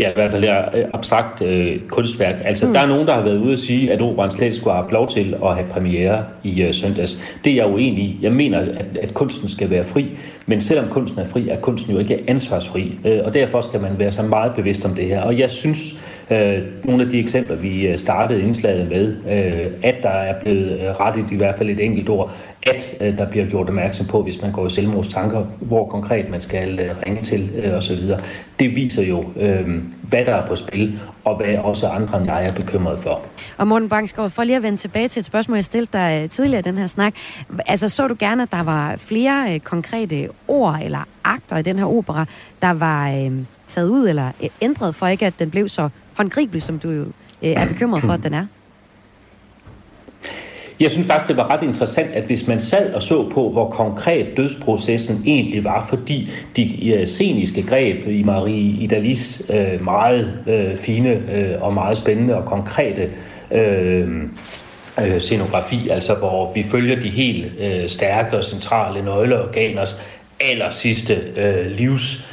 Ja, 0.00 0.10
i 0.10 0.12
hvert 0.14 0.30
fald 0.30 0.44
er 0.44 0.64
øh, 0.74 0.84
abstrakt 0.92 1.42
øh, 1.42 1.80
kunstværk. 1.88 2.34
Altså, 2.44 2.66
mm. 2.66 2.72
der 2.72 2.80
er 2.80 2.86
nogen, 2.86 3.06
der 3.06 3.14
har 3.14 3.22
været 3.22 3.38
ude 3.38 3.52
at 3.52 3.58
sige, 3.58 3.92
at 3.92 4.02
operan 4.02 4.30
slet 4.30 4.56
skulle 4.56 4.74
have 4.74 4.82
haft 4.82 4.92
lov 4.92 5.08
til 5.08 5.36
at 5.44 5.54
have 5.54 5.66
premiere 5.70 6.24
i 6.42 6.62
øh, 6.62 6.74
søndags. 6.74 7.18
Det 7.44 7.52
er 7.52 7.56
jeg 7.56 7.66
uenig 7.66 8.04
i. 8.04 8.18
Jeg 8.22 8.32
mener, 8.32 8.58
at, 8.58 8.98
at 9.02 9.14
kunsten 9.14 9.48
skal 9.48 9.70
være 9.70 9.84
fri, 9.84 10.06
men 10.46 10.60
selvom 10.60 10.88
kunsten 10.88 11.20
er 11.20 11.26
fri, 11.26 11.48
er 11.48 11.60
kunsten 11.60 11.92
jo 11.92 11.98
ikke 11.98 12.24
ansvarsfri. 12.26 12.98
Øh, 13.04 13.18
og 13.24 13.34
derfor 13.34 13.60
skal 13.60 13.80
man 13.80 13.98
være 13.98 14.12
så 14.12 14.22
meget 14.22 14.54
bevidst 14.54 14.84
om 14.84 14.94
det 14.94 15.04
her. 15.04 15.22
Og 15.22 15.38
jeg 15.38 15.50
synes, 15.50 15.78
øh, 16.30 16.58
nogle 16.84 17.04
af 17.04 17.10
de 17.10 17.18
eksempler, 17.18 17.56
vi 17.56 17.86
øh, 17.86 17.98
startede 17.98 18.42
indslaget 18.42 18.88
med, 18.88 19.16
øh, 19.30 19.66
at 19.82 19.94
der 20.02 20.08
er 20.08 20.40
blevet 20.42 20.80
øh, 20.80 21.00
rettet 21.00 21.30
i 21.32 21.36
hvert 21.36 21.54
fald 21.58 21.70
et 21.70 21.80
enkelt 21.80 22.08
ord, 22.08 22.30
at 22.66 22.94
øh, 23.00 23.16
der 23.16 23.30
bliver 23.30 23.46
gjort 23.46 23.68
opmærksom 23.68 24.06
på, 24.06 24.22
hvis 24.22 24.42
man 24.42 24.52
går 24.52 24.66
i 24.66 24.70
selvmordstanker, 24.70 25.44
hvor 25.60 25.88
konkret 25.88 26.30
man 26.30 26.40
skal 26.40 26.80
øh, 26.80 26.94
ringe 27.06 27.22
til 27.22 27.50
øh, 27.64 27.74
osv. 27.74 27.96
Det 28.58 28.76
viser 28.76 29.06
jo, 29.06 29.24
øh, 29.36 29.82
hvad 30.02 30.24
der 30.24 30.34
er 30.34 30.46
på 30.46 30.56
spil, 30.56 31.00
og 31.24 31.36
hvad 31.36 31.56
også 31.58 31.88
andre 31.88 32.18
end 32.18 32.26
jeg 32.26 32.46
er 32.46 32.52
bekymret 32.52 32.98
for. 32.98 33.20
Og 33.58 33.66
Morten 33.66 33.88
Bangsgaard, 33.88 34.30
for 34.30 34.44
lige 34.44 34.56
at 34.56 34.62
vende 34.62 34.78
tilbage 34.78 35.08
til 35.08 35.20
et 35.20 35.26
spørgsmål, 35.26 35.56
jeg 35.56 35.64
stillede 35.64 35.90
dig 35.92 36.20
øh, 36.22 36.30
tidligere 36.30 36.58
i 36.58 36.62
den 36.62 36.78
her 36.78 36.86
snak. 36.86 37.14
Altså, 37.66 37.88
så 37.88 38.08
du 38.08 38.16
gerne, 38.18 38.42
at 38.42 38.52
der 38.52 38.62
var 38.62 38.96
flere 38.96 39.54
øh, 39.54 39.60
konkrete 39.60 40.28
ord 40.48 40.78
eller 40.82 41.08
akter 41.24 41.56
i 41.56 41.62
den 41.62 41.78
her 41.78 41.86
opera, 41.86 42.26
der 42.62 42.70
var 42.70 43.10
øh, 43.10 43.32
taget 43.66 43.88
ud 43.88 44.08
eller 44.08 44.30
ændret, 44.60 44.94
for 44.94 45.06
ikke 45.06 45.26
at 45.26 45.34
den 45.38 45.50
blev 45.50 45.68
så 45.68 45.88
håndgribelig, 46.14 46.62
som 46.62 46.78
du 46.78 46.90
jo 46.90 47.02
øh, 47.42 47.50
er 47.50 47.68
bekymret 47.68 48.02
for, 48.02 48.12
at 48.12 48.22
den 48.22 48.34
er? 48.34 48.46
Jeg 50.80 50.90
synes 50.90 51.06
faktisk, 51.06 51.28
det 51.28 51.36
var 51.36 51.50
ret 51.50 51.62
interessant, 51.62 52.10
at 52.14 52.24
hvis 52.24 52.48
man 52.48 52.60
sad 52.60 52.94
og 52.94 53.02
så 53.02 53.28
på, 53.30 53.50
hvor 53.50 53.70
konkret 53.70 54.36
dødsprocessen 54.36 55.22
egentlig 55.26 55.64
var, 55.64 55.86
fordi 55.88 56.30
de 56.56 56.92
øh, 56.94 57.06
sceniske 57.06 57.62
greb 57.62 58.08
i 58.08 58.22
Marie 58.22 58.82
Idalis 58.82 59.50
uh, 59.50 59.84
meget 59.84 60.38
øh, 60.46 60.76
fine 60.76 61.20
og 61.60 61.74
meget 61.74 61.96
spændende 61.96 62.36
og 62.36 62.44
konkrete 62.44 63.10
uh, 63.50 65.18
scenografi, 65.18 65.88
altså 65.88 66.14
hvor 66.14 66.52
vi 66.54 66.62
følger 66.62 67.00
de 67.00 67.10
helt 67.10 67.52
stærke 67.90 68.36
og 68.36 68.44
centrale 68.44 69.04
nøgleorganers 69.04 70.02
aller 70.40 70.70
sidste 70.70 71.18
livs 71.76 72.28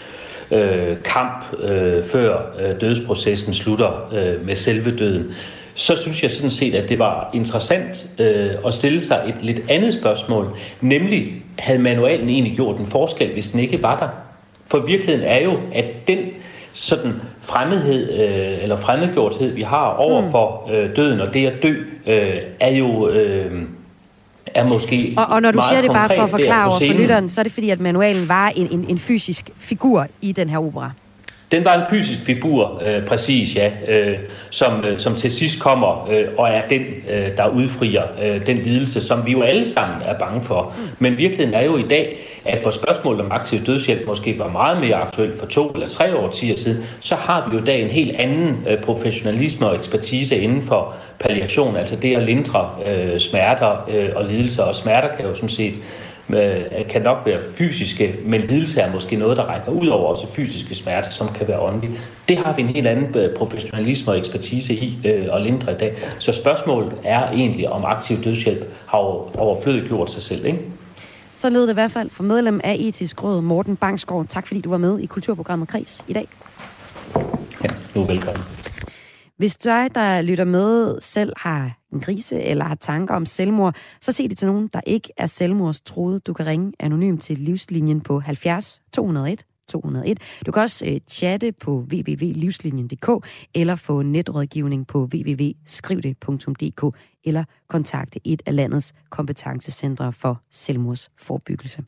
øh, 0.51 0.97
kamp, 1.03 1.43
øh, 1.63 2.03
før 2.03 2.37
øh, 2.59 2.81
dødsprocessen 2.81 3.53
slutter 3.53 4.13
øh, 4.13 4.45
med 4.45 4.55
selve 4.55 4.97
døden, 4.97 5.31
så 5.81 5.95
synes 5.95 6.23
jeg 6.23 6.31
sådan 6.31 6.51
set, 6.51 6.75
at 6.75 6.89
det 6.89 6.99
var 6.99 7.29
interessant 7.33 8.05
øh, 8.19 8.51
at 8.65 8.73
stille 8.73 9.05
sig 9.05 9.23
et 9.27 9.35
lidt 9.41 9.61
andet 9.69 9.93
spørgsmål, 9.93 10.57
nemlig, 10.81 11.33
havde 11.59 11.79
manualen 11.79 12.29
egentlig 12.29 12.55
gjort 12.55 12.79
en 12.79 12.87
forskel, 12.87 13.33
hvis 13.33 13.49
den 13.49 13.59
ikke 13.59 13.83
var 13.83 13.99
der? 13.99 14.07
For 14.67 14.79
virkeligheden 14.79 15.29
er 15.29 15.43
jo, 15.43 15.59
at 15.73 15.85
den 16.07 16.17
sådan 16.73 17.13
fremmedhed 17.41 18.11
øh, 18.11 18.63
eller 18.63 18.77
fremmedgjorthed, 18.77 19.53
vi 19.53 19.61
har 19.61 19.87
over 19.87 20.31
for 20.31 20.69
øh, 20.71 20.95
døden 20.95 21.21
og 21.21 21.33
det 21.33 21.47
at 21.47 21.63
dø, 21.63 21.75
øh, 22.07 22.37
er 22.59 22.69
jo... 22.69 23.09
Øh, 23.09 23.61
er 24.45 24.67
måske 24.67 25.13
og, 25.17 25.25
og 25.25 25.41
når 25.41 25.51
du 25.51 25.61
siger 25.69 25.81
det 25.81 25.91
bare 25.91 26.15
for 26.15 26.23
at 26.23 26.29
forklare 26.29 26.69
over 26.69 26.79
for 26.79 26.93
lytteren, 26.93 27.29
så 27.29 27.41
er 27.41 27.43
det 27.43 27.51
fordi, 27.51 27.69
at 27.69 27.79
manualen 27.79 28.29
var 28.29 28.49
en, 28.49 28.67
en, 28.71 28.85
en 28.89 28.99
fysisk 28.99 29.49
figur 29.57 30.07
i 30.21 30.31
den 30.31 30.49
her 30.49 30.57
opera. 30.57 30.91
Den 31.51 31.65
var 31.65 31.75
en 31.75 31.83
fysisk 31.89 32.19
figur, 32.19 32.81
øh, 32.85 33.05
præcis, 33.05 33.55
ja, 33.55 33.71
øh, 33.87 34.17
som, 34.49 34.85
øh, 34.85 34.99
som 34.99 35.15
til 35.15 35.31
sidst 35.31 35.59
kommer 35.59 36.09
øh, 36.11 36.25
og 36.37 36.49
er 36.49 36.67
den, 36.67 36.81
øh, 37.09 37.37
der 37.37 37.47
udfrier 37.47 38.03
øh, 38.23 38.47
den 38.47 38.57
lidelse, 38.57 39.07
som 39.07 39.25
vi 39.25 39.31
jo 39.31 39.41
alle 39.41 39.69
sammen 39.69 40.01
er 40.05 40.19
bange 40.19 40.41
for. 40.41 40.73
Men 40.99 41.17
virkeligheden 41.17 41.53
er 41.53 41.65
jo 41.65 41.77
i 41.77 41.87
dag, 41.87 42.17
at 42.45 42.63
for 42.63 42.71
spørgsmålet 42.71 43.21
om 43.21 43.31
aktiv 43.31 43.59
dødshjælp 43.65 44.07
måske 44.07 44.39
var 44.39 44.49
meget 44.49 44.81
mere 44.81 44.95
aktuelt 44.95 45.39
for 45.39 45.45
to 45.45 45.69
eller 45.69 45.87
tre 45.87 46.15
år 46.15 46.31
siden, 46.55 46.85
så 46.99 47.15
har 47.15 47.49
vi 47.49 47.55
jo 47.55 47.61
i 47.63 47.65
dag 47.65 47.81
en 47.81 47.89
helt 47.89 48.15
anden 48.15 48.65
øh, 48.69 48.77
professionalisme 48.83 49.67
og 49.67 49.75
ekspertise 49.75 50.37
inden 50.37 50.61
for 50.61 50.93
palliation, 51.19 51.75
altså 51.75 51.95
det 51.95 52.15
at 52.15 52.23
lindre 52.23 52.69
øh, 52.85 53.19
smerter 53.19 53.89
øh, 53.89 54.09
og 54.15 54.25
lidelser. 54.25 54.63
Og 54.63 54.75
smerter 54.75 55.15
kan 55.15 55.25
jo 55.25 55.35
sådan 55.35 55.49
set 55.49 55.73
kan 56.89 57.01
nok 57.01 57.17
være 57.25 57.39
fysiske, 57.55 58.15
men 58.25 58.41
lidelse 58.41 58.81
er 58.81 58.93
måske 58.93 59.15
noget, 59.15 59.37
der 59.37 59.43
rækker 59.43 59.71
ud 59.71 59.87
over 59.87 60.09
også 60.09 60.33
fysiske 60.33 60.75
smerter, 60.75 61.09
som 61.09 61.27
kan 61.33 61.47
være 61.47 61.59
åndelige. 61.59 61.99
Det 62.27 62.37
har 62.37 62.55
vi 62.55 62.61
en 62.61 62.67
helt 62.67 62.87
anden 62.87 63.17
øh, 63.17 63.35
professionalisme 63.35 64.11
og 64.11 64.17
ekspertise 64.19 64.73
i 64.73 64.99
øh, 65.05 65.35
at 65.35 65.41
lindre 65.41 65.71
i 65.71 65.77
dag. 65.77 65.97
Så 66.19 66.33
spørgsmålet 66.33 66.93
er 67.03 67.31
egentlig, 67.31 67.69
om 67.69 67.85
aktiv 67.85 68.23
dødshjælp 68.23 68.73
har 68.85 68.97
overflødigt 69.37 69.87
gjort 69.87 70.11
sig 70.11 70.21
selv, 70.21 70.45
ikke? 70.45 70.59
Så 71.33 71.49
lød 71.49 71.61
det 71.61 71.69
i 71.69 71.73
hvert 71.73 71.91
fald 71.91 72.09
for 72.09 72.23
medlem 72.23 72.61
af 72.63 72.75
Etisk 72.79 73.23
Råd, 73.23 73.41
Morten 73.41 73.75
Bangsgaard. 73.75 74.25
Tak 74.29 74.47
fordi 74.47 74.61
du 74.61 74.69
var 74.69 74.77
med 74.77 74.99
i 74.99 75.05
Kulturprogrammet 75.05 75.67
Kris 75.67 76.03
i 76.07 76.13
dag. 76.13 76.27
Ja, 77.63 77.69
du 77.93 78.01
er 78.01 78.07
velkommen. 78.07 78.60
Hvis 79.41 79.55
dig, 79.55 79.95
der 79.95 80.21
lytter 80.21 80.45
med, 80.45 81.01
selv 81.01 81.33
har 81.37 81.77
en 81.93 81.99
krise 81.99 82.41
eller 82.41 82.65
har 82.65 82.75
tanker 82.75 83.15
om 83.15 83.25
selvmord, 83.25 83.75
så 84.01 84.11
se 84.11 84.27
det 84.27 84.37
til 84.37 84.47
nogen, 84.47 84.69
der 84.73 84.81
ikke 84.85 85.09
er 85.17 85.27
selvmordstroet. 85.27 86.27
Du 86.27 86.33
kan 86.33 86.45
ringe 86.45 86.73
anonymt 86.79 87.21
til 87.21 87.37
livslinjen 87.39 88.01
på 88.01 88.19
70 88.19 88.81
201 88.93 89.45
201. 89.67 90.19
Du 90.45 90.51
kan 90.51 90.61
også 90.61 90.85
øh, 90.85 90.99
chatte 91.07 91.51
på 91.51 91.71
www.livslinjen.dk 91.71 93.27
eller 93.55 93.75
få 93.75 94.01
netrådgivning 94.01 94.87
på 94.87 94.99
www.skrivde.dk 95.13 96.97
eller 97.23 97.43
kontakte 97.69 98.19
et 98.23 98.41
af 98.45 98.55
landets 98.55 98.93
kompetencecentre 99.09 100.13
for 100.13 100.41
selvmordsforebyggelse. 100.51 101.83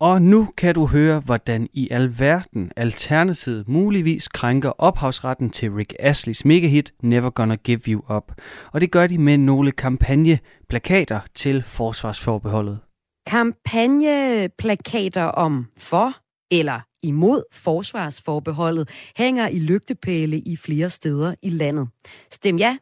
Og 0.00 0.22
nu 0.22 0.48
kan 0.56 0.74
du 0.74 0.86
høre, 0.86 1.20
hvordan 1.20 1.68
i 1.72 1.88
alverden 1.90 2.72
Alternativet 2.76 3.68
muligvis 3.68 4.28
krænker 4.28 4.70
ophavsretten 4.70 5.50
til 5.50 5.70
Rick 5.70 5.94
Astley's 6.00 6.40
megahit 6.44 6.94
Never 7.02 7.30
Gonna 7.30 7.54
Give 7.54 7.80
You 7.88 8.16
Up. 8.16 8.32
Og 8.72 8.80
det 8.80 8.90
gør 8.90 9.06
de 9.06 9.18
med 9.18 9.38
nogle 9.38 9.72
kampagneplakater 9.72 11.20
til 11.34 11.62
forsvarsforbeholdet. 11.62 12.78
Kampagneplakater 13.26 15.24
om 15.24 15.66
for 15.78 16.12
eller 16.50 16.80
imod 17.02 17.42
forsvarsforbeholdet 17.52 18.88
hænger 19.16 19.48
i 19.48 19.58
lygtepæle 19.58 20.38
i 20.38 20.56
flere 20.56 20.90
steder 20.90 21.34
i 21.42 21.50
landet. 21.50 21.88
Stem 22.30 22.56
ja, 22.56 22.78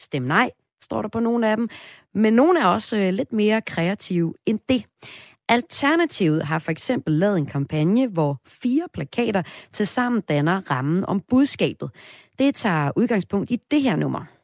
stem 0.00 0.22
nej, 0.22 0.50
står 0.82 1.02
der 1.02 1.08
på 1.08 1.20
nogle 1.20 1.50
af 1.50 1.56
dem, 1.56 1.68
men 2.14 2.32
nogle 2.32 2.60
er 2.60 2.66
også 2.66 2.96
øh, 2.96 3.12
lidt 3.12 3.32
mere 3.32 3.60
kreative 3.60 4.34
end 4.46 4.60
det. 4.68 4.84
Alternativet 5.48 6.46
har 6.46 6.58
for 6.58 6.70
eksempel 6.70 7.14
lavet 7.14 7.38
en 7.38 7.46
kampagne, 7.46 8.06
hvor 8.08 8.40
fire 8.46 8.86
plakater 8.92 9.42
tilsammen 9.72 10.20
danner 10.20 10.70
rammen 10.70 11.04
om 11.04 11.20
budskabet. 11.20 11.90
Det 12.38 12.54
tager 12.54 12.90
udgangspunkt 12.96 13.50
i 13.50 13.60
det 13.70 13.82
her 13.82 13.96
nummer. 13.96 14.35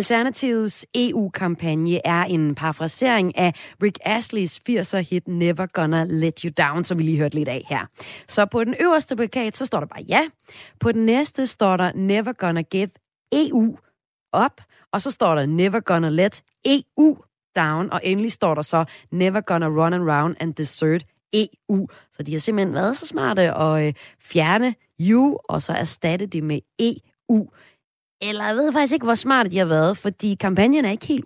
Alternativets 0.00 0.86
EU-kampagne 0.94 2.00
er 2.04 2.24
en 2.24 2.54
parafrasering 2.54 3.38
af 3.38 3.52
Rick 3.82 3.98
Astley's 4.06 4.58
80'er-hit 4.68 5.28
Never 5.28 5.66
Gonna 5.66 6.04
Let 6.04 6.40
You 6.40 6.50
Down, 6.58 6.84
som 6.84 6.98
vi 6.98 7.02
lige 7.02 7.18
hørte 7.18 7.34
lidt 7.34 7.48
af 7.48 7.66
her. 7.68 7.86
Så 8.28 8.46
på 8.46 8.64
den 8.64 8.74
øverste 8.80 9.16
plakat, 9.16 9.56
så 9.56 9.66
står 9.66 9.80
der 9.80 9.86
bare 9.86 10.02
ja. 10.08 10.20
På 10.80 10.92
den 10.92 11.06
næste 11.06 11.46
står 11.46 11.76
der 11.76 11.92
Never 11.92 12.32
Gonna 12.32 12.62
Give 12.62 12.88
EU 13.32 13.76
op, 14.32 14.60
og 14.92 15.02
så 15.02 15.10
står 15.10 15.34
der 15.34 15.46
Never 15.46 15.80
Gonna 15.80 16.08
Let 16.08 16.42
EU 16.64 17.16
down, 17.56 17.92
og 17.92 18.00
endelig 18.04 18.32
står 18.32 18.54
der 18.54 18.62
så 18.62 18.84
Never 19.10 19.40
Gonna 19.40 19.66
Run 19.66 19.94
Around 19.94 20.36
and 20.40 20.54
Desert 20.54 21.06
EU. 21.32 21.88
Så 22.12 22.22
de 22.22 22.32
har 22.32 22.40
simpelthen 22.40 22.74
været 22.74 22.96
så 22.96 23.06
smarte 23.06 23.54
at 23.54 23.86
øh, 23.86 23.92
fjerne 24.20 24.74
you, 25.00 25.38
og 25.44 25.62
så 25.62 25.72
erstatte 25.72 26.26
det 26.26 26.44
med 26.44 26.60
EU. 26.78 27.48
Eller 28.22 28.46
jeg 28.46 28.56
ved 28.56 28.72
faktisk 28.72 28.94
ikke, 28.94 29.04
hvor 29.04 29.14
smart 29.14 29.52
de 29.52 29.58
har 29.58 29.64
været, 29.64 29.98
fordi 29.98 30.34
kampagnen 30.34 30.84
er 30.84 30.90
ikke 30.90 31.06
helt 31.06 31.24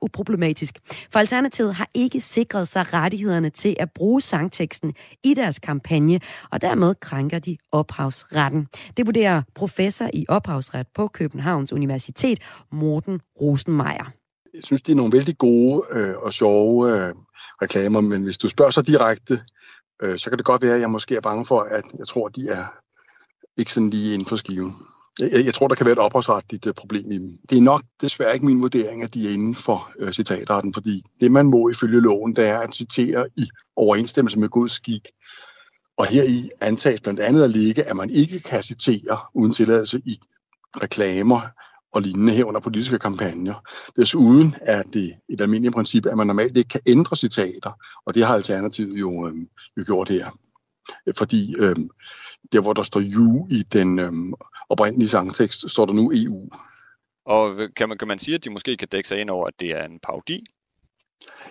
uproblematisk. 0.00 0.78
For 1.10 1.18
Alternativet 1.18 1.74
har 1.74 1.88
ikke 1.94 2.20
sikret 2.20 2.68
sig 2.68 2.94
rettighederne 2.94 3.50
til 3.50 3.76
at 3.78 3.90
bruge 3.94 4.20
sangteksten 4.20 4.94
i 5.24 5.34
deres 5.34 5.58
kampagne, 5.58 6.20
og 6.50 6.60
dermed 6.60 6.94
krænker 6.94 7.38
de 7.38 7.56
ophavsretten. 7.72 8.68
Det 8.96 9.06
vurderer 9.06 9.42
professor 9.54 10.10
i 10.12 10.26
ophavsret 10.28 10.86
på 10.94 11.08
Københavns 11.08 11.72
Universitet, 11.72 12.38
Morten 12.72 13.20
Rosenmeier. 13.40 14.12
Jeg 14.54 14.64
synes, 14.64 14.82
det 14.82 14.92
er 14.92 14.96
nogle 14.96 15.12
vældig 15.12 15.38
gode 15.38 15.82
øh, 15.90 16.16
og 16.16 16.32
sjove 16.32 16.98
øh, 16.98 17.14
reklamer, 17.62 18.00
men 18.00 18.22
hvis 18.22 18.38
du 18.38 18.48
spørger 18.48 18.70
så 18.70 18.82
direkte, 18.82 19.40
øh, 20.02 20.18
så 20.18 20.30
kan 20.30 20.38
det 20.38 20.46
godt 20.46 20.62
være, 20.62 20.74
at 20.74 20.80
jeg 20.80 20.90
måske 20.90 21.16
er 21.16 21.20
bange 21.20 21.46
for, 21.46 21.60
at 21.60 21.84
jeg 21.98 22.06
tror, 22.06 22.26
at 22.26 22.36
de 22.36 22.48
er 22.48 22.64
ikke 23.56 23.72
sådan 23.72 23.90
lige 23.90 24.14
inden 24.14 24.28
for 24.28 24.36
skiven. 24.36 24.74
Jeg, 25.20 25.44
jeg 25.44 25.54
tror, 25.54 25.68
der 25.68 25.74
kan 25.74 25.86
være 25.86 25.92
et 25.92 25.98
ophavsretligt 25.98 26.66
uh, 26.66 26.74
problem 26.74 27.10
i 27.10 27.18
dem. 27.18 27.28
Det 27.50 27.58
er 27.58 27.62
nok 27.62 27.82
desværre 28.00 28.34
ikke 28.34 28.46
min 28.46 28.62
vurdering, 28.62 29.02
at 29.02 29.14
de 29.14 29.28
er 29.28 29.32
inden 29.32 29.54
for 29.54 29.90
øh, 29.98 30.08
uh, 30.08 30.12
citatretten, 30.12 30.74
fordi 30.74 31.02
det, 31.20 31.30
man 31.30 31.46
må 31.46 31.68
ifølge 31.68 32.00
loven, 32.00 32.36
det 32.36 32.46
er 32.46 32.58
at 32.58 32.74
citere 32.74 33.28
i 33.36 33.48
overensstemmelse 33.76 34.38
med 34.38 34.48
god 34.48 34.68
skik. 34.68 35.08
Og 35.96 36.06
her 36.06 36.22
i 36.22 36.50
antages 36.60 37.00
blandt 37.00 37.20
andet 37.20 37.44
at 37.44 37.50
ligge, 37.50 37.82
at 37.82 37.96
man 37.96 38.10
ikke 38.10 38.40
kan 38.40 38.62
citere 38.62 39.18
uden 39.34 39.52
tilladelse 39.52 40.02
i 40.04 40.18
reklamer 40.82 41.40
og 41.92 42.02
lignende 42.02 42.32
herunder 42.32 42.60
politiske 42.60 42.98
kampagner. 42.98 43.54
Desuden 43.96 44.54
er 44.60 44.82
det 44.82 45.14
et 45.28 45.40
almindeligt 45.40 45.74
princip, 45.74 46.06
at 46.06 46.16
man 46.16 46.26
normalt 46.26 46.56
ikke 46.56 46.68
kan 46.68 46.80
ændre 46.86 47.16
citater, 47.16 47.72
og 48.06 48.14
det 48.14 48.26
har 48.26 48.34
Alternativet 48.34 49.00
jo, 49.00 49.28
øh, 49.28 49.34
jo 49.76 49.84
gjort 49.86 50.08
her. 50.08 50.38
Fordi 51.16 51.54
øh, 51.58 51.76
der, 52.52 52.60
hvor 52.60 52.72
der 52.72 52.82
står 52.82 53.02
you 53.04 53.48
i 53.50 53.62
den 53.62 53.98
øh, 53.98 54.12
oprindelige 54.68 55.08
sangtekst, 55.08 55.70
står 55.70 55.86
der 55.86 55.92
nu 55.92 56.12
EU. 56.14 56.50
Og 57.26 57.58
kan 57.76 57.88
man, 57.88 57.98
kan 57.98 58.08
man 58.08 58.18
sige, 58.18 58.34
at 58.34 58.44
de 58.44 58.50
måske 58.50 58.76
kan 58.76 58.88
dække 58.88 59.08
sig 59.08 59.20
ind 59.20 59.30
over, 59.30 59.46
at 59.46 59.60
det 59.60 59.76
er 59.76 59.84
en 59.84 59.98
parodi? 60.02 60.46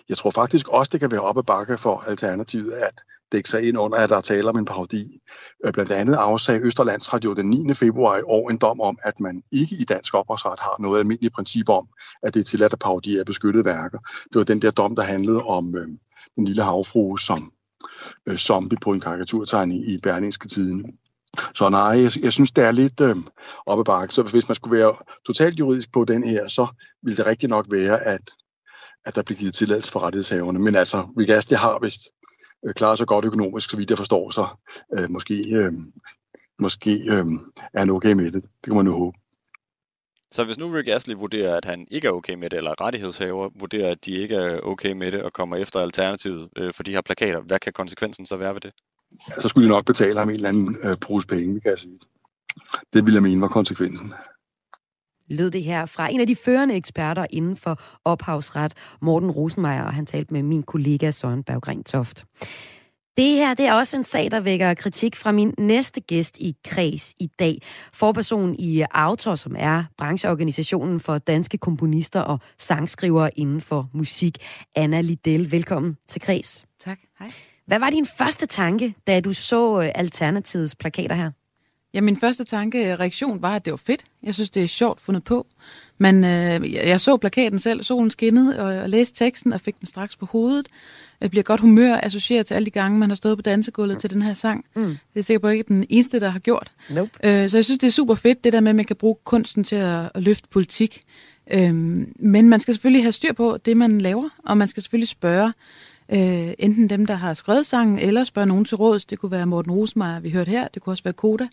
Jeg 0.09 0.17
tror 0.17 0.31
faktisk 0.31 0.67
også, 0.67 0.89
det 0.89 0.99
kan 0.99 1.11
være 1.11 1.21
op 1.21 1.37
ad 1.37 1.43
bakke 1.43 1.77
for 1.77 2.03
Alternativet 2.07 2.71
at 2.71 3.01
dække 3.31 3.49
sig 3.49 3.67
ind 3.67 3.77
under, 3.77 3.97
at 3.97 4.09
der 4.09 4.17
er 4.17 4.21
tale 4.21 4.49
om 4.49 4.57
en 4.57 4.65
parodi. 4.65 5.19
Øh, 5.65 5.73
blandt 5.73 5.91
andet 5.91 6.15
afsag 6.15 6.61
Østerlandsradio 6.61 7.33
den 7.33 7.49
9. 7.49 7.73
februar 7.73 8.17
i 8.17 8.21
år 8.25 8.49
en 8.49 8.57
dom 8.57 8.81
om, 8.81 8.97
at 9.03 9.19
man 9.19 9.43
ikke 9.51 9.75
i 9.75 9.83
dansk 9.83 10.13
ophavsret 10.13 10.59
har 10.59 10.75
noget 10.79 10.99
almindeligt 10.99 11.33
princip 11.33 11.69
om, 11.69 11.87
at 12.23 12.33
det 12.33 12.39
er 12.39 12.43
tilladt 12.43 12.73
at 12.73 12.79
parodiere 12.79 13.25
beskyttede 13.25 13.65
værker. 13.65 13.99
Det 14.23 14.35
var 14.35 14.43
den 14.43 14.61
der 14.61 14.71
dom, 14.71 14.95
der 14.95 15.03
handlede 15.03 15.43
om 15.43 15.75
øh, 15.75 15.87
den 16.35 16.45
lille 16.45 16.63
havfrue, 16.63 17.19
som 17.19 17.51
øh, 18.25 18.37
zombie 18.37 18.77
på 18.81 18.93
en 18.93 18.99
karikaturtegning 18.99 19.89
i 19.89 19.97
Berlingske 20.03 20.47
Tiden. 20.47 20.97
Så 21.55 21.69
nej, 21.69 21.81
jeg, 21.81 22.11
jeg 22.23 22.33
synes, 22.33 22.51
det 22.51 22.63
er 22.63 22.71
lidt 22.71 23.01
øh, 23.01 23.15
oppe 23.65 23.83
bakke. 23.83 24.13
Så 24.13 24.23
hvis 24.23 24.49
man 24.49 24.55
skulle 24.55 24.77
være 24.77 24.95
totalt 25.25 25.59
juridisk 25.59 25.91
på 25.91 26.05
den 26.05 26.23
her, 26.23 26.47
så 26.47 26.67
ville 27.03 27.17
det 27.17 27.25
rigtig 27.25 27.49
nok 27.49 27.65
være, 27.71 28.03
at, 28.03 28.31
at 29.05 29.15
der 29.15 29.21
bliver 29.21 29.39
givet 29.39 29.53
tilladelse 29.53 29.91
for 29.91 29.99
rettighedshaverne. 29.99 30.59
Men 30.59 30.75
altså, 30.75 31.01
Rigas, 31.01 31.45
det 31.45 31.57
har 31.57 31.79
vist 31.81 32.01
øh, 32.67 32.73
klaret 32.73 32.97
sig 32.97 33.07
godt 33.07 33.25
økonomisk, 33.25 33.69
så 33.69 33.77
vidt 33.77 33.89
jeg 33.89 33.97
forstår, 33.97 34.29
så 34.29 34.47
øh, 34.97 35.09
måske, 35.09 35.43
øh, 35.55 35.73
måske 36.59 36.91
øh, 36.91 37.25
er 37.73 37.79
han 37.79 37.89
okay 37.89 38.13
med 38.13 38.31
det. 38.31 38.43
Det 38.43 38.63
kan 38.63 38.75
man 38.75 38.87
jo 38.87 38.93
håbe. 38.93 39.17
Så 40.31 40.43
hvis 40.43 40.57
nu 40.57 40.67
Rick 40.67 40.89
Astley 40.89 41.15
vurderer, 41.15 41.57
at 41.57 41.65
han 41.65 41.87
ikke 41.91 42.07
er 42.07 42.11
okay 42.11 42.33
med 42.33 42.49
det, 42.49 42.57
eller 42.57 42.81
rettighedshaver 42.81 43.49
vurderer, 43.59 43.91
at 43.91 44.05
de 44.05 44.11
ikke 44.11 44.35
er 44.35 44.59
okay 44.59 44.91
med 44.91 45.11
det, 45.11 45.23
og 45.23 45.33
kommer 45.33 45.55
efter 45.55 45.79
alternativet 45.79 46.49
øh, 46.57 46.73
for 46.73 46.83
de 46.83 46.91
her 46.91 47.01
plakater, 47.01 47.41
hvad 47.41 47.59
kan 47.59 47.73
konsekvensen 47.73 48.25
så 48.25 48.37
være 48.37 48.53
ved 48.53 48.61
det? 48.61 48.71
Ja, 49.29 49.41
så 49.41 49.47
skulle 49.47 49.65
de 49.65 49.69
nok 49.69 49.85
betale 49.85 50.19
ham 50.19 50.29
en 50.29 50.35
eller 50.35 50.49
anden 50.49 50.77
øh, 50.83 50.97
pose 51.01 51.27
penge, 51.27 51.61
kan 51.61 51.69
jeg 51.71 51.79
sige. 51.79 51.99
Det 52.93 53.05
vil 53.05 53.13
jeg 53.13 53.23
mene 53.23 53.41
var 53.41 53.47
konsekvensen. 53.47 54.13
Lød 55.29 55.51
det 55.51 55.63
her 55.63 55.85
fra 55.85 56.11
en 56.11 56.19
af 56.19 56.27
de 56.27 56.35
førende 56.35 56.75
eksperter 56.75 57.25
inden 57.29 57.57
for 57.57 57.81
ophavsret, 58.05 58.73
Morten 59.01 59.31
Rosenmeier, 59.31 59.83
og 59.83 59.93
han 59.93 60.05
talte 60.05 60.33
med 60.33 60.43
min 60.43 60.63
kollega 60.63 61.11
Søren 61.11 61.43
Berggren 61.43 61.83
Toft. 61.83 62.25
Det 63.17 63.35
her 63.35 63.53
det 63.53 63.65
er 63.65 63.73
også 63.73 63.97
en 63.97 64.03
sag, 64.03 64.31
der 64.31 64.39
vækker 64.39 64.73
kritik 64.73 65.15
fra 65.15 65.31
min 65.31 65.53
næste 65.57 66.01
gæst 66.01 66.37
i 66.37 66.55
Kreds 66.65 67.13
i 67.19 67.29
dag. 67.39 67.61
Forperson 67.93 68.55
i 68.59 68.85
Autor, 68.91 69.35
som 69.35 69.55
er 69.59 69.83
brancheorganisationen 69.97 70.99
for 70.99 71.17
danske 71.17 71.57
komponister 71.57 72.21
og 72.21 72.39
sangskrivere 72.57 73.39
inden 73.39 73.61
for 73.61 73.89
musik. 73.93 74.37
Anna 74.75 75.01
Liddell, 75.01 75.51
velkommen 75.51 75.97
til 76.07 76.21
Kreds. 76.21 76.65
Tak, 76.79 76.99
hej. 77.19 77.31
Hvad 77.65 77.79
var 77.79 77.89
din 77.89 78.05
første 78.17 78.45
tanke, 78.45 78.95
da 79.07 79.19
du 79.19 79.33
så 79.33 79.81
øh, 79.81 79.91
Alternativets 79.95 80.75
plakater 80.75 81.15
her? 81.15 81.31
Ja, 81.95 82.01
min 82.01 82.17
første 82.17 82.43
tanke, 82.43 82.95
reaktion 82.95 83.41
var, 83.41 83.55
at 83.55 83.65
det 83.65 83.71
var 83.71 83.77
fedt. 83.77 84.03
Jeg 84.23 84.33
synes, 84.33 84.49
det 84.49 84.63
er 84.63 84.67
sjovt 84.67 85.01
fundet 85.01 85.23
på. 85.23 85.47
Men 85.97 86.23
øh, 86.23 86.73
jeg 86.73 87.01
så 87.01 87.17
plakaten 87.17 87.59
selv, 87.59 87.83
solen 87.83 88.11
skinnede, 88.11 88.59
og 88.59 88.73
jeg 88.73 88.89
læste 88.89 89.25
teksten 89.25 89.53
og 89.53 89.61
fik 89.61 89.79
den 89.79 89.87
straks 89.87 90.17
på 90.17 90.25
hovedet. 90.25 90.67
Jeg 91.21 91.29
bliver 91.29 91.43
godt 91.43 91.61
humør 91.61 91.99
associeret 92.03 92.45
til 92.45 92.53
alle 92.53 92.65
de 92.65 92.71
gange, 92.71 92.99
man 92.99 93.09
har 93.09 93.15
stået 93.15 93.37
på 93.37 93.41
dansegulvet 93.41 93.95
mm. 93.95 93.99
til 93.99 94.09
den 94.09 94.21
her 94.21 94.33
sang. 94.33 94.65
Mm. 94.75 94.97
Det 95.13 95.19
er 95.19 95.21
sikkert 95.21 95.41
på 95.41 95.47
ikke 95.47 95.63
den 95.67 95.85
eneste, 95.89 96.19
der 96.19 96.29
har 96.29 96.39
gjort. 96.39 96.71
Nope. 96.89 97.11
Øh, 97.23 97.49
så 97.49 97.57
jeg 97.57 97.65
synes, 97.65 97.79
det 97.79 97.87
er 97.87 97.91
super 97.91 98.15
fedt, 98.15 98.43
det 98.43 98.53
der 98.53 98.59
med, 98.59 98.69
at 98.69 98.75
man 98.75 98.85
kan 98.85 98.95
bruge 98.95 99.15
kunsten 99.23 99.63
til 99.63 99.75
at, 99.75 100.11
at 100.15 100.23
løfte 100.23 100.47
politik. 100.51 101.01
Øh, 101.51 101.73
men 102.19 102.49
man 102.49 102.59
skal 102.59 102.73
selvfølgelig 102.73 103.03
have 103.03 103.11
styr 103.11 103.33
på 103.33 103.57
det, 103.65 103.77
man 103.77 104.01
laver, 104.01 104.29
og 104.45 104.57
man 104.57 104.67
skal 104.67 104.83
selvfølgelig 104.83 105.09
spørge 105.09 105.53
øh, 106.09 106.53
enten 106.59 106.89
dem, 106.89 107.05
der 107.05 107.13
har 107.13 107.33
skrevet 107.33 107.65
sangen, 107.65 107.99
eller 107.99 108.23
spørge 108.23 108.47
nogen 108.47 108.65
til 108.65 108.77
råds. 108.77 109.05
Det 109.05 109.19
kunne 109.19 109.31
være 109.31 109.45
Morten 109.45 109.71
Rosemeyer, 109.71 110.19
vi 110.19 110.29
hørte 110.29 110.51
her. 110.51 110.67
Det 110.67 110.81
kunne 110.81 110.93
også 110.93 111.03
være 111.03 111.13
Koda. 111.13 111.47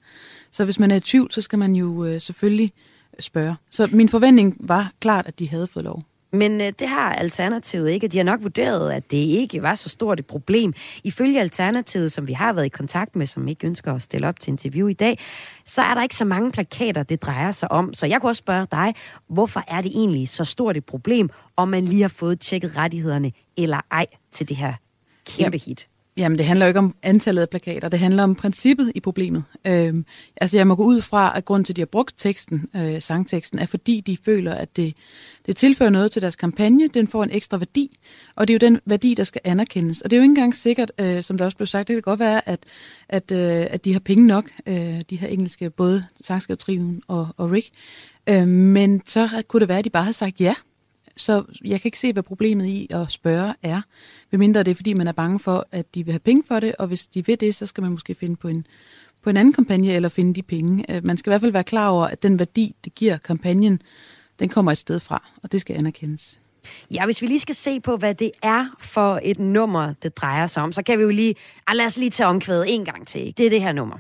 Så 0.51 0.65
hvis 0.65 0.79
man 0.79 0.91
er 0.91 0.97
i 0.97 1.01
tvivl, 1.01 1.31
så 1.31 1.41
skal 1.41 1.59
man 1.59 1.75
jo 1.75 2.05
øh, 2.05 2.21
selvfølgelig 2.21 2.73
spørge. 3.19 3.57
Så 3.71 3.89
min 3.93 4.09
forventning 4.09 4.57
var 4.61 4.93
klart, 5.01 5.27
at 5.27 5.39
de 5.39 5.49
havde 5.49 5.67
fået 5.67 5.85
lov. 5.85 6.03
Men 6.33 6.61
øh, 6.61 6.73
det 6.79 6.89
har 6.89 7.13
Alternativet 7.13 7.91
ikke, 7.91 8.09
de 8.09 8.17
har 8.17 8.25
nok 8.25 8.43
vurderet, 8.43 8.93
at 8.93 9.11
det 9.11 9.17
ikke 9.17 9.63
var 9.63 9.75
så 9.75 9.89
stort 9.89 10.19
et 10.19 10.27
problem. 10.27 10.75
Ifølge 11.05 11.41
Alternativet, 11.41 12.13
som 12.13 12.27
vi 12.27 12.33
har 12.33 12.53
været 12.53 12.67
i 12.67 12.69
kontakt 12.69 13.17
med, 13.17 13.27
som 13.27 13.49
ikke 13.49 13.67
ønsker 13.67 13.95
at 13.95 14.03
stille 14.03 14.29
op 14.29 14.41
til 14.41 14.51
interview 14.51 14.89
i 14.89 14.93
dag, 14.93 15.19
så 15.67 15.83
er 15.83 15.95
der 15.95 16.03
ikke 16.03 16.17
så 16.17 16.25
mange 16.25 16.53
plakater, 16.53 17.03
det 17.03 17.23
drejer 17.23 17.51
sig 17.51 17.73
om. 17.73 17.95
Så 17.95 18.07
jeg 18.07 18.21
kunne 18.21 18.31
også 18.31 18.41
spørge 18.41 18.67
dig, 18.71 18.95
hvorfor 19.29 19.65
er 19.69 19.81
det 19.81 19.91
egentlig 19.95 20.29
så 20.29 20.45
stort 20.45 20.77
et 20.77 20.85
problem, 20.85 21.31
om 21.57 21.69
man 21.69 21.85
lige 21.85 22.03
har 22.03 22.09
fået 22.09 22.41
tjekket 22.41 22.77
rettighederne 22.77 23.33
eller 23.57 23.81
ej 23.91 24.07
til 24.33 24.49
det 24.49 24.57
her 24.57 24.75
kæmpe 25.27 25.59
hit? 25.59 25.89
Jamen, 26.17 26.39
det 26.39 26.47
handler 26.47 26.67
jo 26.67 26.69
ikke 26.69 26.79
om 26.79 26.95
antallet 27.03 27.43
af 27.43 27.49
plakater, 27.49 27.89
det 27.89 27.99
handler 27.99 28.23
om 28.23 28.35
princippet 28.35 28.93
i 28.95 29.01
problemet. 29.01 29.45
Øhm, 29.67 30.07
altså, 30.37 30.57
jeg 30.57 30.67
må 30.67 30.75
gå 30.75 30.85
ud 30.85 31.03
fra, 31.03 31.33
at 31.37 31.45
grunden 31.45 31.65
til, 31.65 31.73
at 31.73 31.77
de 31.77 31.81
har 31.81 31.87
brugt 31.87 32.15
teksten, 32.19 32.69
øh, 32.77 33.03
sangteksten, 33.03 33.59
er 33.59 33.67
fordi 33.67 34.01
de 34.01 34.17
føler, 34.25 34.55
at 34.55 34.77
det, 34.77 34.95
det 35.47 35.57
tilfører 35.57 35.91
noget 35.91 36.13
til 36.13 36.23
deres 36.23 36.37
kampagne, 36.37 36.89
den 36.89 37.09
får 37.09 37.25
en 37.25 37.31
ekstra 37.31 37.57
værdi, 37.57 37.99
og 38.37 38.49
det 38.49 38.55
er 38.55 38.59
jo 38.67 38.73
den 38.73 38.81
værdi, 38.85 39.15
der 39.15 39.25
skal 39.25 39.41
anerkendes. 39.45 40.01
Og 40.01 40.11
det 40.11 40.17
er 40.17 40.19
jo 40.19 40.23
ikke 40.23 40.31
engang 40.31 40.57
sikkert, 40.57 40.93
øh, 40.99 41.23
som 41.23 41.39
der 41.39 41.45
også 41.45 41.57
blev 41.57 41.67
sagt, 41.67 41.89
det 41.89 41.95
kan 41.95 42.03
godt 42.03 42.21
være, 42.21 42.49
at, 42.49 42.61
at, 43.09 43.33
øh, 43.33 43.67
at 43.71 43.85
de 43.85 43.93
har 43.93 44.01
penge 44.01 44.27
nok, 44.27 44.51
øh, 44.67 45.01
de 45.11 45.17
her 45.17 45.29
engelske, 45.29 45.71
både 45.71 46.05
sangskrivertriven 46.25 47.03
og, 47.09 47.29
og 47.37 47.51
Rick, 47.51 47.71
øh, 48.29 48.49
men 48.49 49.03
så 49.07 49.29
kunne 49.49 49.61
det 49.61 49.69
være, 49.69 49.79
at 49.79 49.85
de 49.85 49.91
bare 49.91 50.05
havde 50.05 50.17
sagt 50.17 50.41
ja 50.41 50.55
så 51.17 51.45
jeg 51.65 51.81
kan 51.81 51.89
ikke 51.89 51.99
se, 51.99 52.13
hvad 52.13 52.23
problemet 52.23 52.67
i 52.67 52.87
at 52.91 53.11
spørge 53.11 53.55
er. 53.63 53.83
Medmindre 54.31 54.63
det 54.63 54.71
er, 54.71 54.75
fordi 54.75 54.93
man 54.93 55.09
er 55.09 55.13
bange 55.13 55.39
for, 55.39 55.67
at 55.73 55.95
de 55.95 56.05
vil 56.05 56.13
have 56.13 56.21
penge 56.21 56.43
for 56.49 56.61
det, 56.61 56.75
og 56.79 56.87
hvis 56.87 57.07
de 57.07 57.27
vil 57.27 57.41
det, 57.41 57.55
så 57.55 57.67
skal 57.67 57.83
man 57.83 57.91
måske 57.91 58.15
finde 58.15 58.37
på 58.37 58.49
en, 58.49 58.67
på 59.23 59.31
en 59.31 59.37
anden 59.37 59.55
kampagne 59.55 59.93
eller 59.93 60.09
finde 60.09 60.35
de 60.35 60.43
penge. 60.43 60.85
Øh, 60.89 61.05
man 61.05 61.17
skal 61.17 61.31
i 61.31 61.33
hvert 61.33 61.41
fald 61.41 61.53
være 61.53 61.65
klar 61.65 61.89
over, 61.89 62.07
at 62.07 62.23
den 62.23 62.39
værdi, 62.39 62.75
det 62.85 62.95
giver 62.95 63.17
kampagnen, 63.17 63.83
den 64.39 64.49
kommer 64.49 64.73
et 64.73 64.79
sted 64.79 65.01
fra, 65.01 65.31
og 65.43 65.53
det 65.53 65.61
skal 65.61 65.77
anerkendes. 65.77 66.39
Ja, 66.91 67.05
hvis 67.05 67.23
vi 67.23 67.27
lige 67.27 67.41
skal 67.41 67.55
se 67.55 67.81
på, 67.81 67.97
hvad 67.97 68.15
det 68.15 68.31
er 68.43 68.67
for 68.81 69.21
et 69.23 69.39
nummer, 69.39 69.95
det 70.03 70.17
drejer 70.17 70.47
sig 70.47 70.63
om, 70.63 70.73
så 70.73 70.83
kan 70.83 70.99
vi 70.99 71.03
jo 71.03 71.11
lige... 71.11 71.35
Ah, 71.67 71.77
lad 71.77 71.87
os 71.87 71.97
lige 71.97 72.11
tage 72.11 72.27
omkvædet 72.27 72.75
en 72.75 72.85
gang 72.85 73.07
til. 73.07 73.35
Det 73.39 73.47
er 73.47 73.51
det 73.51 73.63
her 73.63 73.73
nummer. 73.73 73.99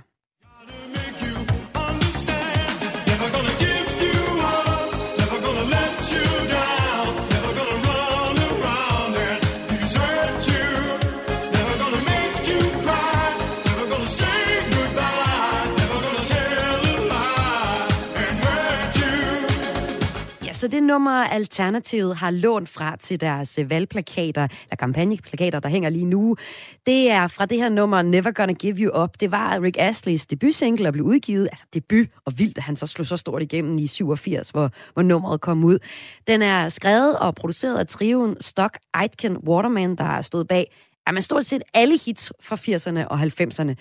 Så 20.62 20.68
det 20.68 20.82
nummer, 20.82 21.10
Alternativet 21.10 22.16
har 22.16 22.30
lånt 22.30 22.68
fra 22.68 22.96
til 22.96 23.20
deres 23.20 23.58
øh, 23.58 23.70
valgplakater, 23.70 24.42
eller 24.42 24.76
kampagneplakater, 24.78 25.60
der 25.60 25.68
hænger 25.68 25.90
lige 25.90 26.04
nu, 26.04 26.36
det 26.86 27.10
er 27.10 27.28
fra 27.28 27.46
det 27.46 27.58
her 27.58 27.68
nummer 27.68 28.02
Never 28.02 28.30
Gonna 28.30 28.52
Give 28.52 28.76
You 28.76 29.02
Up. 29.02 29.20
Det 29.20 29.30
var 29.30 29.62
Rick 29.62 29.76
Astleys 29.80 30.26
debutsingle 30.26 30.88
og 30.88 30.92
blev 30.92 31.04
udgivet, 31.04 31.48
altså 31.52 31.64
debut, 31.74 32.08
og 32.24 32.38
vildt, 32.38 32.58
at 32.58 32.64
han 32.64 32.76
så 32.76 32.86
slog 32.86 33.06
så 33.06 33.16
stort 33.16 33.42
igennem 33.42 33.78
i 33.78 33.86
87, 33.86 34.50
hvor, 34.50 34.70
hvor 34.92 35.02
nummeret 35.02 35.40
kom 35.40 35.64
ud. 35.64 35.78
Den 36.26 36.42
er 36.42 36.68
skrevet 36.68 37.18
og 37.18 37.34
produceret 37.34 37.78
af 37.78 37.86
triven 37.86 38.36
Stock 38.40 38.78
Aitken 38.94 39.36
Waterman, 39.36 39.96
der 39.96 40.22
stod 40.22 40.44
bag 40.44 40.66
jamen, 41.06 41.22
stort 41.22 41.46
set 41.46 41.62
alle 41.74 41.98
hits 41.98 42.32
fra 42.40 42.56
80'erne 42.56 43.06
og 43.06 43.20
90'erne. 43.22 43.74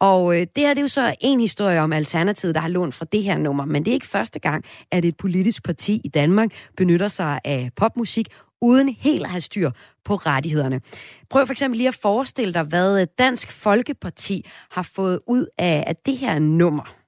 Og 0.00 0.34
øh, 0.34 0.46
det 0.56 0.64
her 0.64 0.74
det 0.74 0.78
er 0.78 0.82
jo 0.82 0.88
så 0.88 1.14
en 1.20 1.40
historie 1.40 1.80
om 1.80 1.92
Alternativet, 1.92 2.54
der 2.54 2.60
har 2.60 2.68
lånt 2.68 2.94
fra 2.94 3.06
det 3.12 3.22
her 3.22 3.38
nummer, 3.38 3.64
men 3.64 3.84
det 3.84 3.90
er 3.90 3.94
ikke 3.94 4.06
første 4.06 4.38
gang, 4.38 4.64
at 4.90 5.04
et 5.04 5.16
politisk 5.16 5.64
parti 5.64 6.00
i 6.04 6.08
Danmark 6.08 6.50
benytter 6.76 7.08
sig 7.08 7.40
af 7.44 7.70
popmusik, 7.76 8.28
uden 8.60 8.88
helt 8.88 9.24
at 9.24 9.30
have 9.30 9.40
styr 9.40 9.70
på 10.04 10.14
rettighederne. 10.14 10.80
Prøv 11.30 11.46
for 11.46 11.52
eksempel 11.52 11.76
lige 11.76 11.88
at 11.88 11.94
forestille 11.94 12.54
dig, 12.54 12.62
hvad 12.62 13.06
Dansk 13.18 13.52
Folkeparti 13.52 14.46
har 14.70 14.82
fået 14.82 15.20
ud 15.26 15.46
af, 15.58 15.84
af 15.86 15.96
det 15.96 16.18
her 16.18 16.38
nummer. 16.38 16.99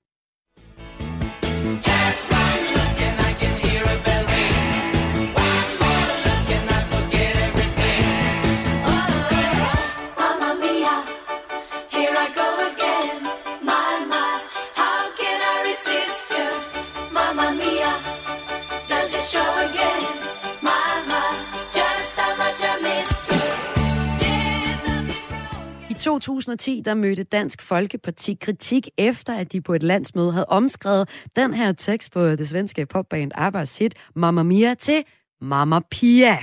2010 26.19 26.83
der 26.85 26.95
mødte 26.95 27.23
Dansk 27.23 27.63
Folkeparti 27.63 28.39
kritik 28.41 28.89
efter, 28.99 29.35
at 29.35 29.53
de 29.53 29.61
på 29.61 29.75
et 29.75 29.83
landsmøde 29.83 30.33
havde 30.33 30.47
omskrevet 30.47 31.09
den 31.37 31.55
her 31.55 31.73
tekst 31.73 32.13
på 32.13 32.37
det 32.37 32.49
svenske 32.49 32.87
popband 32.87 33.33
Abbas 33.35 33.79
hit 33.79 33.95
Mamma 34.15 34.43
Mia 34.43 34.75
til 34.75 35.05
Mamma 35.41 35.81
Pia. 35.91 36.39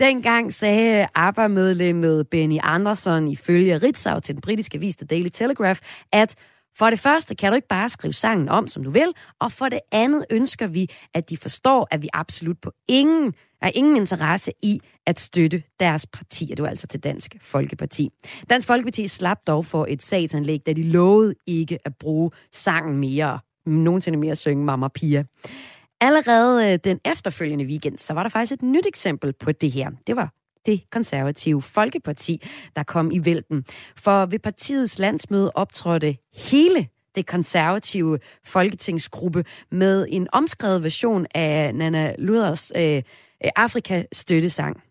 Dengang 0.00 0.52
sagde 0.52 1.08
ABBA-medlemmet 1.14 2.28
Benny 2.28 2.58
Andersson 2.62 3.28
ifølge 3.28 3.78
Ritzau 3.78 4.20
til 4.20 4.34
den 4.34 4.40
britiske 4.40 4.76
avis 4.76 4.96
The 4.96 5.06
Daily 5.06 5.28
Telegraph, 5.28 5.80
at 6.12 6.34
for 6.78 6.90
det 6.90 7.00
første 7.00 7.34
kan 7.34 7.52
du 7.52 7.56
ikke 7.56 7.68
bare 7.68 7.88
skrive 7.88 8.12
sangen 8.12 8.48
om, 8.48 8.66
som 8.66 8.84
du 8.84 8.90
vil, 8.90 9.12
og 9.40 9.52
for 9.52 9.68
det 9.68 9.80
andet 9.92 10.24
ønsker 10.30 10.66
vi, 10.66 10.90
at 11.14 11.30
de 11.30 11.36
forstår, 11.36 11.88
at 11.90 12.02
vi 12.02 12.08
absolut 12.12 12.58
på 12.60 12.72
ingen 12.88 13.34
er 13.62 13.70
ingen 13.74 13.96
interesse 13.96 14.52
i 14.62 14.80
at 15.06 15.20
støtte 15.20 15.62
deres 15.80 16.06
parti, 16.06 16.48
og 16.50 16.56
det 16.56 16.62
var 16.62 16.68
altså 16.68 16.86
til 16.86 17.00
Dansk 17.00 17.36
Folkeparti. 17.40 18.10
Dansk 18.50 18.66
Folkeparti 18.66 19.08
slap 19.08 19.38
dog 19.46 19.66
for 19.66 19.86
et 19.88 20.02
sagsanlæg, 20.02 20.66
da 20.66 20.72
de 20.72 20.82
lovede 20.82 21.34
ikke 21.46 21.78
at 21.84 21.92
bruge 22.00 22.30
sangen 22.52 22.96
mere, 22.96 23.38
nogensinde 23.66 24.18
mere 24.18 24.32
at 24.32 24.38
synge 24.38 24.64
Mamma 24.64 24.88
Pia. 24.88 25.24
Allerede 26.00 26.72
øh, 26.72 26.78
den 26.84 27.00
efterfølgende 27.04 27.64
weekend, 27.64 27.98
så 27.98 28.12
var 28.12 28.22
der 28.22 28.30
faktisk 28.30 28.52
et 28.52 28.62
nyt 28.62 28.86
eksempel 28.86 29.32
på 29.32 29.52
det 29.52 29.72
her. 29.72 29.90
Det 30.06 30.16
var 30.16 30.43
det 30.66 30.90
konservative 30.90 31.62
Folkeparti, 31.62 32.42
der 32.76 32.82
kom 32.82 33.10
i 33.10 33.24
vælten. 33.24 33.64
For 33.96 34.26
ved 34.26 34.38
partiets 34.38 34.98
landsmøde 34.98 35.52
optrådte 35.54 36.16
hele 36.34 36.88
det 37.14 37.26
konservative 37.26 38.18
folketingsgruppe 38.44 39.44
med 39.70 40.06
en 40.10 40.28
omskrevet 40.32 40.82
version 40.82 41.26
af 41.34 41.74
Nana 41.74 42.14
Luders 42.18 42.72
øh, 42.76 42.96
øh 42.96 43.02
Afrika-støttesang. 43.56 44.82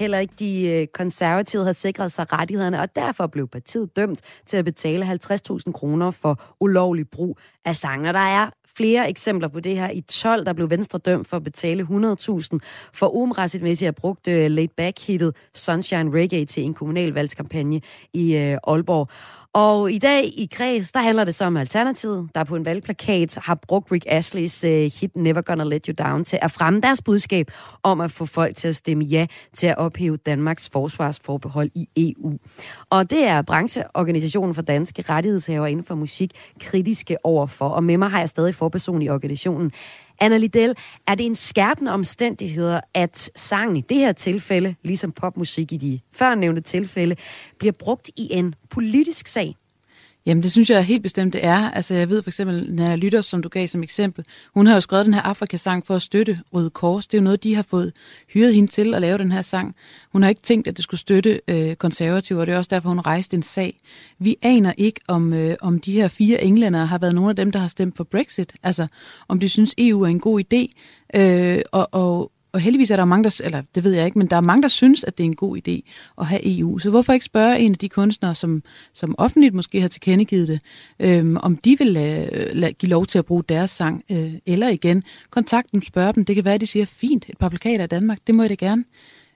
Heller 0.00 0.18
ikke 0.18 0.34
de 0.38 0.68
øh, 0.68 0.86
konservative 0.86 1.62
havde 1.62 1.74
sikret 1.74 2.12
sig 2.12 2.32
rettighederne, 2.32 2.80
og 2.80 2.96
derfor 2.96 3.26
blev 3.26 3.48
partiet 3.48 3.96
dømt 3.96 4.20
til 4.46 4.56
at 4.56 4.64
betale 4.64 5.04
50.000 5.12 5.72
kroner 5.72 6.10
for 6.10 6.40
ulovlig 6.60 7.08
brug 7.08 7.38
af 7.64 7.76
sanger. 7.76 8.12
Der 8.12 8.18
er 8.18 8.50
flere 8.76 9.10
eksempler 9.10 9.48
på 9.48 9.60
det 9.60 9.76
her. 9.76 9.90
I 9.90 10.00
12, 10.00 10.46
der 10.46 10.52
blev 10.52 10.70
Venstre 10.70 10.98
dømt 10.98 11.28
for 11.28 11.36
at 11.36 11.44
betale 11.44 11.82
100.000 11.82 12.58
for 12.92 13.16
umræssigtmæssigt 13.16 13.88
at 13.88 13.94
have 13.94 14.00
brugt 14.00 14.28
øh, 14.28 14.44
uh, 14.44 14.50
laid 14.50 14.68
back 14.76 15.06
hittet 15.06 15.36
Sunshine 15.54 16.20
Reggae 16.20 16.44
til 16.44 16.62
en 16.62 16.74
kommunalvalgskampagne 16.74 17.80
i 18.12 18.36
uh, 18.36 18.72
Aalborg. 18.72 19.08
Og 19.52 19.92
i 19.92 19.98
dag 19.98 20.24
i 20.24 20.48
Græs, 20.54 20.92
der 20.92 21.00
handler 21.00 21.24
det 21.24 21.34
så 21.34 21.44
om 21.44 21.56
Alternativet, 21.56 22.28
der 22.34 22.44
på 22.44 22.56
en 22.56 22.64
valgplakat 22.64 23.38
har 23.42 23.54
brugt 23.54 23.92
Rick 23.92 24.04
Asleys 24.08 24.64
uh, 24.64 24.70
øh, 24.70 24.90
hit 25.00 25.16
Never 25.16 25.40
Gonna 25.40 25.64
Let 25.64 25.86
You 25.86 25.94
Down 26.04 26.24
til 26.24 26.38
at 26.42 26.50
fremme 26.50 26.80
deres 26.80 27.02
budskab 27.02 27.50
om 27.82 28.00
at 28.00 28.10
få 28.10 28.26
folk 28.26 28.56
til 28.56 28.68
at 28.68 28.76
stemme 28.76 29.04
ja 29.04 29.26
til 29.54 29.66
at 29.66 29.78
ophæve 29.78 30.16
Danmarks 30.16 30.68
forsvarsforbehold 30.68 31.70
i 31.74 31.88
EU. 31.96 32.38
Og 32.90 33.10
det 33.10 33.24
er 33.24 33.42
brancheorganisationen 33.42 34.54
for 34.54 34.62
danske 34.62 35.02
rettighedshaver 35.08 35.66
inden 35.66 35.84
for 35.84 35.94
musik 35.94 36.30
kritiske 36.60 37.16
overfor. 37.24 37.68
Og 37.68 37.84
med 37.84 37.98
mig 37.98 38.10
har 38.10 38.18
jeg 38.18 38.28
stadig 38.28 38.54
forperson 38.54 39.02
i 39.02 39.08
organisationen. 39.08 39.72
Anna 40.20 40.36
Liddell, 40.36 40.74
er 41.06 41.14
det 41.14 41.26
en 41.26 41.34
skærpende 41.34 41.92
omstændighed, 41.92 42.80
at 42.94 43.30
sangen 43.36 43.76
i 43.76 43.80
det 43.80 43.96
her 43.96 44.12
tilfælde, 44.12 44.74
ligesom 44.82 45.12
popmusik 45.12 45.72
i 45.72 45.76
de 45.76 46.00
førnævnte 46.12 46.60
tilfælde, 46.60 47.16
bliver 47.58 47.72
brugt 47.72 48.08
i 48.16 48.28
en 48.30 48.54
politisk 48.70 49.26
sag? 49.26 49.56
Jamen, 50.26 50.42
det 50.42 50.52
synes 50.52 50.70
jeg 50.70 50.84
helt 50.84 51.02
bestemt, 51.02 51.32
det 51.32 51.44
er. 51.44 51.70
Altså, 51.70 51.94
jeg 51.94 52.08
ved 52.08 52.22
for 52.22 52.30
eksempel, 52.30 52.74
når 52.74 52.84
jeg 52.84 52.98
lytter, 52.98 53.20
som 53.20 53.42
du 53.42 53.48
gav 53.48 53.68
som 53.68 53.82
eksempel, 53.82 54.24
hun 54.54 54.66
har 54.66 54.74
jo 54.74 54.80
skrevet 54.80 55.06
den 55.06 55.14
her 55.14 55.22
Afrikasang 55.22 55.86
for 55.86 55.94
at 55.94 56.02
støtte 56.02 56.38
Røde 56.54 56.70
Kors. 56.70 57.06
Det 57.06 57.16
er 57.16 57.20
jo 57.20 57.24
noget, 57.24 57.44
de 57.44 57.54
har 57.54 57.62
fået 57.62 57.92
hyret 58.32 58.54
hende 58.54 58.72
til 58.72 58.94
at 58.94 59.00
lave 59.00 59.18
den 59.18 59.32
her 59.32 59.42
sang. 59.42 59.74
Hun 60.12 60.22
har 60.22 60.28
ikke 60.28 60.42
tænkt, 60.42 60.68
at 60.68 60.76
det 60.76 60.82
skulle 60.82 61.00
støtte 61.00 61.40
øh, 61.48 61.76
konservative, 61.76 62.40
og 62.40 62.46
det 62.46 62.52
er 62.52 62.58
også 62.58 62.68
derfor, 62.68 62.88
hun 62.88 63.00
rejste 63.00 63.36
en 63.36 63.42
sag. 63.42 63.78
Vi 64.18 64.36
aner 64.42 64.72
ikke, 64.78 65.00
om, 65.08 65.32
øh, 65.32 65.56
om 65.60 65.80
de 65.80 65.92
her 65.92 66.08
fire 66.08 66.44
englænder 66.44 66.84
har 66.84 66.98
været 66.98 67.14
nogle 67.14 67.30
af 67.30 67.36
dem, 67.36 67.52
der 67.52 67.58
har 67.58 67.68
stemt 67.68 67.96
for 67.96 68.04
Brexit. 68.04 68.52
Altså, 68.62 68.86
om 69.28 69.40
de 69.40 69.48
synes, 69.48 69.74
EU 69.78 70.02
er 70.02 70.08
en 70.08 70.20
god 70.20 70.40
idé. 70.40 70.72
Øh, 71.20 71.62
og, 71.72 71.88
og, 71.92 72.32
og 72.56 72.62
heldigvis 72.62 72.90
er 72.90 72.96
der 72.96 73.04
mange, 73.04 73.24
der, 73.24 73.40
eller 73.44 73.62
det 73.74 73.84
ved 73.84 73.92
jeg 73.92 74.06
ikke, 74.06 74.18
men 74.18 74.26
der 74.26 74.36
er 74.36 74.40
mange, 74.40 74.62
der 74.62 74.68
synes, 74.68 75.04
at 75.04 75.18
det 75.18 75.24
er 75.24 75.28
en 75.28 75.36
god 75.36 75.58
idé 75.58 75.90
at 76.18 76.26
have 76.26 76.58
EU. 76.58 76.78
Så 76.78 76.90
hvorfor 76.90 77.12
ikke 77.12 77.24
spørge 77.24 77.58
en 77.58 77.72
af 77.72 77.78
de 77.78 77.88
kunstnere, 77.88 78.34
som, 78.34 78.62
som 78.92 79.14
offentligt 79.18 79.54
måske 79.54 79.80
har 79.80 79.88
tilkendegivet 79.88 80.48
det, 80.48 80.60
øhm, 81.00 81.36
om 81.36 81.56
de 81.56 81.78
vil 81.78 81.88
øh, 81.88 81.94
lade, 81.94 82.50
lade, 82.54 82.72
give 82.72 82.90
lov 82.90 83.06
til 83.06 83.18
at 83.18 83.26
bruge 83.26 83.42
deres 83.48 83.70
sang, 83.70 84.04
øh, 84.10 84.34
eller 84.46 84.68
igen, 84.68 85.02
kontakt 85.30 85.72
dem, 85.72 85.82
spørge 85.82 86.12
dem. 86.12 86.24
Det 86.24 86.34
kan 86.34 86.44
være, 86.44 86.54
at 86.54 86.60
de 86.60 86.66
siger, 86.66 86.86
fint, 86.86 87.26
et 87.28 87.38
par 87.38 87.48
plakater 87.48 87.84
i 87.84 87.86
Danmark, 87.86 88.18
det 88.26 88.34
må 88.34 88.42
jeg 88.42 88.50
da 88.50 88.54
gerne. 88.54 88.84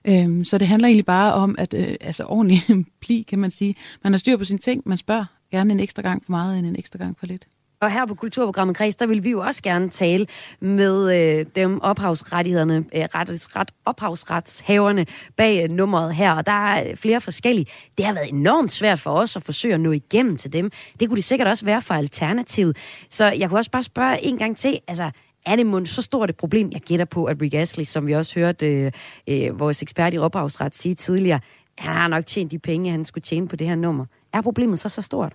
Øhm, 0.07 0.45
så 0.45 0.57
det 0.57 0.67
handler 0.67 0.87
egentlig 0.87 1.05
bare 1.05 1.33
om, 1.33 1.55
at 1.57 1.73
øh, 1.73 1.95
altså 2.01 2.23
ordentlig 2.23 2.61
pli, 3.01 3.25
kan 3.27 3.39
man 3.39 3.51
sige. 3.51 3.75
Man 4.03 4.13
har 4.13 4.17
styr 4.17 4.37
på 4.37 4.43
sine 4.43 4.59
ting, 4.59 4.83
man 4.85 4.97
spørger 4.97 5.25
gerne 5.51 5.73
en 5.73 5.79
ekstra 5.79 6.01
gang 6.01 6.25
for 6.25 6.31
meget, 6.31 6.59
end 6.59 6.67
en 6.67 6.75
ekstra 6.75 6.97
gang 6.97 7.17
for 7.19 7.25
lidt. 7.25 7.47
Og 7.81 7.91
her 7.91 8.05
på 8.05 8.15
Kulturprogrammet 8.15 8.75
Kreds, 8.77 8.95
der 8.95 9.05
vil 9.05 9.23
vi 9.23 9.29
jo 9.29 9.41
også 9.41 9.63
gerne 9.63 9.89
tale 9.89 10.27
med 10.59 11.15
øh, 11.39 11.45
dem 11.55 11.81
ophavsrettighederne, 11.81 12.75
øh, 12.75 13.01
ret, 13.15 13.55
ret, 13.55 13.71
ophavsretshaverne 13.85 15.05
bag 15.37 15.63
øh, 15.63 15.69
nummeret 15.69 16.15
her. 16.15 16.31
Og 16.33 16.45
der 16.45 16.51
er 16.51 16.89
øh, 16.89 16.95
flere 16.95 17.21
forskellige. 17.21 17.65
Det 17.97 18.05
har 18.05 18.13
været 18.13 18.29
enormt 18.29 18.71
svært 18.71 18.99
for 18.99 19.11
os 19.11 19.35
at 19.35 19.43
forsøge 19.43 19.73
at 19.73 19.79
nå 19.79 19.91
igennem 19.91 20.37
til 20.37 20.53
dem. 20.53 20.71
Det 20.99 21.07
kunne 21.07 21.15
det 21.15 21.23
sikkert 21.23 21.47
også 21.47 21.65
være 21.65 21.81
for 21.81 21.93
Alternativet. 21.93 22.77
Så 23.09 23.25
jeg 23.25 23.49
kunne 23.49 23.59
også 23.59 23.71
bare 23.71 23.83
spørge 23.83 24.25
en 24.25 24.37
gang 24.37 24.57
til, 24.57 24.79
altså 24.87 25.11
er 25.45 25.55
det 25.55 25.65
mund 25.65 25.85
så 25.85 26.01
stort 26.01 26.29
et 26.29 26.37
problem, 26.37 26.71
jeg 26.71 26.81
gætter 26.81 27.05
på, 27.05 27.25
at 27.25 27.37
Rick 27.41 27.53
Astley, 27.53 27.85
som 27.85 28.07
vi 28.07 28.13
også 28.13 28.39
hørte 28.39 28.67
øh, 28.67 28.91
øh, 29.27 29.59
vores 29.59 29.81
ekspert 29.81 30.13
i 30.13 30.17
ophavsret 30.17 30.75
sige 30.75 30.95
tidligere, 30.95 31.39
han 31.77 31.93
har 31.93 32.07
nok 32.07 32.25
tjent 32.25 32.51
de 32.51 32.59
penge, 32.59 32.91
han 32.91 33.05
skulle 33.05 33.23
tjene 33.23 33.47
på 33.47 33.55
det 33.55 33.67
her 33.67 33.75
nummer. 33.75 34.05
Er 34.33 34.41
problemet 34.41 34.79
så 34.79 34.89
så 34.89 35.01
stort? 35.01 35.33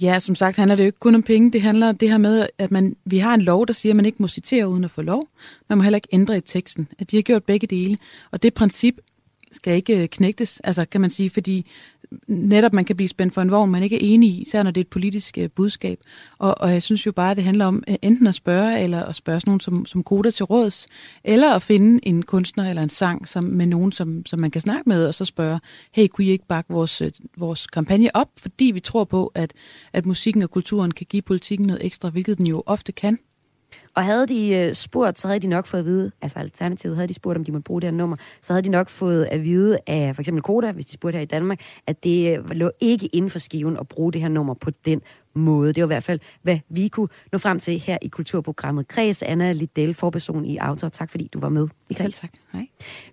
Ja, 0.00 0.18
som 0.18 0.34
sagt 0.34 0.56
handler 0.56 0.76
det 0.76 0.82
jo 0.82 0.86
ikke 0.86 0.98
kun 0.98 1.14
om 1.14 1.22
penge. 1.22 1.52
Det 1.52 1.62
handler 1.62 1.92
det 1.92 2.10
her 2.10 2.18
med, 2.18 2.46
at 2.58 2.70
man, 2.70 2.96
vi 3.04 3.18
har 3.18 3.34
en 3.34 3.42
lov, 3.42 3.66
der 3.66 3.72
siger, 3.72 3.92
at 3.92 3.96
man 3.96 4.06
ikke 4.06 4.18
må 4.20 4.28
citere 4.28 4.68
uden 4.68 4.84
at 4.84 4.90
få 4.90 5.02
lov. 5.02 5.28
Man 5.68 5.78
må 5.78 5.84
heller 5.84 5.96
ikke 5.96 6.08
ændre 6.12 6.36
i 6.36 6.40
teksten. 6.40 6.88
At 6.98 7.10
de 7.10 7.16
har 7.16 7.22
gjort 7.22 7.44
begge 7.44 7.66
dele. 7.66 7.98
Og 8.30 8.42
det 8.42 8.54
princip 8.54 8.98
skal 9.52 9.76
ikke 9.76 10.02
øh, 10.02 10.08
knægtes, 10.08 10.60
altså 10.60 10.84
kan 10.84 11.00
man 11.00 11.10
sige, 11.10 11.30
fordi 11.30 11.66
netop 12.26 12.72
man 12.72 12.84
kan 12.84 12.96
blive 12.96 13.08
spændt 13.08 13.34
for 13.34 13.42
en 13.42 13.50
vogn, 13.50 13.70
man 13.70 13.82
ikke 13.82 13.96
er 13.96 14.14
enig 14.14 14.30
i, 14.30 14.40
især 14.40 14.62
når 14.62 14.70
det 14.70 14.80
er 14.80 14.84
et 14.84 14.88
politisk 14.88 15.38
øh, 15.38 15.50
budskab. 15.50 15.98
Og, 16.38 16.54
og 16.60 16.72
jeg 16.72 16.82
synes 16.82 17.06
jo 17.06 17.12
bare, 17.12 17.30
at 17.30 17.36
det 17.36 17.44
handler 17.44 17.66
om 17.66 17.84
øh, 17.88 17.96
enten 18.02 18.26
at 18.26 18.34
spørge, 18.34 18.80
eller 18.80 19.02
at 19.02 19.14
spørge 19.14 19.40
nogen 19.46 19.60
som, 19.60 19.86
som 19.86 20.02
koder 20.02 20.30
til 20.30 20.44
råds, 20.44 20.86
eller 21.24 21.54
at 21.54 21.62
finde 21.62 22.08
en 22.08 22.22
kunstner 22.22 22.70
eller 22.70 22.82
en 22.82 22.88
sang 22.88 23.28
som, 23.28 23.44
med 23.44 23.66
nogen, 23.66 23.92
som, 23.92 24.26
som 24.26 24.40
man 24.40 24.50
kan 24.50 24.60
snakke 24.60 24.88
med, 24.88 25.06
og 25.06 25.14
så 25.14 25.24
spørge, 25.24 25.60
hey, 25.92 26.06
kunne 26.08 26.26
I 26.26 26.30
ikke 26.30 26.46
bakke 26.46 26.72
vores, 26.72 27.02
vores 27.36 27.66
kampagne 27.66 28.16
op, 28.16 28.28
fordi 28.42 28.64
vi 28.64 28.80
tror 28.80 29.04
på, 29.04 29.32
at, 29.34 29.52
at 29.92 30.06
musikken 30.06 30.42
og 30.42 30.50
kulturen 30.50 30.90
kan 30.90 31.06
give 31.10 31.22
politikken 31.22 31.66
noget 31.66 31.84
ekstra, 31.84 32.08
hvilket 32.08 32.38
den 32.38 32.46
jo 32.46 32.62
ofte 32.66 32.92
kan. 32.92 33.18
Og 33.94 34.04
havde 34.04 34.26
de 34.26 34.48
øh, 34.54 34.74
spurgt, 34.74 35.18
så 35.18 35.28
havde 35.28 35.40
de 35.40 35.46
nok 35.46 35.66
fået 35.66 35.80
at 35.80 35.86
vide, 35.86 36.10
altså 36.22 36.38
alternativet 36.38 36.96
havde 36.96 37.08
de 37.08 37.14
spurgt, 37.14 37.38
om 37.38 37.44
de 37.44 37.52
måtte 37.52 37.64
bruge 37.64 37.80
det 37.80 37.90
her 37.90 37.96
nummer, 37.96 38.16
så 38.42 38.52
havde 38.52 38.64
de 38.64 38.68
nok 38.68 38.88
fået 38.88 39.24
at 39.24 39.44
vide 39.44 39.78
af 39.86 40.14
for 40.14 40.22
eksempel 40.22 40.42
Koda, 40.42 40.72
hvis 40.72 40.86
de 40.86 40.92
spurgte 40.92 41.16
her 41.16 41.22
i 41.22 41.26
Danmark, 41.26 41.60
at 41.86 42.04
det 42.04 42.38
øh, 42.38 42.50
lå 42.50 42.70
ikke 42.80 43.06
inden 43.06 43.30
for 43.30 43.38
skiven 43.38 43.76
at 43.76 43.88
bruge 43.88 44.12
det 44.12 44.20
her 44.20 44.28
nummer 44.28 44.54
på 44.54 44.70
den 44.70 45.02
måde. 45.36 45.72
Det 45.72 45.82
var 45.82 45.86
i 45.86 45.94
hvert 45.94 46.04
fald, 46.04 46.20
hvad 46.42 46.58
vi 46.68 46.88
kunne 46.88 47.08
nå 47.32 47.38
frem 47.38 47.60
til 47.60 47.78
her 47.78 47.98
i 48.02 48.08
kulturprogrammet. 48.08 48.88
Kreds 48.88 49.22
Anna 49.22 49.52
Liddell, 49.52 49.94
forperson 49.94 50.44
i 50.44 50.56
Autor. 50.56 50.88
Tak 50.88 51.10
fordi 51.10 51.28
du 51.32 51.40
var 51.40 51.48
med 51.48 51.68
i 51.90 51.94
Selv 51.94 52.12
tak. 52.12 52.30
Hej. 52.52 52.66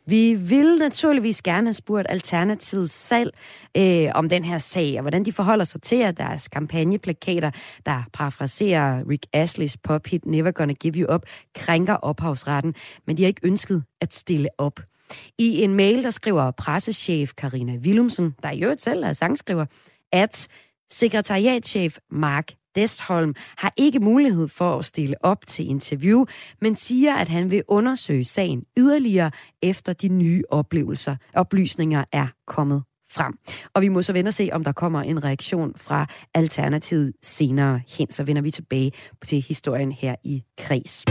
Vi 0.06 0.34
vil 0.34 0.78
naturligvis 0.78 1.42
gerne 1.42 1.68
have 1.68 1.74
spurgt 1.74 2.08
Alternativets 2.10 2.94
salg 2.94 3.32
øh, 3.78 4.10
om 4.16 4.30
den 4.30 4.46
her 4.46 4.58
sag, 4.58 4.94
og 4.96 5.02
hvordan 5.02 5.26
de 5.26 5.32
forholder 5.32 5.66
sig 5.66 5.82
til, 5.82 5.96
at 5.96 6.18
deres 6.18 6.48
kampagneplakater, 6.48 7.52
der 7.86 8.04
parafraserer 8.14 9.10
Rick 9.10 9.26
Asleys 9.34 9.78
pophit 9.78 10.26
Never 10.26 10.52
Gonna 10.52 10.74
Give 10.74 10.94
You 10.94 11.14
Up, 11.14 11.26
krænker 11.56 11.94
ophavsretten, 11.94 12.76
men 13.08 13.18
de 13.18 13.24
har 13.24 13.28
ikke 13.28 13.48
ønsket 13.48 13.84
at 14.02 14.14
stille 14.14 14.50
op. 14.58 14.80
I 15.38 15.62
en 15.62 15.74
mail, 15.74 16.04
der 16.04 16.10
skriver 16.10 16.52
pressechef 16.52 17.34
Karina 17.34 17.74
Willumsen, 17.74 18.36
der 18.44 18.52
i 18.52 18.64
øvrigt 18.64 18.82
selv 18.82 19.04
er 19.04 19.14
sangskriver, 19.14 19.66
at 20.12 20.48
sekretariatchef 20.94 21.98
Mark 22.12 22.52
Destholm 22.76 23.36
har 23.58 23.74
ikke 23.78 24.00
mulighed 24.00 24.48
for 24.48 24.78
at 24.78 24.86
stille 24.86 25.16
op 25.26 25.48
til 25.48 25.70
interview, 25.70 26.26
men 26.62 26.76
siger, 26.76 27.16
at 27.16 27.28
han 27.28 27.52
vil 27.52 27.64
undersøge 27.68 28.24
sagen 28.24 28.64
yderligere 28.78 29.32
efter 29.62 29.94
de 29.94 30.08
nye 30.08 30.44
oplevelser, 30.50 31.16
oplysninger 31.34 32.04
er 32.12 32.28
kommet 32.48 32.84
frem. 33.10 33.34
Og 33.74 33.82
vi 33.82 33.88
må 33.88 34.02
så 34.02 34.14
vende 34.14 34.30
og 34.30 34.34
se, 34.34 34.50
om 34.52 34.64
der 34.64 34.72
kommer 34.72 35.02
en 35.02 35.24
reaktion 35.24 35.74
fra 35.78 36.06
Alternativet 36.34 37.14
senere 37.22 37.82
hen. 37.88 38.12
Så 38.12 38.24
vender 38.24 38.42
vi 38.42 38.52
tilbage 38.52 38.92
til 39.26 39.46
historien 39.48 39.92
her 39.92 40.16
i 40.24 40.44
kreds. 40.58 41.06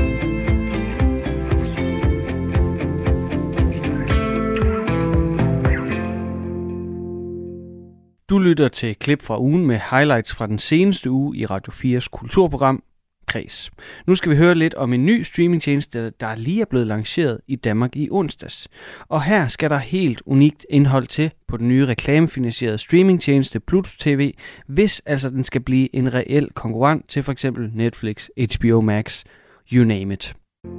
Du 8.33 8.39
lytter 8.39 8.69
til 8.69 8.97
klip 8.97 9.23
fra 9.23 9.41
ugen 9.41 9.67
med 9.67 9.81
highlights 9.91 10.35
fra 10.35 10.47
den 10.47 10.59
seneste 10.59 11.11
uge 11.11 11.37
i 11.37 11.47
Radio 11.47 11.73
4's 11.73 12.07
kulturprogram 12.13 12.83
Kreds. 13.27 13.71
Nu 14.07 14.15
skal 14.15 14.31
vi 14.31 14.37
høre 14.37 14.55
lidt 14.55 14.75
om 14.75 14.93
en 14.93 15.07
ny 15.07 15.23
streamingtjeneste, 15.23 16.11
der 16.21 16.35
lige 16.35 16.61
er 16.61 16.65
blevet 16.65 16.87
lanceret 16.87 17.41
i 17.47 17.57
Danmark 17.57 17.97
i 17.97 18.09
onsdags. 18.11 18.69
Og 19.09 19.23
her 19.23 19.49
skal 19.49 19.71
der 19.71 19.77
helt 19.77 20.23
unikt 20.27 20.67
indhold 20.71 21.07
til 21.07 21.33
på 21.49 21.57
den 21.57 21.69
nye 21.69 21.87
reklamefinansierede 21.87 22.79
streamingtjeneste 22.79 23.61
Pluto 23.61 23.91
TV, 23.99 24.33
hvis 24.67 25.03
altså 25.07 25.31
den 25.31 25.45
skal 25.45 25.61
blive 25.61 25.97
en 25.97 26.15
reel 26.15 26.49
konkurrent 26.55 27.09
til 27.09 27.23
f.eks. 27.23 27.47
Netflix, 27.75 28.29
HBO 28.37 28.81
Max, 28.81 29.25
you 29.73 29.85
name 29.85 30.15
it. 30.15 30.35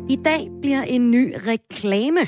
I 0.09 0.17
dag 0.25 0.47
bliver 0.61 0.83
en 0.83 1.11
ny 1.11 1.33
reklame 1.47 2.19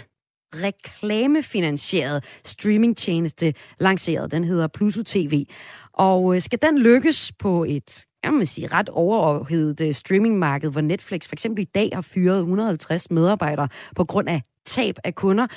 reklamefinansieret 0.64 2.24
streamingtjeneste 2.46 3.54
lanceret. 3.80 4.32
Den 4.32 4.44
hedder 4.44 4.68
Pluto 4.68 5.04
TV. 5.06 5.46
Og 5.94 6.36
øh, 6.36 6.42
skal 6.42 6.60
den 6.62 6.80
lykkes 6.80 7.32
på 7.40 7.64
et 7.64 8.06
jeg 8.24 8.34
vil 8.34 8.48
sige, 8.48 8.68
ret 8.68 8.90
overophedet 8.90 9.88
øh, 9.88 9.94
streamingmarked, 9.94 10.72
hvor 10.72 10.82
Netflix 10.82 11.28
for 11.28 11.36
eksempel 11.36 11.62
i 11.62 11.70
dag 11.76 11.90
har 11.94 12.02
fyret 12.02 12.38
150 12.38 13.12
medarbejdere 13.12 13.68
på 13.96 14.04
grund 14.04 14.30
af 14.30 14.42
tab 14.66 14.96
af 15.04 15.16
kunder, 15.16 15.48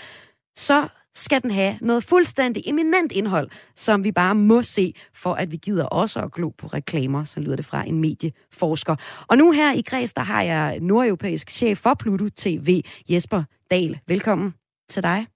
så 0.57 0.89
skal 1.15 1.43
den 1.43 1.51
have 1.51 1.79
noget 1.81 2.05
fuldstændig 2.05 2.63
eminent 2.67 3.13
indhold, 3.13 3.51
som 3.77 4.05
vi 4.05 4.13
bare 4.13 4.35
må 4.35 4.63
se, 4.63 4.95
for 5.15 5.35
at 5.35 5.51
vi 5.51 5.57
gider 5.57 5.85
også 5.85 6.21
at 6.21 6.33
glo 6.33 6.49
på 6.49 6.67
reklamer, 6.67 7.25
så 7.25 7.41
lyder 7.41 7.57
det 7.57 7.65
fra 7.65 7.85
en 7.87 8.01
medieforsker. 8.01 8.97
Og 9.29 9.39
nu 9.39 9.51
her 9.51 9.73
i 9.73 9.83
Græs, 9.83 10.13
der 10.13 10.23
har 10.23 10.43
jeg 10.43 10.81
nordeuropæisk 10.81 11.51
chef 11.51 11.79
for 11.79 11.95
Pluto 11.95 12.29
TV, 12.37 12.83
Jesper 13.09 13.43
Dahl. 13.71 14.01
Velkommen 14.07 14.58
til 14.89 15.03
dig. 15.03 15.27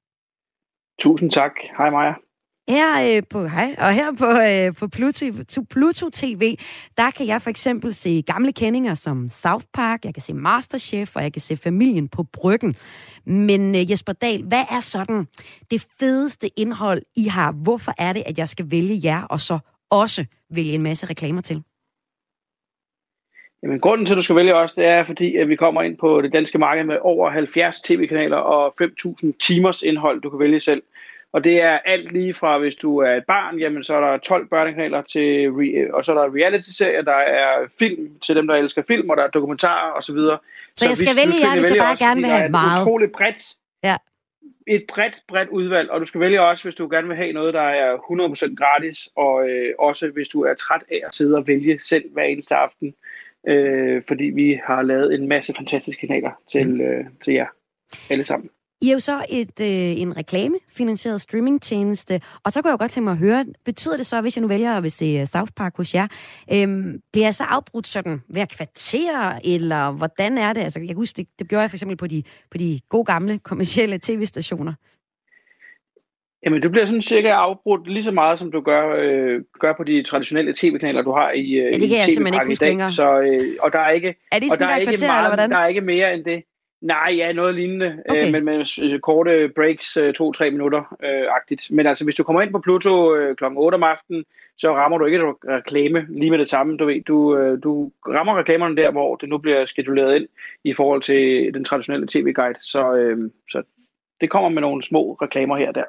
Tusind 1.00 1.30
tak. 1.30 1.52
Hej 1.78 1.90
Maja. 1.90 2.14
Her 2.68 3.16
øh, 3.16 3.22
på, 3.30 3.46
hej, 3.46 3.74
og 3.78 3.92
her 3.92 4.12
på, 4.12 4.26
øh, 4.26 4.74
på 4.74 4.88
Pluto, 4.88 5.26
Pluto 5.70 6.08
TV, 6.12 6.56
der 6.96 7.10
kan 7.10 7.26
jeg 7.26 7.42
for 7.42 7.50
eksempel 7.50 7.94
se 7.94 8.22
gamle 8.22 8.52
kendinger 8.52 8.94
som 8.94 9.28
South 9.28 9.64
Park, 9.74 10.04
jeg 10.04 10.14
kan 10.14 10.22
se 10.22 10.34
Masterchef, 10.34 11.16
og 11.16 11.22
jeg 11.22 11.32
kan 11.32 11.42
se 11.42 11.56
Familien 11.56 12.08
på 12.08 12.22
Bryggen. 12.22 12.76
Men 13.26 13.74
øh, 13.74 13.90
Jesper 13.90 14.12
Dahl, 14.12 14.42
hvad 14.42 14.64
er 14.70 14.80
sådan 14.80 15.26
det 15.70 15.86
fedeste 16.00 16.60
indhold, 16.60 17.02
I 17.16 17.24
har? 17.24 17.52
Hvorfor 17.52 17.92
er 17.98 18.12
det, 18.12 18.22
at 18.26 18.38
jeg 18.38 18.48
skal 18.48 18.70
vælge 18.70 19.00
jer, 19.04 19.22
og 19.22 19.40
så 19.40 19.58
også 19.90 20.24
vælge 20.50 20.72
en 20.72 20.82
masse 20.82 21.06
reklamer 21.06 21.40
til? 21.40 21.62
Jamen, 23.62 23.80
grunden 23.80 24.06
til, 24.06 24.14
at 24.14 24.16
du 24.16 24.22
skal 24.22 24.36
vælge 24.36 24.54
os, 24.54 24.74
det 24.74 24.84
er, 24.84 25.04
fordi 25.04 25.36
at 25.36 25.48
vi 25.48 25.56
kommer 25.56 25.82
ind 25.82 25.96
på 25.98 26.20
det 26.20 26.32
danske 26.32 26.58
marked 26.58 26.84
med 26.84 26.98
over 27.00 27.30
70 27.30 27.80
tv-kanaler 27.80 28.36
og 28.36 28.74
5.000 28.82 29.32
timers 29.40 29.82
indhold, 29.82 30.20
du 30.20 30.30
kan 30.30 30.38
vælge 30.38 30.60
selv. 30.60 30.82
Og 31.32 31.44
det 31.44 31.62
er 31.62 31.78
alt 31.84 32.12
lige 32.12 32.34
fra, 32.34 32.58
hvis 32.58 32.76
du 32.76 32.98
er 32.98 33.14
et 33.16 33.24
barn, 33.24 33.58
jamen 33.58 33.84
så 33.84 33.94
er 33.94 34.00
der 34.00 34.18
12 34.18 34.48
børnekanaler, 34.48 35.02
til 35.02 35.48
re- 35.48 35.94
og 35.94 36.04
så 36.04 36.12
er 36.12 36.16
der 36.16 36.36
reality-serier, 36.36 37.02
der 37.02 37.16
er 37.16 37.68
film 37.78 38.10
til 38.26 38.36
dem, 38.36 38.46
der 38.46 38.54
elsker 38.54 38.82
film, 38.88 39.10
og 39.10 39.16
der 39.16 39.22
er 39.22 39.28
dokumentarer 39.28 39.92
osv. 39.92 40.16
Så, 40.16 40.38
så, 40.76 40.88
jeg 40.88 40.96
skal 40.96 41.16
vælge 41.16 41.34
jer, 41.42 41.54
hvis 41.54 41.70
jeg 41.70 41.78
bare 41.78 41.96
gerne 41.96 42.20
vil 42.20 42.30
have 42.30 42.48
meget. 42.48 42.70
Det 42.70 42.78
er 42.78 42.82
utroligt 42.82 43.12
bredt, 43.12 43.56
ja. 43.84 43.96
et 44.66 44.84
bredt, 44.94 45.22
bredt 45.28 45.48
udvalg, 45.48 45.90
og 45.90 46.00
du 46.00 46.06
skal 46.06 46.20
vælge 46.20 46.42
også, 46.42 46.64
hvis 46.64 46.74
du 46.74 46.88
gerne 46.88 47.08
vil 47.08 47.16
have 47.16 47.32
noget, 47.32 47.54
der 47.54 47.68
er 47.82 47.96
100% 47.96 48.54
gratis, 48.54 49.08
og 49.16 49.48
øh, 49.48 49.74
også 49.78 50.08
hvis 50.08 50.28
du 50.28 50.42
er 50.42 50.54
træt 50.54 50.82
af 50.90 51.00
at 51.06 51.14
sidde 51.14 51.36
og 51.36 51.46
vælge 51.46 51.80
selv 51.80 52.04
hver 52.12 52.22
eneste 52.22 52.54
aften, 52.54 52.94
øh, 53.48 54.02
fordi 54.08 54.24
vi 54.24 54.60
har 54.64 54.82
lavet 54.82 55.14
en 55.14 55.28
masse 55.28 55.54
fantastiske 55.56 56.06
kanaler 56.06 56.30
til, 56.52 56.68
mm. 56.68 56.80
øh, 56.80 57.04
til 57.24 57.34
jer 57.34 57.46
alle 58.10 58.24
sammen. 58.24 58.50
I 58.82 58.88
er 58.88 58.92
jo 58.92 59.00
så 59.00 59.24
et, 59.28 59.60
øh, 59.60 60.00
en 60.00 60.16
reklamefinansieret 60.16 61.20
streamingtjeneste, 61.20 62.20
og 62.44 62.52
så 62.52 62.62
kunne 62.62 62.68
jeg 62.68 62.72
jo 62.72 62.82
godt 62.82 62.90
tænke 62.90 63.04
mig 63.04 63.12
at 63.12 63.18
høre, 63.18 63.46
betyder 63.64 63.96
det 63.96 64.06
så, 64.06 64.20
hvis 64.20 64.36
jeg 64.36 64.40
nu 64.42 64.48
vælger 64.48 64.72
at 64.72 64.92
se 64.92 65.04
øh, 65.04 65.26
South 65.26 65.52
Park 65.56 65.76
hos 65.76 65.94
jer, 65.94 66.06
øh, 66.52 66.94
bliver 67.12 67.26
jeg 67.26 67.34
så 67.34 67.44
afbrudt 67.44 67.86
sådan 67.86 68.22
hver 68.28 68.44
kvarter, 68.44 69.38
eller 69.44 69.90
hvordan 69.90 70.38
er 70.38 70.52
det? 70.52 70.60
Altså, 70.60 70.80
jeg 70.80 70.88
kan 70.88 70.96
huske, 70.96 71.16
det, 71.16 71.26
det 71.38 71.48
gjorde 71.48 71.62
jeg 71.62 71.70
for 71.70 71.76
eksempel 71.76 71.96
på 71.96 72.06
de, 72.06 72.22
på 72.50 72.58
de 72.58 72.80
gode 72.88 73.04
gamle 73.04 73.38
kommercielle 73.38 73.98
tv-stationer. 74.02 74.74
Jamen, 76.44 76.62
du 76.62 76.68
bliver 76.68 76.86
sådan 76.86 77.02
cirka 77.02 77.28
afbrudt 77.28 77.88
lige 77.88 78.04
så 78.04 78.10
meget, 78.10 78.38
som 78.38 78.52
du 78.52 78.60
gør, 78.60 78.96
øh, 78.98 79.40
gør 79.58 79.72
på 79.72 79.84
de 79.84 80.02
traditionelle 80.02 80.54
tv-kanaler, 80.56 81.02
du 81.02 81.12
har 81.12 81.30
i, 81.30 81.50
øh, 81.52 81.64
ja, 81.64 81.70
det 81.70 81.80
kan 81.80 81.88
i 81.88 81.94
jeg 81.94 82.02
simpelthen 82.02 82.34
ikke 82.34 82.46
huske 82.46 82.64
længere. 82.64 82.90
Så, 82.90 83.20
øh, 83.20 83.40
og 83.60 83.72
der 83.72 83.78
er 83.78 83.90
ikke, 83.90 84.14
er 84.32 84.38
det 84.38 84.52
og 84.52 84.58
der 84.58 84.66
er 84.66 84.76
ikke 84.76 84.92
kvarter, 84.92 85.06
meget, 85.06 85.32
eller? 85.32 85.46
Der 85.46 85.56
er 85.56 85.66
ikke 85.66 85.80
mere 85.80 86.14
end 86.14 86.24
det. 86.24 86.42
Nej, 86.82 87.14
ja, 87.16 87.32
noget 87.32 87.54
lignende, 87.54 87.86
øh, 87.86 87.98
Okay. 88.08 88.26
øh, 88.26 88.32
men 88.32 88.44
med 88.44 89.00
korte 89.00 89.48
breaks, 89.48 89.96
øh, 89.96 90.14
to-tre 90.14 90.50
minutter 90.50 90.96
øh, 91.04 91.24
agtigt. 91.36 91.70
Men 91.70 91.86
altså, 91.86 92.04
hvis 92.04 92.14
du 92.14 92.22
kommer 92.22 92.42
ind 92.42 92.52
på 92.52 92.58
Pluto 92.58 93.14
øh, 93.14 93.36
kl. 93.36 93.44
8 93.56 93.74
om 93.74 93.82
aftenen, 93.82 94.24
så 94.56 94.74
rammer 94.74 94.98
du 94.98 95.04
ikke 95.04 95.18
et 95.18 95.34
reklame 95.48 96.06
lige 96.08 96.30
med 96.30 96.38
det 96.38 96.48
samme. 96.48 96.76
Du, 96.76 96.84
ved, 96.84 97.02
du, 97.02 97.36
øh, 97.36 97.62
du 97.62 97.90
rammer 98.08 98.38
reklamerne 98.38 98.76
der, 98.76 98.90
hvor 98.90 99.16
det 99.16 99.28
nu 99.28 99.38
bliver 99.38 99.64
skeduleret 99.64 100.16
ind 100.16 100.28
i 100.64 100.72
forhold 100.72 101.02
til 101.02 101.54
den 101.54 101.64
traditionelle 101.64 102.06
tv-guide. 102.06 102.58
Så, 102.60 102.94
øh, 102.94 103.30
så 103.50 103.62
det 104.20 104.30
kommer 104.30 104.48
med 104.48 104.62
nogle 104.62 104.82
små 104.82 105.12
reklamer 105.12 105.56
her 105.56 105.68
og 105.68 105.74
der. 105.74 105.84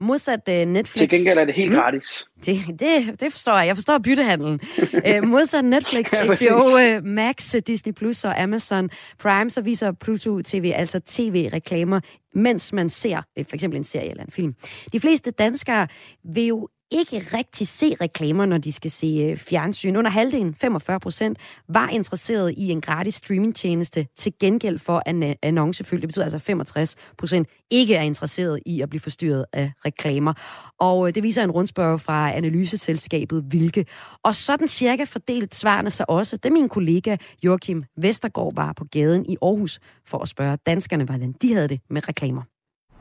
Modsat 0.00 0.40
uh, 0.48 0.54
Netflix... 0.54 0.98
Til 0.98 1.08
gengæld 1.08 1.38
er 1.38 1.44
det 1.44 1.54
helt 1.54 1.74
gratis. 1.74 2.28
Det, 2.46 2.56
det, 2.80 3.20
det 3.20 3.32
forstår 3.32 3.58
jeg. 3.58 3.66
Jeg 3.66 3.76
forstår 3.76 3.98
byttehandlen. 3.98 4.60
uh, 4.78 5.28
modsat 5.32 5.64
Netflix, 5.64 6.10
HBO 6.10 6.58
uh, 6.58 7.04
Max, 7.04 7.54
Disney 7.66 7.92
Plus 7.92 8.24
og 8.24 8.40
Amazon 8.42 8.90
Prime, 9.18 9.50
så 9.50 9.60
viser 9.60 9.92
Pluto 9.92 10.40
TV 10.42 10.72
altså 10.74 11.00
tv-reklamer, 11.06 12.00
mens 12.34 12.72
man 12.72 12.88
ser 12.88 13.18
uh, 13.18 13.44
for 13.48 13.54
eksempel 13.54 13.76
en 13.76 13.84
serie 13.84 14.10
eller 14.10 14.24
en 14.24 14.32
film. 14.32 14.54
De 14.92 15.00
fleste 15.00 15.30
danskere 15.30 15.88
vil 16.24 16.46
jo 16.46 16.68
ikke 16.90 17.18
rigtig 17.36 17.68
se 17.68 17.94
reklamer, 18.00 18.46
når 18.46 18.58
de 18.58 18.72
skal 18.72 18.90
se 18.90 19.06
øh, 19.06 19.36
fjernsyn. 19.36 19.96
Under 19.96 20.10
halvdelen, 20.10 20.54
45 20.54 21.00
procent, 21.00 21.38
var 21.68 21.88
interesseret 21.88 22.54
i 22.56 22.70
en 22.70 22.80
gratis 22.80 23.14
streamingtjeneste 23.14 24.06
til 24.16 24.32
gengæld 24.40 24.78
for 24.78 25.02
an- 25.06 25.36
annoncefølge. 25.42 26.00
Det 26.00 26.08
betyder 26.08 26.24
altså 26.24 26.38
65 26.38 26.94
procent 27.18 27.48
ikke 27.70 27.94
er 27.94 28.02
interesseret 28.02 28.60
i 28.66 28.80
at 28.80 28.88
blive 28.88 29.00
forstyrret 29.00 29.44
af 29.52 29.72
reklamer. 29.84 30.32
Og 30.80 31.08
øh, 31.08 31.14
det 31.14 31.22
viser 31.22 31.44
en 31.44 31.50
rundspørg 31.50 32.00
fra 32.00 32.32
analyseselskabet 32.36 33.44
Vilke. 33.50 33.86
Og 34.22 34.34
sådan 34.34 34.68
cirka 34.68 35.04
fordelt 35.04 35.54
svarene 35.54 35.90
sig 35.90 36.10
også, 36.10 36.36
da 36.36 36.50
min 36.50 36.68
kollega 36.68 37.16
Joachim 37.42 37.84
Vestergaard 37.96 38.54
var 38.54 38.72
på 38.72 38.84
gaden 38.84 39.26
i 39.26 39.36
Aarhus 39.42 39.80
for 40.06 40.18
at 40.18 40.28
spørge 40.28 40.58
danskerne, 40.66 41.04
hvordan 41.04 41.34
de 41.42 41.54
havde 41.54 41.68
det 41.68 41.80
med 41.90 42.08
reklamer. 42.08 42.42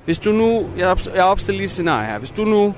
Hvis 0.05 0.19
du 0.19 0.31
nu, 0.31 0.69
jeg 0.77 0.97
jeg 1.15 1.23
opstiller 1.23 1.57
lige 1.57 1.65
et 1.65 1.71
scenarie 1.71 2.07
her. 2.07 2.19
Hvis 2.19 2.31
du 2.31 2.45
nu 2.45 2.73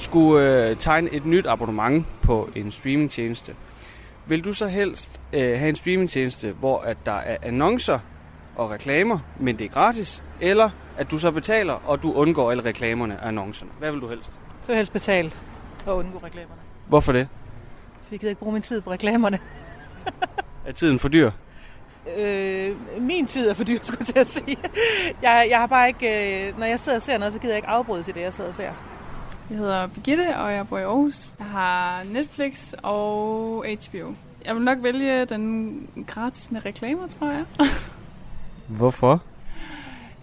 skulle 0.00 0.68
øh, 0.68 0.76
tegne 0.76 1.10
et 1.12 1.26
nyt 1.26 1.46
abonnement 1.46 2.06
på 2.22 2.48
en 2.54 2.72
streamingtjeneste, 2.72 3.54
vil 4.26 4.44
du 4.44 4.52
så 4.52 4.66
helst 4.66 5.20
øh, 5.32 5.40
have 5.40 5.68
en 5.68 5.76
streamingtjeneste, 5.76 6.52
hvor 6.52 6.80
at 6.80 6.96
der 7.06 7.12
er 7.12 7.36
annoncer 7.42 7.98
og 8.56 8.70
reklamer, 8.70 9.18
men 9.40 9.58
det 9.58 9.64
er 9.64 9.68
gratis, 9.68 10.22
eller 10.40 10.70
at 10.96 11.10
du 11.10 11.18
så 11.18 11.30
betaler, 11.30 11.72
og 11.72 12.02
du 12.02 12.12
undgår 12.12 12.50
alle 12.50 12.64
reklamerne 12.64 13.20
og 13.20 13.28
annoncerne? 13.28 13.70
Hvad 13.78 13.92
vil 13.92 14.00
du 14.00 14.08
helst? 14.08 14.32
Så 14.60 14.66
vil 14.66 14.72
jeg 14.72 14.76
helst 14.76 14.92
betale 14.92 15.32
og 15.86 15.96
undgå 15.96 16.18
reklamerne. 16.18 16.60
Hvorfor 16.88 17.12
det? 17.12 17.28
For 18.02 18.08
jeg 18.10 18.20
gider 18.20 18.30
ikke 18.30 18.40
bruge 18.40 18.52
min 18.52 18.62
tid 18.62 18.80
på 18.80 18.90
reklamerne. 18.90 19.38
Er 20.66 20.72
tiden 20.72 20.98
for 20.98 21.08
dyr? 21.08 21.30
Øh, 22.18 22.76
min 23.00 23.26
tid 23.26 23.48
er 23.48 23.54
for 23.54 23.64
dyr, 23.64 23.78
skulle 23.82 23.98
jeg 24.00 24.06
til 24.06 24.18
at 24.18 24.26
sige. 24.26 24.56
Jeg, 25.22 25.46
jeg 25.50 25.58
har 25.58 25.66
bare 25.66 25.88
ikke... 25.88 26.48
Øh, 26.48 26.58
når 26.58 26.66
jeg 26.66 26.78
sidder 26.78 26.98
og 26.98 27.02
ser 27.02 27.18
noget, 27.18 27.32
så 27.32 27.40
gider 27.40 27.54
jeg 27.54 27.58
ikke 27.58 27.68
afbryde 27.68 28.04
i 28.08 28.12
det, 28.12 28.20
jeg 28.20 28.32
sidder 28.32 28.50
og 28.50 28.56
ser. 28.56 28.72
Jeg 29.50 29.58
hedder 29.58 29.86
Birgitte, 29.86 30.36
og 30.36 30.52
jeg 30.52 30.68
bor 30.68 30.78
i 30.78 30.82
Aarhus. 30.82 31.34
Jeg 31.38 31.46
har 31.46 32.04
Netflix 32.04 32.72
og 32.82 33.64
HBO. 33.66 34.14
Jeg 34.44 34.54
vil 34.54 34.62
nok 34.62 34.78
vælge 34.82 35.24
den 35.24 35.86
gratis 36.06 36.50
med 36.50 36.64
reklamer, 36.64 37.06
tror 37.06 37.30
jeg. 37.30 37.44
Hvorfor? 38.78 39.22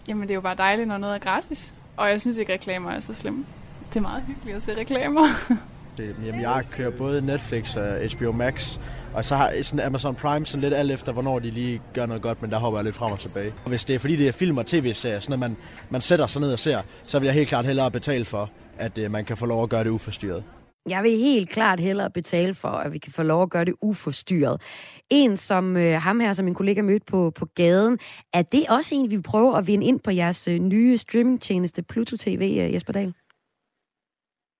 Jamen, 0.08 0.24
det 0.24 0.30
er 0.32 0.36
jo 0.36 0.42
bare 0.42 0.56
dejligt, 0.56 0.88
når 0.88 0.98
noget 0.98 1.16
er 1.16 1.20
gratis. 1.20 1.74
Og 1.98 2.10
jeg 2.10 2.22
synes 2.22 2.38
ikke, 2.38 2.54
reklamer 2.54 2.92
er 2.92 3.00
så 3.00 3.14
slemme. 3.14 3.46
Det 3.90 3.96
er 3.96 4.02
meget 4.02 4.24
hyggeligt 4.28 4.56
at 4.56 4.64
se 4.64 4.78
reklamer. 4.78 5.28
Det, 5.98 6.16
jamen, 6.26 6.42
jeg 6.42 6.64
kører 6.72 6.92
både 6.92 7.26
Netflix 7.26 7.76
og 7.76 7.98
HBO 8.18 8.32
Max, 8.32 8.80
og 9.14 9.26
så 9.26 9.36
har 9.36 9.52
sådan 9.62 9.80
Amazon 9.80 10.16
Prime 10.16 10.46
sådan 10.46 10.62
lidt 10.62 10.74
alt 10.74 10.92
efter, 10.92 11.12
hvornår 11.12 11.40
de 11.40 11.52
lige 11.52 11.82
gør 11.94 12.06
noget 12.06 12.22
godt, 12.22 12.42
men 12.42 12.52
der 12.52 12.58
hopper 12.58 12.80
jeg 12.80 12.86
lidt 12.86 12.96
frem 12.96 13.12
og 13.12 13.20
tilbage. 13.20 13.54
Og 13.64 13.70
hvis 13.70 13.86
det 13.86 13.96
er 13.96 14.00
fordi, 14.00 14.16
det 14.16 14.28
er 14.28 14.32
film 14.32 14.58
og 14.58 14.66
tv-serier, 14.66 15.20
sådan 15.20 15.34
at 15.34 15.40
man, 15.40 15.58
man 15.90 16.02
sætter 16.02 16.28
sig 16.28 16.42
ned 16.42 16.54
og 16.54 16.60
ser, 16.60 16.82
så 17.02 17.20
vil 17.20 17.26
jeg 17.26 17.34
helt 17.34 17.50
klart 17.50 17.66
hellere 17.66 17.92
betale 17.92 18.26
for, 18.26 18.52
at 18.78 18.98
uh, 18.98 19.12
man 19.12 19.26
kan 19.26 19.38
få 19.38 19.46
lov 19.46 19.64
at 19.64 19.70
gøre 19.70 19.84
det 19.84 19.90
uforstyrret. 19.90 20.44
Jeg 20.90 21.04
vil 21.04 21.12
helt 21.12 21.50
klart 21.50 21.80
hellere 21.80 22.10
betale 22.10 22.54
for, 22.54 22.68
at 22.68 22.94
vi 22.94 22.98
kan 22.98 23.14
få 23.14 23.24
lov 23.24 23.44
at 23.44 23.50
gøre 23.50 23.66
det 23.66 23.74
uforstyrret. 23.82 24.62
En 25.10 25.38
som 25.38 25.78
øh, 25.78 26.02
ham 26.02 26.20
her, 26.20 26.34
som 26.34 26.46
min 26.46 26.54
kollega 26.54 26.82
mødte 26.82 27.06
på, 27.06 27.32
på 27.36 27.46
gaden, 27.46 28.00
er 28.34 28.42
det 28.42 28.66
også 28.70 28.96
en, 28.96 29.12
vi 29.12 29.22
prøver 29.22 29.56
at 29.56 29.68
vinde 29.68 29.86
ind 29.86 30.00
på 30.00 30.12
jeres 30.12 30.48
øh, 30.48 30.60
nye 30.60 30.98
streamingtjeneste 30.98 31.84
Pluto 31.84 32.18
TV, 32.18 32.58
øh, 32.60 32.74
Jesper 32.74 32.94
Dahl? 32.94 33.14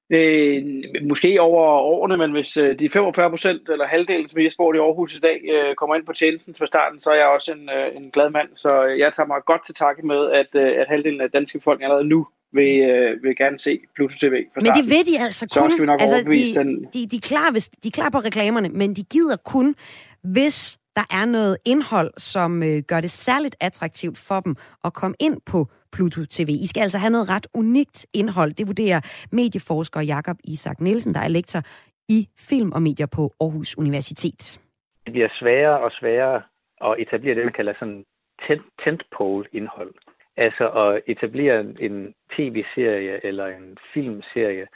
Øh, 0.10 0.64
måske 1.02 1.42
over 1.42 1.64
årene, 1.64 2.18
men 2.18 2.32
hvis 2.32 2.58
øh, 2.58 2.80
de 2.80 2.90
45 2.90 3.30
procent 3.30 3.70
eller 3.70 3.88
halvdelen, 3.88 4.30
som 4.30 4.42
jeg 4.42 4.52
spurgte 4.52 4.78
i 4.78 4.82
Aarhus 4.82 5.16
i 5.16 5.20
dag, 5.20 5.40
øh, 5.54 5.76
kommer 5.76 5.96
ind 5.96 6.06
på 6.06 6.14
tjenesten 6.14 6.56
fra 6.56 6.66
starten, 6.66 7.02
så 7.02 7.12
er 7.12 7.16
jeg 7.16 7.26
også 7.26 7.52
en, 7.52 7.70
øh, 7.70 7.96
en 7.96 8.12
glad 8.12 8.30
mand. 8.30 8.50
Så 8.56 8.86
øh, 8.86 9.00
jeg 9.00 9.14
tager 9.14 9.28
mig 9.28 9.38
godt 9.46 9.66
til 9.66 9.76
takke 9.76 10.08
med, 10.08 10.32
at, 10.32 10.48
øh, 10.54 10.82
at 10.82 10.88
halvdelen 10.88 11.22
af 11.22 11.32
danske 11.32 11.60
folk 11.64 11.82
allerede 11.82 12.04
nu 12.04 12.28
vil, 12.54 12.82
øh, 12.90 13.24
vil 13.24 13.36
gerne 13.36 13.60
se 13.60 13.80
Pluto 13.96 14.16
TV 14.22 14.46
fra 14.54 14.62
Men 14.62 14.74
det 14.74 14.86
ved 14.90 15.04
de 15.06 15.20
altså 15.20 15.46
kun. 15.54 15.70
Så 15.70 15.72
skal 15.72 15.82
vi 15.82 15.86
nok 15.86 16.02
altså, 16.02 16.18
de, 16.18 16.60
den. 16.60 16.88
de, 16.94 17.08
de, 17.08 17.16
er 17.16 17.22
klar, 17.22 17.52
hvis, 17.52 17.70
de 17.70 17.88
er 17.88 17.92
klar 17.92 18.10
på 18.10 18.20
reklamerne, 18.20 18.70
men 18.70 18.94
de 18.94 19.04
gider 19.04 19.36
kun, 19.36 19.76
hvis 20.24 20.78
der 20.96 21.04
er 21.10 21.26
noget 21.26 21.58
indhold, 21.66 22.12
som 22.18 22.64
øh, 22.64 22.84
gør 22.88 23.02
det 23.02 23.12
særligt 23.12 23.56
attraktivt 23.60 24.18
for 24.18 24.40
dem 24.40 24.56
at 24.84 24.94
komme 24.94 25.16
ind 25.20 25.38
på 25.46 25.68
Pluto 25.92 26.22
TV. 26.30 26.50
I 26.50 26.68
skal 26.68 26.82
altså 26.82 26.98
have 26.98 27.10
noget 27.10 27.30
ret 27.30 27.48
unikt 27.54 28.06
indhold. 28.14 28.54
Det 28.54 28.68
vurderer 28.68 29.00
medieforsker 29.32 30.02
Jakob 30.02 30.38
Isak 30.44 30.82
Nielsen, 30.82 31.14
der 31.14 31.20
er 31.20 31.28
lektor 31.28 31.62
i 32.10 32.28
film 32.50 32.72
og 32.72 32.82
medier 32.82 33.08
på 33.16 33.32
Aarhus 33.42 33.78
Universitet. 33.78 34.60
Det 35.06 35.14
bliver 35.14 35.30
sværere 35.40 35.80
og 35.80 35.92
sværere 35.92 36.42
at 36.82 36.96
etablere 37.00 37.36
det, 37.36 37.44
man 37.44 37.54
kalder 37.54 37.74
sådan 37.80 38.06
tent- 38.42 38.84
tentpole-indhold. 38.84 39.94
Altså 40.38 40.70
at 40.70 41.02
etablere 41.08 41.60
en 41.60 42.14
tv-serie 42.36 43.26
eller 43.26 43.46
en 43.48 43.78
filmserie, 43.94 44.68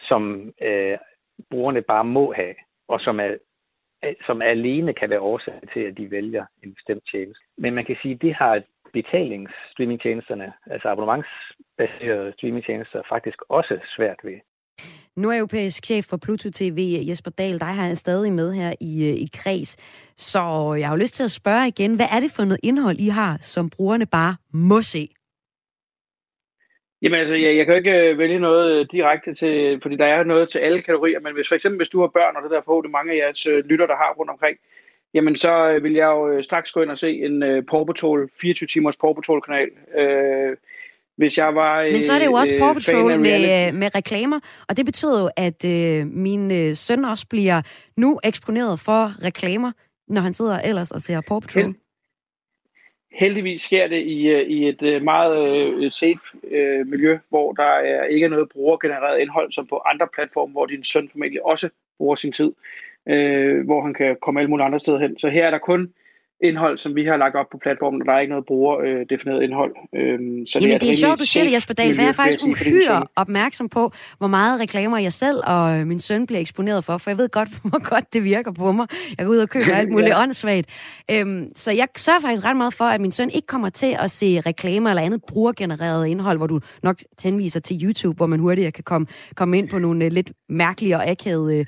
som 0.00 0.52
øh, 0.62 0.98
brugerne 1.50 1.82
bare 1.82 2.04
må 2.04 2.32
have, 2.32 2.54
og 2.88 3.00
som 3.00 3.20
er 3.20 3.36
som 4.26 4.42
alene 4.42 4.94
kan 4.94 5.10
være 5.10 5.20
årsag 5.20 5.60
til, 5.72 5.80
at 5.80 5.96
de 5.96 6.10
vælger 6.10 6.44
en 6.62 6.74
bestemt 6.74 7.02
tjeneste. 7.10 7.42
Men 7.58 7.74
man 7.74 7.84
kan 7.84 7.96
sige, 8.02 8.14
at 8.14 8.22
det 8.22 8.34
har 8.34 8.62
betalingsstreamingtjenesterne, 8.98 10.52
altså 10.74 10.86
abonnementsbaserede 10.88 12.32
streamingtjenester, 12.36 12.98
faktisk 13.14 13.38
også 13.48 13.74
svært 13.96 14.20
ved. 14.28 14.38
Nu 15.16 15.30
er 15.30 15.36
europæisk 15.36 15.84
chef 15.84 16.04
for 16.04 16.16
Pluto 16.24 16.48
TV, 16.50 16.78
Jesper 17.08 17.30
Dahl, 17.30 17.60
dig 17.60 17.72
har 17.78 17.86
jeg 17.86 17.96
stadig 17.96 18.32
med 18.32 18.52
her 18.52 18.72
i, 18.80 18.92
i 19.24 19.28
kreds. 19.38 19.76
Så 20.16 20.42
jeg 20.80 20.88
har 20.88 20.96
lyst 20.96 21.14
til 21.14 21.24
at 21.24 21.30
spørge 21.30 21.68
igen, 21.68 21.96
hvad 21.96 22.06
er 22.10 22.20
det 22.20 22.30
for 22.36 22.44
noget 22.44 22.60
indhold, 22.62 22.98
I 22.98 23.08
har, 23.08 23.38
som 23.40 23.70
brugerne 23.70 24.06
bare 24.06 24.36
må 24.52 24.82
se? 24.82 25.08
Jamen 27.02 27.20
altså, 27.20 27.36
jeg, 27.36 27.56
jeg 27.56 27.64
kan 27.66 27.74
jo 27.74 27.78
ikke 27.78 28.10
øh, 28.10 28.18
vælge 28.18 28.38
noget 28.38 28.80
øh, 28.80 28.86
direkte 28.92 29.34
til, 29.34 29.80
fordi 29.82 29.96
der 29.96 30.06
er 30.06 30.24
noget 30.24 30.48
til 30.48 30.58
alle 30.58 30.82
kategorier, 30.82 31.20
men 31.20 31.34
hvis 31.34 31.48
for 31.48 31.54
eksempel 31.54 31.78
hvis 31.78 31.88
du 31.88 32.00
har 32.00 32.10
børn, 32.18 32.36
og 32.36 32.42
det 32.42 32.50
der 32.50 32.60
forhåbentlig 32.60 32.92
mange 32.92 33.12
af 33.12 33.16
jeres 33.16 33.46
øh, 33.46 33.64
lytter, 33.64 33.86
der 33.86 33.96
har 33.96 34.14
rundt 34.18 34.30
omkring, 34.30 34.58
jamen 35.14 35.36
så 35.36 35.78
vil 35.82 35.92
jeg 35.92 36.06
jo 36.06 36.42
straks 36.42 36.72
gå 36.72 36.82
ind 36.82 36.90
og 36.90 36.98
se 36.98 37.10
en 37.10 37.42
uh, 37.42 37.64
Paw 37.64 37.84
Patrol, 37.84 38.30
24 38.40 38.66
timers 38.66 38.96
Paw 38.96 39.12
Patrol 39.12 39.42
kanal. 39.42 39.68
Uh, 39.98 40.56
hvis 41.16 41.38
jeg 41.38 41.54
var 41.54 41.82
Men 41.84 42.02
så 42.02 42.12
er 42.12 42.18
det 42.18 42.26
jo 42.26 42.32
også 42.32 42.54
Paw 42.58 42.72
Patrol 42.72 43.20
med, 43.20 43.72
med 43.72 43.94
reklamer, 43.94 44.40
og 44.68 44.76
det 44.76 44.86
betyder 44.86 45.20
jo, 45.22 45.30
at 45.36 45.64
uh, 45.64 46.12
min 46.12 46.50
uh, 46.50 46.74
søn 46.74 47.04
også 47.04 47.26
bliver 47.28 47.62
nu 47.96 48.20
eksponeret 48.24 48.80
for 48.80 49.24
reklamer, 49.24 49.72
når 50.08 50.20
han 50.20 50.34
sidder 50.34 50.60
ellers 50.60 50.90
og 50.90 51.00
ser 51.00 51.20
Paw 51.20 51.40
Patrol. 51.40 51.74
Heldigvis 53.12 53.62
sker 53.62 53.86
det 53.86 53.98
i, 53.98 54.32
i 54.42 54.68
et 54.68 55.02
meget 55.02 55.74
uh, 55.74 55.90
safe 55.90 56.20
uh, 56.42 56.86
miljø, 56.86 57.18
hvor 57.28 57.52
der 57.52 57.72
er 57.92 58.04
ikke 58.04 58.28
noget 58.28 58.48
brugergenereret 58.48 59.20
indhold, 59.20 59.52
som 59.52 59.66
på 59.66 59.82
andre 59.86 60.08
platforme, 60.14 60.52
hvor 60.52 60.66
din 60.66 60.84
søn 60.84 61.08
formentlig 61.08 61.46
også 61.46 61.68
bruger 61.98 62.14
sin 62.14 62.32
tid, 62.32 62.52
øh, 63.06 63.64
hvor 63.64 63.82
han 63.82 63.94
kan 63.94 64.16
komme 64.22 64.40
alle 64.40 64.50
mulige 64.50 64.66
andre 64.66 64.80
steder 64.80 64.98
hen. 64.98 65.18
Så 65.18 65.28
her 65.28 65.46
er 65.46 65.50
der 65.50 65.58
kun 65.58 65.92
indhold, 66.40 66.78
som 66.78 66.94
vi 66.94 67.04
har 67.04 67.16
lagt 67.16 67.36
op 67.36 67.46
på 67.52 67.58
platformen, 67.58 68.02
og 68.02 68.06
der 68.06 68.12
er 68.12 68.20
ikke 68.20 68.30
noget 68.30 68.46
brugerdefineret 68.46 69.42
indhold. 69.42 69.74
Øhm, 69.94 70.46
så 70.46 70.58
Jamen, 70.58 70.68
det 70.68 70.74
er, 70.74 70.78
det 70.78 70.90
er 70.90 70.94
sjovt, 70.94 71.18
du 71.20 71.24
siger 71.24 71.44
det, 71.44 71.52
Jesper 71.52 71.74
Dahl, 71.74 71.94
for 71.94 72.02
jeg 72.02 72.08
er 72.08 72.12
faktisk 72.12 72.46
uhyre 72.46 73.06
opmærksom 73.16 73.68
på, 73.68 73.92
hvor 74.18 74.26
meget 74.26 74.60
reklamer 74.60 74.98
jeg 74.98 75.12
selv 75.12 75.40
og 75.46 75.86
min 75.86 75.98
søn 75.98 76.26
bliver 76.26 76.40
eksponeret 76.40 76.84
for, 76.84 76.98
for 76.98 77.10
jeg 77.10 77.18
ved 77.18 77.28
godt, 77.28 77.48
hvor 77.70 77.90
godt 77.90 78.12
det 78.12 78.24
virker 78.24 78.52
på 78.52 78.72
mig. 78.72 78.86
Jeg 79.18 79.26
går 79.26 79.32
ud 79.32 79.38
og 79.38 79.48
køber 79.48 79.74
alt 79.80 79.90
muligt 79.90 80.08
ja. 80.08 80.22
åndssvagt. 80.22 80.68
Øhm, 81.10 81.48
så 81.54 81.70
jeg 81.70 81.88
sørger 81.96 82.20
faktisk 82.20 82.44
ret 82.44 82.56
meget 82.56 82.74
for, 82.74 82.84
at 82.84 83.00
min 83.00 83.12
søn 83.12 83.30
ikke 83.30 83.46
kommer 83.46 83.68
til 83.68 83.96
at 83.98 84.10
se 84.10 84.40
reklamer 84.40 84.90
eller 84.90 85.02
andet 85.02 85.20
brugergenereret 85.28 86.06
indhold, 86.06 86.38
hvor 86.38 86.46
du 86.46 86.60
nok 86.82 86.96
henviser 87.22 87.60
til 87.60 87.84
YouTube, 87.84 88.16
hvor 88.16 88.26
man 88.26 88.38
hurtigt 88.38 88.74
kan 88.74 88.84
komme, 88.84 89.06
komme 89.34 89.58
ind 89.58 89.68
på 89.68 89.78
nogle 89.78 90.06
uh, 90.06 90.12
lidt 90.12 90.32
mærkelige 90.48 90.96
og 90.96 91.08
akavede 91.08 91.64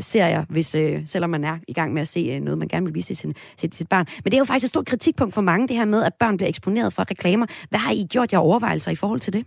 serier, 0.00 0.44
hvis, 0.48 0.76
selvom 1.06 1.30
man 1.30 1.44
er 1.44 1.58
i 1.68 1.72
gang 1.72 1.92
med 1.92 2.02
at 2.02 2.08
se 2.08 2.40
noget, 2.40 2.58
man 2.58 2.68
gerne 2.68 2.86
vil 2.86 2.94
vise 2.94 3.06
til 3.06 3.16
sin, 3.16 3.34
til 3.56 3.72
sit 3.72 3.88
børn. 3.94 4.06
Men 4.22 4.28
det 4.30 4.34
er 4.34 4.44
jo 4.44 4.50
faktisk 4.50 4.66
et 4.66 4.74
stort 4.74 4.86
kritikpunkt 4.86 5.34
for 5.34 5.42
mange, 5.50 5.68
det 5.68 5.76
her 5.76 5.84
med, 5.84 6.02
at 6.04 6.14
børn 6.20 6.36
bliver 6.36 6.48
eksponeret 6.48 6.92
for 6.92 7.10
reklamer. 7.10 7.46
Hvad 7.70 7.78
har 7.78 7.92
I 7.92 8.06
gjort 8.14 8.32
jer 8.32 8.38
overvejelser 8.38 8.90
i 8.92 9.00
forhold 9.02 9.20
til 9.20 9.32
det? 9.32 9.44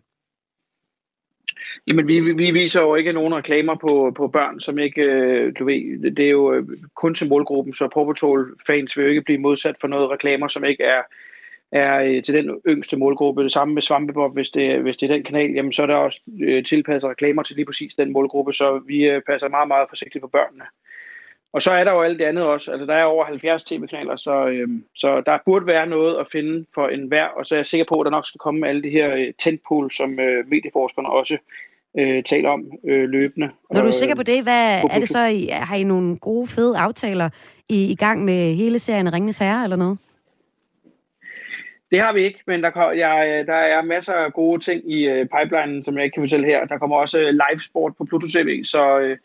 Jamen, 1.87 2.07
vi, 2.07 2.19
vi 2.19 2.51
viser 2.51 2.81
jo 2.81 2.95
ikke 2.95 3.13
nogen 3.13 3.35
reklamer 3.35 3.75
på, 3.75 4.13
på 4.17 4.27
børn, 4.27 4.59
som 4.59 4.79
ikke, 4.79 5.01
øh, 5.01 5.53
du 5.59 5.65
ved, 5.65 6.11
det 6.15 6.25
er 6.25 6.29
jo 6.29 6.53
øh, 6.53 6.67
kun 6.95 7.15
til 7.15 7.29
målgruppen, 7.29 7.73
så 7.73 7.87
Paw 7.87 8.13
fans 8.67 8.97
vil 8.97 9.03
jo 9.03 9.09
ikke 9.09 9.21
blive 9.21 9.37
modsat 9.39 9.75
for 9.81 9.87
noget 9.87 10.09
reklamer, 10.09 10.47
som 10.47 10.63
ikke 10.63 10.83
er, 10.83 11.01
er 11.71 12.03
øh, 12.03 12.23
til 12.23 12.33
den 12.33 12.61
yngste 12.69 12.97
målgruppe. 12.97 13.43
Det 13.43 13.53
samme 13.53 13.73
med 13.73 13.81
Svampebob, 13.81 14.33
hvis 14.33 14.49
det, 14.49 14.81
hvis 14.81 14.97
det 14.97 15.09
er 15.09 15.13
den 15.13 15.23
kanal, 15.23 15.51
jamen 15.51 15.73
så 15.73 15.81
er 15.81 15.87
der 15.87 15.95
også 15.95 16.19
tilpasset 16.65 17.09
reklamer 17.09 17.43
til 17.43 17.55
lige 17.55 17.65
præcis 17.65 17.95
den 17.95 18.13
målgruppe, 18.13 18.53
så 18.53 18.81
vi 18.87 19.09
passer 19.27 19.49
meget, 19.49 19.67
meget 19.67 19.89
forsigtigt 19.89 20.21
på 20.21 20.27
børnene. 20.27 20.65
Og 21.53 21.61
så 21.61 21.71
er 21.71 21.83
der 21.83 21.91
jo 21.91 22.01
alt 22.01 22.19
det 22.19 22.25
andet 22.25 22.43
også. 22.43 22.71
Altså, 22.71 22.85
der 22.85 22.93
er 22.93 23.03
over 23.03 23.25
70 23.25 23.63
tv-kanaler, 23.63 24.15
så, 24.15 24.47
øhm, 24.47 24.83
så 24.95 25.21
der 25.25 25.37
burde 25.45 25.67
være 25.67 25.87
noget 25.87 26.17
at 26.17 26.27
finde 26.31 26.65
for 26.73 26.87
enhver. 26.87 27.25
Og 27.25 27.45
så 27.45 27.55
er 27.55 27.59
jeg 27.59 27.65
sikker 27.65 27.85
på, 27.89 27.99
at 27.99 28.05
der 28.05 28.11
nok 28.11 28.27
skal 28.27 28.39
komme 28.39 28.67
alle 28.67 28.83
de 28.83 28.89
her 28.89 29.15
øh, 29.15 29.33
tentpool, 29.37 29.91
som 29.91 30.19
øh, 30.19 30.47
medieforskerne 30.47 31.09
også 31.09 31.37
øh, 31.97 32.23
taler 32.23 32.49
om 32.49 32.71
øh, 32.87 33.09
løbende. 33.09 33.49
Når 33.71 33.81
du 33.81 33.87
er 33.87 33.91
sikker 33.91 34.15
på 34.15 34.23
det, 34.23 34.43
hvad 34.43 34.81
er 34.89 34.99
det 34.99 35.09
så? 35.09 35.25
I, 35.25 35.47
har 35.51 35.75
I 35.75 35.83
nogle 35.83 36.17
gode, 36.17 36.47
fede 36.47 36.77
aftaler 36.77 37.29
i, 37.69 37.91
i 37.91 37.95
gang 37.95 38.25
med 38.25 38.53
hele 38.55 38.79
serien 38.79 39.13
Ringens 39.13 39.37
Herre 39.37 39.63
eller 39.63 39.77
noget? 39.77 39.97
Det 41.91 41.99
har 41.99 42.13
vi 42.13 42.23
ikke, 42.23 42.39
men 42.47 42.63
der, 42.63 42.91
jeg, 42.91 43.43
der 43.47 43.53
er 43.53 43.81
masser 43.81 44.13
af 44.13 44.33
gode 44.33 44.63
ting 44.63 44.91
i 44.91 45.11
uh, 45.11 45.27
pipelinen, 45.27 45.83
som 45.83 45.95
jeg 45.95 46.03
ikke 46.03 46.13
kan 46.13 46.23
fortælle 46.23 46.45
her. 46.45 46.65
Der 46.65 46.77
kommer 46.77 46.95
også 46.95 47.19
live 47.19 47.59
sport 47.59 47.93
på 47.97 48.05
Pluto 48.05 48.27
TV, 48.27 48.63
så... 48.63 48.99
Uh, 48.99 49.17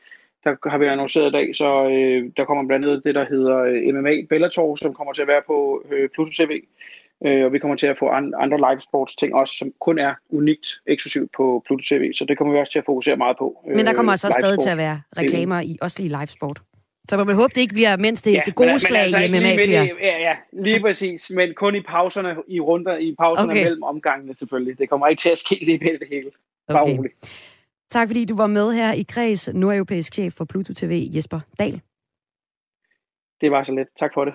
der 0.44 0.70
har 0.70 0.78
vi 0.78 0.86
annonceret 0.86 1.28
i 1.28 1.32
dag, 1.32 1.56
så 1.56 1.88
øh, 1.88 2.30
der 2.36 2.44
kommer 2.44 2.66
blandt 2.66 2.86
andet 2.86 3.04
det, 3.04 3.14
der 3.14 3.24
hedder 3.24 3.58
øh, 3.58 3.94
MMA 3.94 4.14
Bellator, 4.28 4.76
som 4.76 4.94
kommer 4.94 5.12
til 5.12 5.22
at 5.22 5.28
være 5.28 5.42
på 5.46 5.82
øh, 5.92 6.08
Pluto 6.14 6.32
TV. 6.32 6.62
Øh, 7.26 7.44
og 7.44 7.52
vi 7.52 7.58
kommer 7.58 7.76
til 7.76 7.86
at 7.86 7.98
få 7.98 8.08
an, 8.08 8.34
andre 8.38 8.56
live 8.56 8.80
sports 8.80 9.16
ting 9.16 9.34
også, 9.34 9.54
som 9.56 9.72
kun 9.80 9.98
er 9.98 10.14
unikt 10.30 10.66
eksklusivt 10.86 11.30
på 11.36 11.62
Pluto 11.66 11.82
TV. 11.88 12.12
Så 12.14 12.24
det 12.24 12.38
kommer 12.38 12.54
vi 12.54 12.60
også 12.60 12.72
til 12.72 12.78
at 12.78 12.84
fokusere 12.84 13.16
meget 13.16 13.36
på. 13.38 13.64
Men 13.76 13.86
der 13.86 13.92
kommer 13.92 14.12
også 14.12 14.26
øh, 14.26 14.32
stadig 14.40 14.58
til 14.58 14.70
at 14.70 14.76
være 14.76 15.00
reklamer 15.16 15.60
i, 15.60 15.78
også 15.80 16.02
i 16.02 16.08
live 16.08 16.26
sport. 16.26 16.60
Så 17.08 17.16
man 17.16 17.26
vil 17.26 17.34
håbe, 17.34 17.52
det 17.54 17.60
ikke 17.60 17.74
bliver, 17.74 17.96
mens 17.96 18.22
det, 18.22 18.32
ja, 18.32 18.42
det 18.46 18.54
gode 18.54 18.68
men, 18.68 18.80
slag 18.80 19.06
men 19.10 19.14
altså, 19.14 19.38
i 19.38 19.40
MMA 19.40 19.54
lige 19.54 19.66
bliver. 19.66 19.82
Ja, 20.00 20.18
ja, 20.18 20.36
lige 20.52 20.80
præcis. 20.80 21.30
Men 21.30 21.54
kun 21.54 21.74
i 21.74 21.80
pauserne, 21.80 22.36
i 22.48 22.60
runder, 22.60 22.96
i 22.96 23.14
pauserne 23.18 23.52
okay. 23.52 23.64
mellem 23.64 23.82
omgangene 23.82 24.36
selvfølgelig. 24.36 24.78
Det 24.78 24.88
kommer 24.88 25.06
ikke 25.06 25.20
til 25.20 25.30
at 25.30 25.38
ske 25.38 25.54
lige 25.64 25.78
med 25.78 25.98
det 25.98 26.08
hele. 26.10 26.30
Bare 26.68 26.82
Okay. 26.82 26.96
roligt. 26.96 27.14
Tak 27.92 28.08
fordi 28.08 28.24
du 28.24 28.36
var 28.36 28.46
med 28.46 28.72
her 28.72 28.92
i 28.92 29.02
Kreds, 29.02 29.54
nordeuropæisk 29.54 30.14
chef 30.14 30.32
for 30.32 30.44
Pluto 30.44 30.72
TV, 30.74 31.08
Jesper 31.14 31.40
Dahl. 31.58 31.80
Det 33.40 33.50
var 33.50 33.64
så 33.64 33.72
let. 33.72 33.86
Tak 33.98 34.10
for 34.14 34.24
det. 34.24 34.34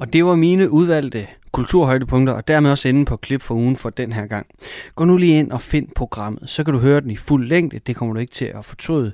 Og 0.00 0.12
det 0.12 0.24
var 0.24 0.34
mine 0.34 0.70
udvalgte 0.70 1.26
kulturhøjdepunkter, 1.52 2.32
og 2.34 2.48
dermed 2.48 2.70
også 2.70 2.88
inde 2.88 3.04
på 3.04 3.16
klip 3.16 3.42
for 3.42 3.54
ugen 3.54 3.76
for 3.76 3.90
den 3.90 4.12
her 4.12 4.26
gang. 4.26 4.46
Gå 4.94 5.04
nu 5.04 5.16
lige 5.16 5.38
ind 5.38 5.52
og 5.52 5.60
find 5.60 5.88
programmet, 5.96 6.50
så 6.50 6.64
kan 6.64 6.74
du 6.74 6.80
høre 6.80 7.00
den 7.00 7.10
i 7.10 7.16
fuld 7.16 7.48
længde, 7.48 7.78
det 7.78 7.96
kommer 7.96 8.14
du 8.14 8.20
ikke 8.20 8.32
til 8.32 8.44
at 8.44 8.64
fortryde. 8.64 9.12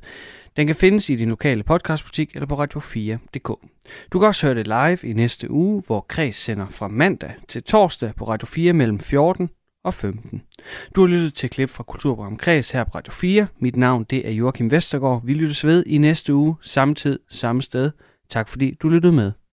Den 0.56 0.66
kan 0.66 0.76
findes 0.76 1.10
i 1.10 1.16
din 1.16 1.28
lokale 1.28 1.62
podcastbutik 1.62 2.30
eller 2.34 2.46
på 2.46 2.64
radio4.dk. 2.64 3.48
Du 4.12 4.18
kan 4.18 4.28
også 4.28 4.46
høre 4.46 4.54
det 4.54 4.66
live 4.66 5.10
i 5.10 5.12
næste 5.12 5.50
uge, 5.50 5.82
hvor 5.86 6.00
Kreds 6.08 6.36
sender 6.36 6.68
fra 6.68 6.88
mandag 6.88 7.34
til 7.48 7.62
torsdag 7.62 8.14
på 8.16 8.28
Radio 8.28 8.46
4 8.46 8.72
mellem 8.72 9.00
14 9.00 9.50
og 9.84 9.94
15. 9.94 10.42
Du 10.96 11.00
har 11.00 11.08
lyttet 11.08 11.34
til 11.34 11.50
klip 11.50 11.70
fra 11.70 11.82
Kulturprogram 11.82 12.36
Kreds 12.36 12.70
her 12.70 12.84
på 12.84 12.90
Radio 12.94 13.12
4. 13.12 13.46
Mit 13.58 13.76
navn 13.76 14.04
det 14.04 14.28
er 14.28 14.30
Joachim 14.30 14.70
Vestergaard. 14.70 15.22
Vi 15.24 15.34
lyttes 15.34 15.66
ved 15.66 15.84
i 15.86 15.98
næste 15.98 16.34
uge, 16.34 16.56
samme 16.62 16.94
tid, 16.94 17.18
samme 17.30 17.62
sted. 17.62 17.90
Tak 18.28 18.48
fordi 18.48 18.76
du 18.82 18.88
lyttede 18.88 19.12
med. 19.12 19.32